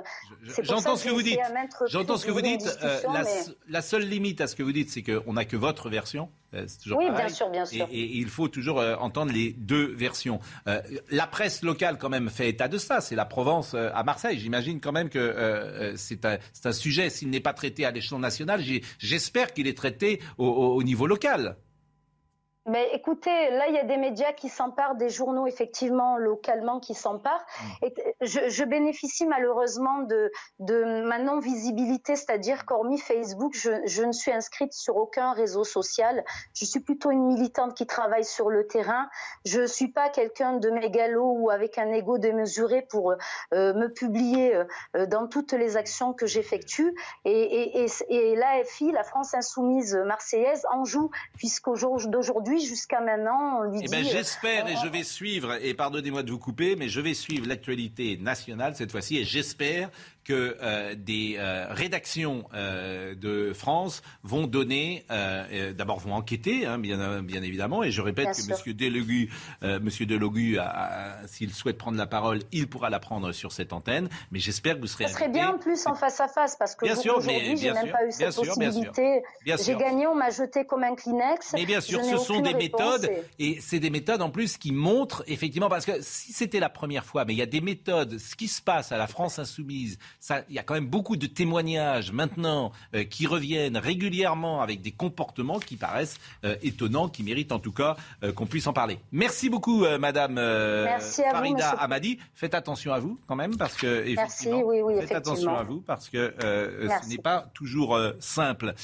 [0.63, 1.39] J'entends ce que vous dites.
[1.87, 2.69] J'entends ce que vous dites.
[3.69, 6.29] La seule limite à ce que vous dites, c'est qu'on n'a que votre version.
[6.55, 7.89] Euh, oui, bien sûr, bien sûr.
[7.91, 10.39] Et, il faut toujours euh, entendre les deux versions.
[10.69, 13.01] Euh, la presse locale, quand même, fait état de ça.
[13.01, 14.39] C'est la Provence à Marseille.
[14.39, 18.63] J'imagine quand même que c'est un, un, sujet, s'il n'est pas traité à l'échelon national,
[18.99, 21.57] j'espère qu'il est traité au niveau local.
[22.67, 26.95] Mais écoutez, là, il y a des médias qui s'emparent, des journaux, effectivement, localement, qui
[26.95, 27.45] s'emparent.
[27.83, 27.87] Mm.
[27.87, 34.13] Et je, je, bénéficie malheureusement de, de ma non-visibilité, c'est-à-dire qu'hormis Facebook, je, je, ne
[34.13, 36.25] suis inscrite sur aucun réseau social.
[36.55, 39.09] Je suis plutôt une militante qui travaille sur le terrain.
[39.45, 43.13] Je suis pas quelqu'un de mégalo ou avec un ego démesuré pour
[43.53, 44.55] euh, me publier
[44.95, 46.95] euh, dans toutes les actions que j'effectue.
[47.25, 51.75] Et, et, et, et l'AFI, la France Insoumise Marseillaise, en joue, puisqu'au
[52.61, 56.39] jusqu'à maintenant, on lui eh ben, J'espère et je vais suivre, et pardonnez-moi de vous
[56.39, 59.91] couper, mais je vais suivre l'actualité nationale cette fois-ci et j'espère
[60.25, 65.05] que euh, des euh, rédactions euh, de France vont donner,
[65.77, 68.75] d'abord vont enquêter, hein, bien, bien, évidemment, et je répète que M.
[68.75, 69.31] Delogu,
[69.63, 70.59] Monsieur Delogu
[71.27, 74.81] s'il souhaite prendre la parole, il pourra la prendre sur cette antenne, mais j'espère que
[74.81, 75.07] vous serez.
[75.09, 78.07] Ce serait bien en plus en face à face, parce que aujourd'hui, j'ai même pas
[78.07, 79.23] eu cette possibilité.
[79.45, 81.53] J'ai gagné, on m'a jeté comme un Kleenex.
[81.55, 85.25] Mais bien sûr, ce sont des méthodes, et, c'est des méthodes en plus qui montrent
[85.27, 88.35] effectivement, parce que si c'était la première fois, mais il y a des méthodes, ce
[88.37, 89.99] qui se passe à la France insoumise,
[90.49, 94.93] il y a quand même beaucoup de témoignages maintenant euh, qui reviennent régulièrement avec des
[94.93, 98.99] comportements qui paraissent euh, étonnants, qui méritent en tout cas euh, qu'on puisse en parler.
[99.11, 100.37] Merci beaucoup, Madame
[101.01, 102.19] Farida Amadi.
[102.35, 104.63] Faites attention à vous quand même parce que effectivement,
[105.01, 108.75] faites attention à vous parce que ce n'est pas toujours simple.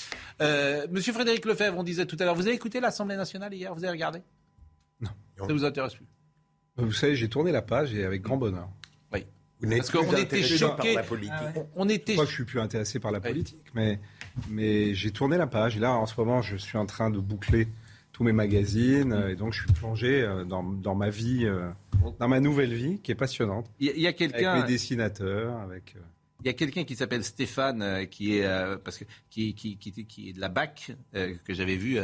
[0.90, 3.84] Monsieur Frédéric Lefebvre, on disait tout à l'heure, vous avez écouté l'Assemblée nationale hier, vous
[3.84, 4.22] avez regardé?
[5.00, 5.10] Non.
[5.36, 6.06] Ça vous intéresse plus?
[6.76, 8.68] Vous savez, j'ai tourné la page et avec grand bonheur.
[9.62, 9.76] Oui.
[9.76, 10.94] Parce qu'on était choqués.
[10.94, 11.32] Par la politique.
[11.32, 12.12] Ah on était.
[12.12, 13.98] Je crois que je suis plus intéressé par la politique, mais
[14.48, 17.18] mais j'ai tourné la page et là en ce moment je suis en train de
[17.18, 17.66] boucler
[18.12, 21.68] tous mes magazines et donc je suis plongé euh, dans, dans ma vie, euh,
[22.18, 23.70] dans ma nouvelle vie qui est passionnante.
[23.78, 24.52] Il y a, quelqu'un.
[24.52, 25.94] Avec mes dessinateurs, avec.
[26.40, 29.76] Il y a quelqu'un qui s'appelle Stéphane, euh, qui est euh, parce que qui, qui,
[29.76, 31.98] qui, est de la BAC euh, que j'avais vu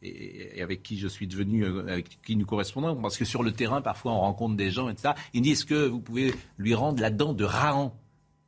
[0.00, 3.82] et, avec qui je suis devenu, avec qui nous correspondons, parce que sur le terrain
[3.82, 5.14] parfois on rencontre des gens et ça.
[5.34, 7.94] Il dit est-ce que vous pouvez lui rendre la dent de Rahan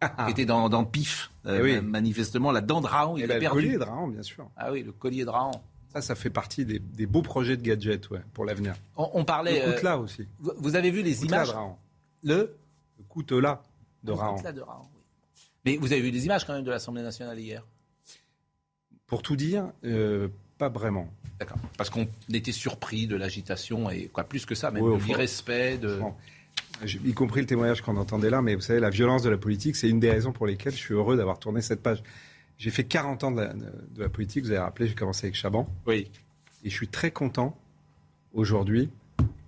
[0.00, 3.44] qui était dans, dans Pif eh manifestement la dent de Rahan il a perdu.
[3.44, 4.50] Le collier de Rahan bien sûr.
[4.56, 5.62] Ah oui le collier de Rahan.
[5.92, 8.74] Ça, ça fait partie des, beaux projets de gadgets ouais, pour l'avenir.
[8.96, 9.62] On, parlait.
[9.66, 10.26] Le là aussi.
[10.38, 11.52] Vous, avez vu les images
[12.22, 12.56] Le
[12.96, 13.62] Le coutelas
[14.02, 14.40] de Rahan.
[14.40, 14.88] de Rahan.
[15.64, 17.64] Mais vous avez vu des images quand même de l'Assemblée nationale hier?
[19.06, 20.28] Pour tout dire, euh,
[20.58, 21.08] pas vraiment.
[21.38, 21.58] D'accord.
[21.76, 25.78] Parce qu'on était surpris de l'agitation et quoi plus que ça, même oui, de l'irrespect.
[25.78, 26.00] De...
[26.84, 29.76] Y compris le témoignage qu'on entendait là, mais vous savez, la violence de la politique,
[29.76, 32.02] c'est une des raisons pour lesquelles je suis heureux d'avoir tourné cette page.
[32.58, 35.34] J'ai fait 40 ans de la, de la politique, vous avez rappelé, j'ai commencé avec
[35.34, 35.68] Chaban.
[35.86, 36.10] Oui.
[36.64, 37.56] Et je suis très content
[38.32, 38.90] aujourd'hui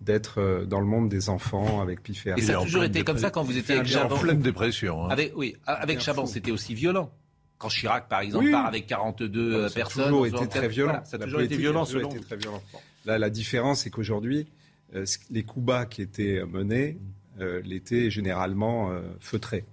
[0.04, 3.18] d'être euh, dans le monde des enfants avec Pif et ça a toujours été comme
[3.18, 5.06] ça quand vous étiez avec Chaban en pleine dépression.
[5.06, 5.10] Hein.
[5.10, 7.10] Avec, oui, avec Chaban, c'était aussi violent.
[7.58, 10.02] Quand Chirac, par exemple, part avec 42 ça personnes.
[10.02, 11.00] A toujours été très violent.
[11.04, 12.62] ça a toujours été violent, selon été très violent.
[13.06, 14.46] Là, la différence, c'est qu'aujourd'hui,
[14.94, 16.98] euh, les coups bas qui étaient menés
[17.40, 18.90] euh, l'étaient généralement
[19.20, 19.64] feutrés.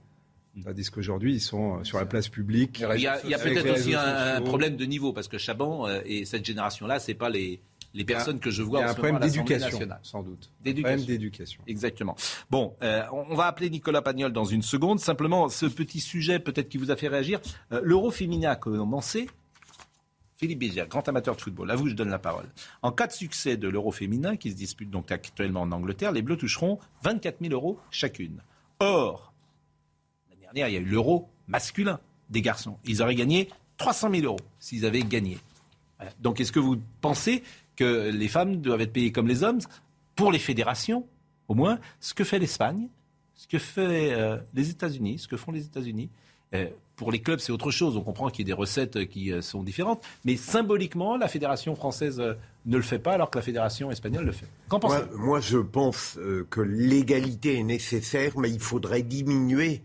[0.55, 0.63] Mm.
[0.63, 2.83] Tandis qu'aujourd'hui, ils sont sur la place publique.
[2.95, 6.25] Il y a, a peut-être aussi un, un, problème de niveau, parce que Chaban et
[6.25, 7.59] cette génération-là, c'est pas les,
[7.93, 10.51] les personnes que je vois il y a un problème d'éducation, sans doute.
[10.61, 11.05] D'éducation.
[11.05, 11.63] d'éducation.
[11.67, 12.15] Exactement.
[12.49, 14.99] Bon, euh, on va appeler Nicolas Pagnol dans une seconde.
[14.99, 17.39] Simplement, ce petit sujet peut-être qui vous a fait réagir.
[17.71, 19.27] Euh, L'euro féminin a commencé.
[20.37, 22.49] Philippe Bézière, grand amateur de football, à vous je donne la parole.
[22.81, 26.23] En cas de succès de l'euro féminin, qui se dispute donc actuellement en Angleterre, les
[26.23, 28.41] Bleus toucheront 24 000 euros chacune.
[28.79, 29.33] Or,
[30.31, 31.99] l'année dernière, il y a eu l'euro masculin
[32.31, 32.79] des garçons.
[32.85, 35.37] Ils auraient gagné 300 000 euros s'ils avaient gagné.
[36.19, 37.43] Donc est-ce que vous pensez
[37.81, 39.59] que les femmes doivent être payées comme les hommes,
[40.15, 41.07] pour les fédérations,
[41.47, 42.89] au moins, ce que fait l'Espagne,
[43.33, 46.11] ce que fait euh, les États-Unis, ce que font les États-Unis.
[46.53, 47.97] Euh, pour les clubs, c'est autre chose.
[47.97, 50.03] On comprend qu'il y a des recettes qui euh, sont différentes.
[50.25, 52.21] Mais symboliquement, la fédération française
[52.65, 54.45] ne le fait pas, alors que la fédération espagnole le fait.
[54.69, 56.19] Qu'en pensez moi, moi, je pense
[56.51, 59.81] que l'égalité est nécessaire, mais il faudrait diminuer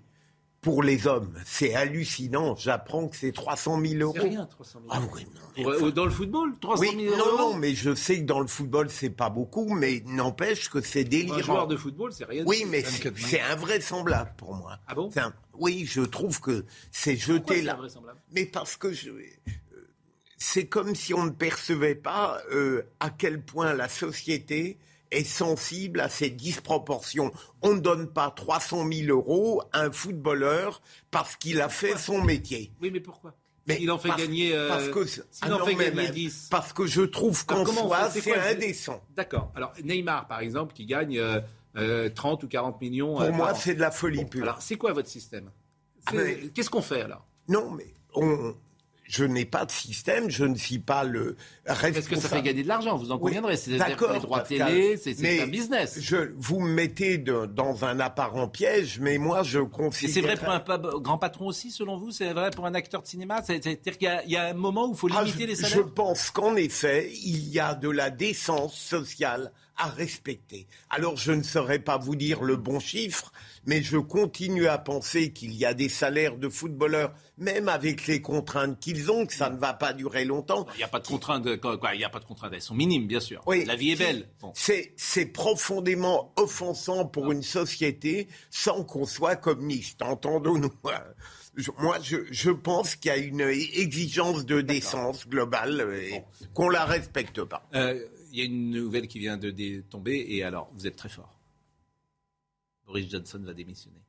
[0.66, 1.32] pour les hommes.
[1.44, 2.56] C'est hallucinant.
[2.56, 4.14] J'apprends que c'est 300 000 euros.
[4.16, 5.22] C'est rien, 300 000 euros.
[5.56, 8.40] Ah oui, Dans le football, 300 000 euros Non, non, mais je sais que dans
[8.40, 11.38] le football, c'est pas beaucoup, mais n'empêche que c'est délirant.
[11.38, 12.42] Un joueur de football, c'est rien.
[12.48, 14.80] Oui, mais c'est invraisemblable pour moi.
[14.88, 15.08] Ah bon
[15.56, 17.78] Oui, je trouve que c'est jeté là.
[18.32, 19.10] Mais parce que je...
[20.36, 24.78] c'est comme si on ne percevait pas euh, à quel point la société
[25.10, 27.32] est sensible à ces disproportions.
[27.62, 30.80] On ne donne pas 300 000 euros à un footballeur
[31.10, 32.72] parce qu'il a fait son métier.
[32.80, 33.34] Oui, mais pourquoi?
[33.66, 34.54] Mais il en fait gagner.
[34.54, 36.48] Euh, parce que, en fait gagner 10.
[36.50, 39.02] Parce que je trouve qu'en soi, c'est indécent.
[39.16, 39.52] D'accord.
[39.56, 43.16] Alors, Neymar, par exemple, qui gagne 30 euh, euh, ou 40 millions.
[43.16, 44.44] Pour moi, c'est de la folie pure.
[44.44, 45.50] Alors, c'est quoi votre système?
[46.06, 46.12] Ah,
[46.54, 47.26] Qu'est-ce qu'on fait alors?
[47.48, 48.54] Non, mais on,
[49.08, 51.98] je n'ai pas de système, je ne suis pas le responsable.
[51.98, 53.56] Est-ce que ça fait gagner de l'argent, vous en conviendrez.
[53.56, 53.78] C'est les
[54.20, 55.98] droits télé, c'est un business.
[56.00, 60.14] Je, vous me mettez dans un apparent piège, mais moi je considère...
[60.14, 63.06] C'est vrai pour un grand patron aussi, selon vous C'est vrai pour un acteur de
[63.06, 63.42] cinéma?
[63.42, 65.76] C'est-à-dire qu'il y, a un moment où il faut ah, limiter les salaires?
[65.76, 70.66] Je pense qu'en effet, il y a de la décence sociale à respecter.
[70.90, 73.32] Alors je ne saurais pas vous dire le bon chiffre,
[73.66, 78.22] mais je continue à penser qu'il y a des salaires de footballeurs, même avec les
[78.22, 80.66] contraintes qu'ils ont, que ça ne va pas durer longtemps.
[80.74, 82.74] Il n'y a pas de contraintes, quoi, il n'y a pas de contraintes, elles sont
[82.74, 83.42] minimes, bien sûr.
[83.46, 84.28] Oui, La vie est belle.
[84.54, 90.72] C'est profondément offensant pour une société sans qu'on soit communiste, entendons-nous.
[91.78, 96.22] moi, je, je pense qu'il y a une exigence de décence globale et
[96.54, 97.66] qu'on la respecte pas.
[97.74, 98.04] Euh,
[98.38, 101.38] y a une nouvelle qui vient de tomber, et alors, vous êtes très fort.
[102.86, 104.00] Boris Johnson va démissionner.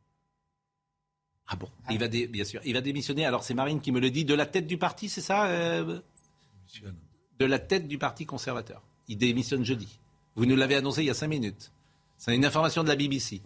[1.47, 1.69] Ah bon?
[1.89, 3.25] Il va Bien sûr, il va démissionner.
[3.25, 4.25] Alors, c'est Marine qui me le dit.
[4.25, 5.99] De la tête du parti, c'est ça euh,
[7.39, 8.83] De la tête du parti conservateur.
[9.07, 9.99] Il démissionne jeudi.
[10.35, 11.71] Vous nous l'avez annoncé il y a cinq minutes.
[12.17, 13.41] C'est une information de la BBC.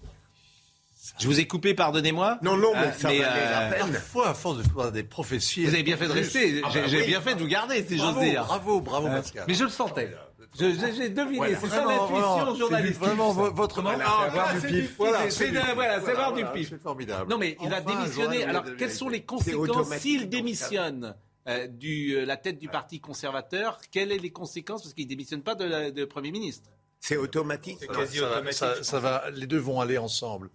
[1.20, 2.40] Je vous ai coupé, pardonnez-moi.
[2.42, 3.92] Non, non, mais ça valait la euh, peine.
[3.92, 5.66] Parfois, à force de voir des prophéties.
[5.66, 6.62] Vous avez bien fait de rester.
[6.64, 8.46] Ah bah j'ai bien fait de vous garder, si j'ose dire.
[8.46, 9.46] Bravo, bravo, euh, Pascal.
[9.48, 10.16] Mais je le sentais.
[10.58, 13.00] J'ai deviné, c'est ça l'intuition journalistique.
[13.00, 13.98] Vraiment votre moment.
[13.98, 14.96] Voilà, du pif.
[14.98, 16.70] Voilà, c'est voir du pif.
[16.70, 17.30] C'est formidable.
[17.30, 18.44] Non, mais il va démissionner.
[18.44, 21.16] Alors, quelles sont les conséquences s'il démissionne
[21.48, 24.84] euh, du, la tête du Parti conservateur Quelles sont les conséquences?
[24.84, 26.70] Parce qu'il ne démissionne pas de, de Premier ministre.
[27.00, 27.80] C'est automatique.
[27.88, 28.84] quasi automatique.
[28.84, 30.50] Ça, va, les deux vont aller ensemble.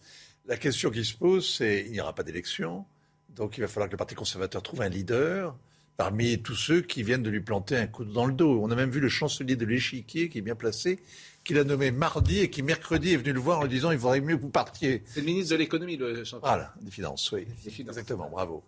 [0.47, 2.87] La question qui se pose, c'est il n'y aura pas d'élection,
[3.31, 5.57] donc il va falloir que le Parti conservateur trouve un leader
[5.97, 8.61] parmi tous ceux qui viennent de lui planter un coup dans le dos.
[8.63, 10.99] On a même vu le chancelier de l'échiquier, qui est bien placé,
[11.45, 13.99] qu'il a nommé mardi et qui mercredi est venu le voir en lui disant il
[13.99, 15.03] vaudrait mieux que vous partiez.
[15.07, 16.41] C'est le ministre de l'économie, le chancelier.
[16.43, 17.47] Voilà, des finances, oui.
[17.67, 18.63] Exactement, bravo.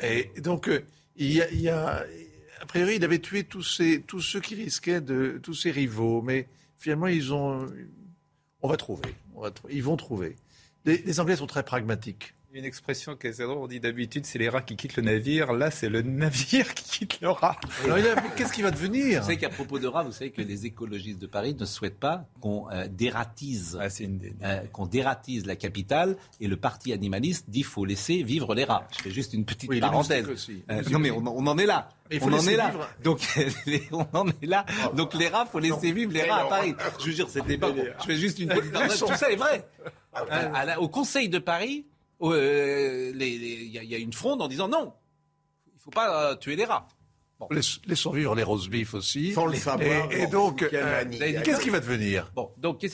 [0.00, 0.84] Et donc, euh,
[1.16, 2.04] il, y a,
[2.60, 5.38] a, priori, il avait tué tous, ces, tous ceux qui risquaient de.
[5.42, 7.66] tous ses rivaux, mais finalement, ils ont.
[8.62, 9.14] On va trouver.
[9.34, 10.36] On va, ils vont trouver.
[10.84, 13.58] les Anglais sont très pragmatiques une expression qui est drôle.
[13.58, 15.52] On dit d'habitude, c'est les rats qui quittent le navire.
[15.52, 17.58] Là, c'est le navire qui quitte le rat.
[18.36, 21.18] qu'est-ce qui va devenir Vous savez qu'à propos de rats, vous savez que les écologistes
[21.18, 23.86] de Paris ne souhaitent pas qu'on euh, dératise, ah,
[24.44, 26.16] euh, qu'on dératise la capitale.
[26.40, 28.86] Et le parti animaliste dit qu'il faut laisser vivre les rats.
[28.96, 30.26] Je fais juste une petite parenthèse.
[30.70, 31.88] Euh, non, mais on, en est là.
[32.20, 32.72] On en est là.
[33.02, 33.20] Donc,
[33.92, 34.66] on en est là.
[34.94, 36.74] Donc, les rats, faut laisser vivre les rats à Paris.
[36.98, 37.72] Je vous jure, c'était pas.
[38.00, 38.98] Je fais juste une petite parenthèse.
[38.98, 39.66] Tout ça est vrai.
[40.78, 41.86] au Conseil de Paris,
[42.30, 44.92] euh, il y, a une fronde en disant non,
[45.66, 46.86] il ne faut pas euh, tuer les rats.
[47.40, 47.48] Bon.
[47.86, 49.32] Laissons vivre les rose beef aussi.
[49.32, 50.12] Sans le savoir.
[50.12, 51.04] Et, donc, euh,
[51.42, 52.92] qu'est-ce qui va devenir Bon, donc qu'est-ce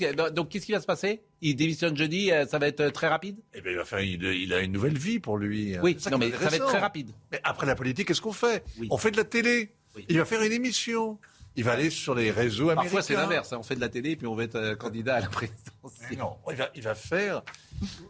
[0.64, 1.20] qui, va se passer?
[1.42, 3.40] Il démissionne jeudi, ça va être très rapide?
[3.52, 5.76] Eh bien, il, il, a une nouvelle vie pour lui.
[5.82, 7.10] Oui, non, mais ça va être très rapide.
[7.30, 8.64] Mais après la politique, qu'est-ce qu'on fait?
[8.88, 9.74] On fait de la télé.
[10.08, 11.18] Il va faire une émission.
[11.58, 12.82] Il va aller sur les réseaux américains.
[12.82, 13.52] Parfois, c'est l'inverse.
[13.52, 13.56] Hein.
[13.58, 15.92] On fait de la télé, puis on va être candidat à la présidence.
[16.16, 17.42] Non, il va, il va faire.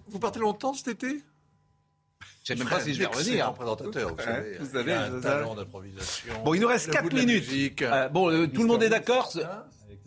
[0.08, 1.22] Vous partez longtemps cet été?
[2.44, 3.54] Je ne sais même pas si je vais revenir.
[3.54, 4.58] présentateur, vous savez.
[4.58, 6.44] Vous savez, un talent d'improvisation.
[6.44, 7.80] Bon, il nous reste 4 minutes.
[7.80, 9.32] Euh, bon, euh, tout le monde est d'accord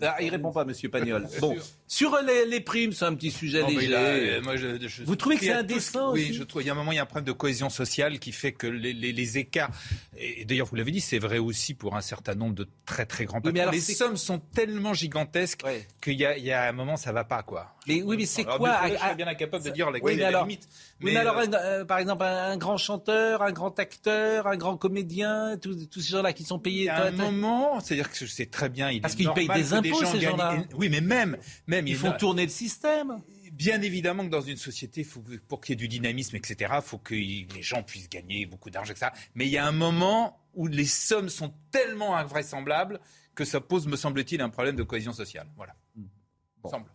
[0.03, 1.27] ah, il répond pas, Monsieur Pagnol.
[1.39, 1.55] Bon,
[1.91, 3.93] sur les, primes, c'est un petit sujet léger.
[3.93, 6.61] Euh, moi, je, Vous trouvez que c'est indécent Oui, je trouve.
[6.61, 8.53] Il y a un moment, il y a un problème de cohésion sociale qui fait
[8.53, 9.71] que les, écarts.
[10.17, 13.25] Et d'ailleurs, vous l'avez dit, c'est vrai aussi pour un certain nombre de très très
[13.25, 13.71] grands patrons.
[13.71, 15.65] les sommes sont tellement gigantesques
[16.01, 17.75] qu'il y, y, a un moment, ça va pas quoi.
[17.87, 20.43] Mais oui, mais c'est quoi Je suis bien incapable de dire la oui, mais alors,
[20.43, 20.69] limite.
[20.99, 25.87] Mais, alors, euh, par exemple, un, grand chanteur, un grand acteur, un grand comédien, tous,
[25.95, 26.89] ces gens-là qui sont payés.
[26.89, 28.91] À un moment, c'est-à-dire que c'est très bien.
[29.01, 30.57] Parce qu'ils payent des impôts, ces gens-là.
[30.75, 31.37] Oui, mais même,
[31.67, 33.21] même ils font tourner le système.
[33.51, 36.81] Bien évidemment que dans une société, faut, pour qu'il y ait du dynamisme, etc., il
[36.81, 39.11] faut que les gens puissent gagner beaucoup d'argent, etc.
[39.35, 42.99] Mais il y a un moment où les sommes sont tellement invraisemblables
[43.35, 45.47] que ça pose, me semble-t-il, un problème de cohésion sociale.
[45.55, 45.75] Voilà.
[45.95, 46.69] Bon.
[46.69, 46.91] Semble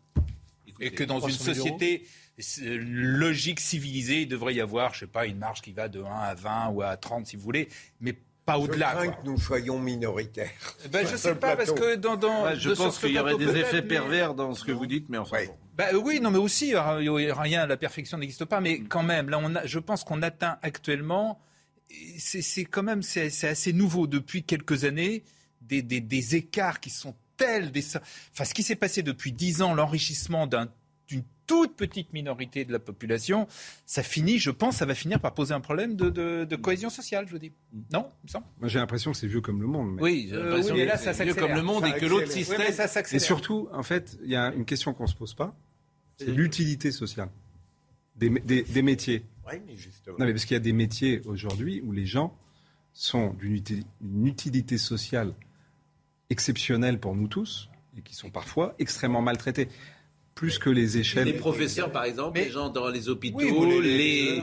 [0.80, 2.06] et que dans une société
[2.58, 6.04] logique, civilisée, il devrait y avoir, je sais pas, une marge qui va de 1
[6.04, 7.68] à 20 ou à 30 si vous voulez,
[8.00, 8.90] mais pas au-delà.
[8.90, 10.50] Je crains que nous soyons minoritaires.
[10.84, 12.16] Eh ben, je ne sais pas, parce que dans...
[12.16, 15.18] dans je pense qu'il y aurait des effets pervers dans ce que vous dites, mais
[15.18, 15.38] enfin...
[15.74, 19.54] Bah, oui, non, mais aussi, rien, la perfection n'existe pas, mais quand même, là, on
[19.56, 21.38] a, je pense qu'on atteint actuellement,
[22.18, 24.06] c'est quand même, c'est assez nouveau.
[24.06, 25.24] Depuis quelques années,
[25.60, 27.84] des, des, des écarts qui sont tels des...
[28.32, 30.46] Enfin, ce qui s'est passé depuis dix ans, l'enrichissement
[31.08, 33.46] d'une toute petite minorité de la population,
[33.84, 37.32] ça finit, je pense, ça va finir par poser un problème de, cohésion sociale, je
[37.32, 37.52] vous dis.
[37.92, 38.46] Non, il me semble.
[38.58, 39.98] Moi, j'ai l'impression que c'est vieux comme le monde.
[40.00, 42.88] Oui, j'ai l'impression que là, ça vieux comme le monde et que l'autre système, ça
[42.88, 43.22] s'accélère.
[43.22, 45.56] Et surtout, en fait, il y a une question qu'on ne se pose pas,
[46.18, 47.28] c'est l'utilité sociale
[48.16, 49.24] des, métiers.
[49.46, 50.16] Oui, mais justement.
[50.18, 52.36] Non, mais parce qu'il y a des métiers aujourd'hui où les gens
[52.92, 55.34] sont d'une utilité sociale
[56.30, 59.68] exceptionnels pour nous tous et qui sont parfois extrêmement maltraités
[60.36, 61.24] plus que les échelles.
[61.24, 64.42] Les professeurs, par exemple, les gens dans les hôpitaux, les...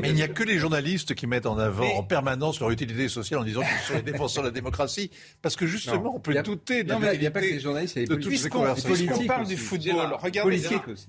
[0.00, 3.08] mais il n'y a que les journalistes qui mettent en avant en permanence leur utilité
[3.08, 5.10] sociale en disant qu'ils sont les défenseurs de la démocratie,
[5.40, 7.60] parce que justement, on peut douter de non, mais il n'y a pas que les
[7.60, 10.60] journalistes, il y a les Puisqu'on parle du football, regardez,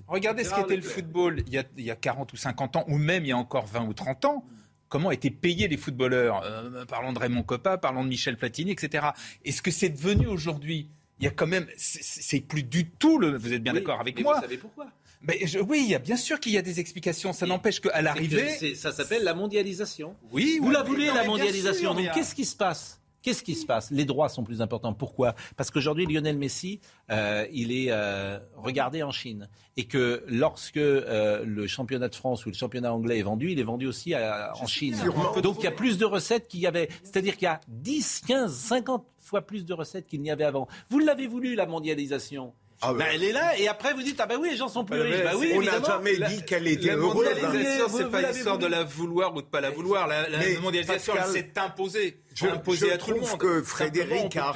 [0.06, 2.84] regardez ce qu'était le football il y, a, il y a 40 ou 50 ans,
[2.86, 4.44] ou même il y a encore 20 ou 30 ans.
[4.88, 6.42] Comment étaient payés les footballeurs?
[6.44, 9.08] Euh, parlons de Raymond Coppa, parlons de Michel Platini, etc.
[9.44, 10.90] Est-ce que c'est devenu aujourd'hui
[11.22, 13.36] Il y a quand même, c'est plus du tout le.
[13.38, 14.88] Vous êtes bien d'accord avec moi Vous savez pourquoi?
[15.22, 15.38] Mais
[15.68, 17.32] oui, il y a bien sûr qu'il y a des explications.
[17.32, 20.16] Ça n'empêche qu'à l'arrivée, ça s'appelle la mondialisation.
[20.32, 21.94] Oui, vous la voulez la mondialisation.
[21.94, 23.00] Donc qu'est-ce qui se passe?
[23.22, 23.90] Qu'est-ce qui se passe?
[23.90, 24.92] Les droits sont plus importants.
[24.92, 25.34] Pourquoi?
[25.56, 26.80] Parce qu'aujourd'hui, Lionel Messi,
[27.10, 29.48] euh, il est euh, regardé en Chine.
[29.76, 33.60] Et que lorsque euh, le championnat de France ou le championnat anglais est vendu, il
[33.60, 34.96] est vendu aussi en Chine.
[35.42, 36.88] Donc il y a plus de recettes qu'il y avait.
[37.04, 40.66] C'est-à-dire qu'il y a 10, 15, 50 fois plus de recettes qu'il n'y avait avant.
[40.90, 42.52] Vous l'avez voulu, la mondialisation
[42.84, 44.84] ah ben, elle est là et après vous dites ah ben oui les gens sont
[44.84, 45.22] plus riches.
[45.22, 47.24] Bah oui, on n'a jamais dit qu'elle était la heureuse.
[47.24, 50.08] La mondialisation c'est pas l'histoire de la vouloir ou de pas la vouloir.
[50.08, 50.26] La,
[50.60, 52.20] mondialisation elle s'est imposée.
[52.34, 54.52] Je, je à trouve tout le que Frédéric a,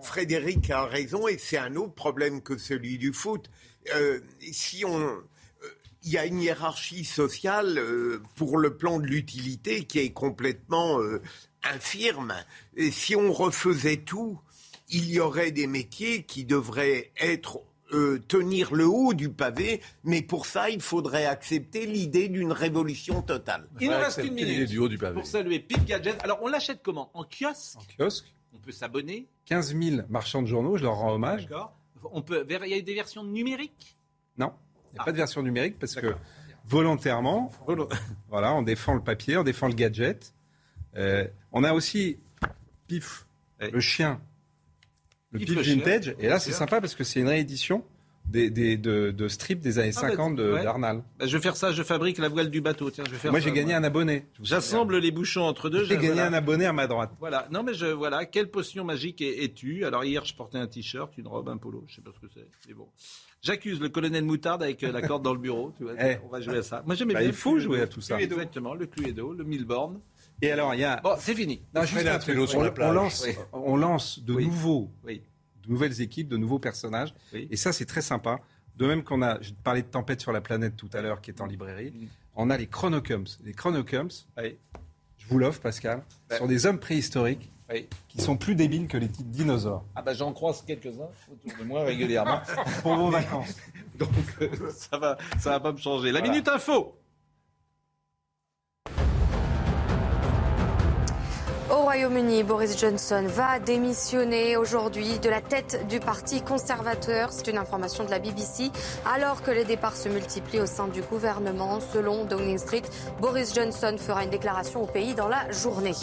[0.00, 3.50] Frédéric a raison et c'est un autre problème que celui du foot.
[3.96, 4.20] Euh,
[4.52, 5.24] si on euh,
[6.04, 11.00] il y a une hiérarchie sociale euh, pour le plan de l'utilité qui est complètement
[11.64, 12.34] infirme.
[12.76, 14.38] Et si on refaisait tout,
[14.88, 20.20] il y aurait des métiers qui devraient être euh, tenir le haut du pavé, mais
[20.20, 23.68] pour ça, il faudrait accepter l'idée d'une révolution totale.
[23.80, 25.14] Il nous reste une minute du haut du pavé.
[25.14, 26.22] pour saluer Pip Gadget.
[26.24, 27.10] Alors, on l'achète comment?
[27.14, 27.78] En kiosque?
[27.78, 28.34] En kiosque.
[28.52, 29.28] On peut s'abonner?
[29.44, 31.46] 15 000 marchands de journaux, je leur rends hommage.
[31.46, 31.76] D'accord.
[32.12, 33.96] On peut, il y a des versions numériques?
[34.36, 34.52] Non,
[34.90, 36.14] il n'y a pas de version numérique parce que
[36.64, 37.52] volontairement,
[38.28, 40.34] voilà, on défend le papier, on défend le gadget.
[40.96, 42.18] Euh, on a aussi
[42.88, 43.26] Pif,
[43.60, 44.20] le chien,
[45.38, 46.14] le Pif, Vintage.
[46.18, 47.84] et là, c'est sympa parce que c'est une réédition
[48.28, 51.02] des, de, de strips des années 50 ah, bah, d'Arnal.
[51.18, 52.90] Bah, je vais faire ça, je fabrique la voile du bateau.
[52.90, 54.26] Tiens, je vais faire Moi, j'ai gagné un abonné.
[54.42, 55.84] J'assemble les bouchons entre deux.
[55.84, 57.12] J'ai gagné un abonné à ma droite.
[57.20, 57.46] Voilà.
[57.50, 58.24] Non, mais je, voilà.
[58.26, 59.84] Quelle potion magique es-tu?
[59.84, 61.84] Alors, hier, je portais un t-shirt, une robe, un polo.
[61.88, 62.46] Je sais pas ce que c'est.
[62.66, 62.88] C'est bon.
[63.42, 65.72] J'accuse le colonel Moutarde avec euh, la corde dans le bureau.
[65.76, 66.16] Tu vois, eh.
[66.24, 66.82] On va jouer à ça.
[66.84, 67.28] Moi, j'aimais bah, bien.
[67.28, 68.20] Il faut jouer à tout ça.
[68.20, 68.74] Exactement.
[68.74, 70.00] Le Cluedo, le Milborn.
[70.42, 70.96] Et alors, il y a.
[70.96, 71.62] Bon, c'est fini.
[71.74, 72.38] Non, juste un truc.
[72.78, 74.90] On, lance, on lance de nouveaux.
[75.06, 75.20] de
[75.68, 77.14] nouvelles équipes, de nouveaux personnages.
[77.32, 78.40] Et ça, c'est très sympa.
[78.76, 81.30] De même qu'on a, je parlais de Tempête sur la planète tout à l'heure, qui
[81.30, 82.08] est en librairie, mm.
[82.36, 83.26] on a les Chronocums.
[83.42, 87.50] Les Chronocums, je vous l'offre, Pascal, sont des hommes préhistoriques
[88.08, 89.84] qui sont plus débiles que les dinosaures.
[89.94, 92.40] Ah bah j'en croise quelques-uns autour de moi régulièrement.
[92.82, 93.56] Pour vos vacances.
[93.98, 94.10] Donc
[94.40, 96.12] euh, ça va, ça va pas me changer.
[96.12, 96.96] La minute info.
[101.86, 107.28] Royaume-Uni, Boris Johnson va démissionner aujourd'hui de la tête du Parti conservateur.
[107.30, 108.72] C'est une information de la BBC.
[109.04, 112.82] Alors que les départs se multiplient au sein du gouvernement, selon Downing Street,
[113.20, 115.94] Boris Johnson fera une déclaration au pays dans la journée.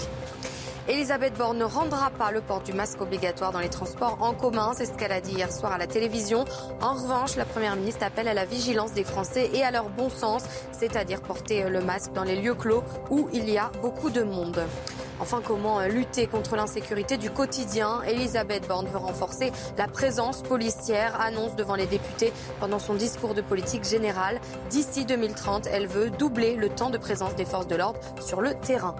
[0.89, 4.73] Elisabeth Borne ne rendra pas le port du masque obligatoire dans les transports en commun.
[4.75, 6.43] C'est ce qu'elle a dit hier soir à la télévision.
[6.81, 10.09] En revanche, la Première ministre appelle à la vigilance des Français et à leur bon
[10.09, 10.43] sens,
[10.73, 14.59] c'est-à-dire porter le masque dans les lieux clos où il y a beaucoup de monde.
[15.21, 18.01] Enfin, comment lutter contre l'insécurité du quotidien?
[18.01, 23.41] Elisabeth Borne veut renforcer la présence policière, annonce devant les députés pendant son discours de
[23.41, 24.41] politique générale.
[24.69, 28.53] D'ici 2030, elle veut doubler le temps de présence des forces de l'ordre sur le
[28.53, 28.97] terrain.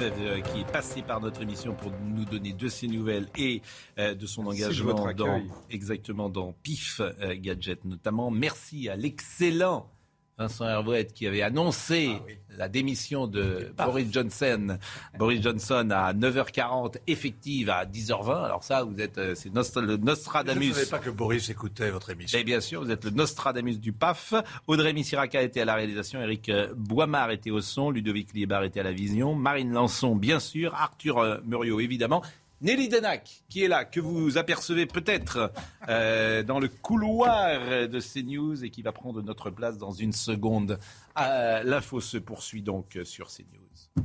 [0.00, 3.62] Euh, qui est passé par notre émission pour nous donner de ses nouvelles et
[3.98, 8.30] euh, de son engagement dans, exactement dans PIF euh, Gadget notamment.
[8.30, 9.90] Merci à l'excellent
[10.36, 14.78] Vincent Hervouet qui avait annoncé ah la démission de Boris Johnson.
[15.16, 18.44] Boris Johnson à 9h40, effective à 10h20.
[18.44, 20.64] Alors ça, vous êtes, euh, le Nostradamus.
[20.64, 22.38] Je ne savais pas que Boris écoutait votre émission.
[22.38, 24.34] Et bien sûr, vous êtes le Nostradamus du PAF.
[24.66, 28.80] Audrey Missiraka était à la réalisation, Eric euh, Boimard était au son, Ludovic Liebar était
[28.80, 32.22] à la vision, Marine Lançon, bien sûr, Arthur euh, Muriot, évidemment.
[32.60, 35.52] Nelly Denac, qui est là, que vous apercevez peut-être
[35.88, 40.78] euh, dans le couloir de CNews et qui va prendre notre place dans une seconde.
[41.20, 44.04] Euh, l'info se poursuit donc sur CNews.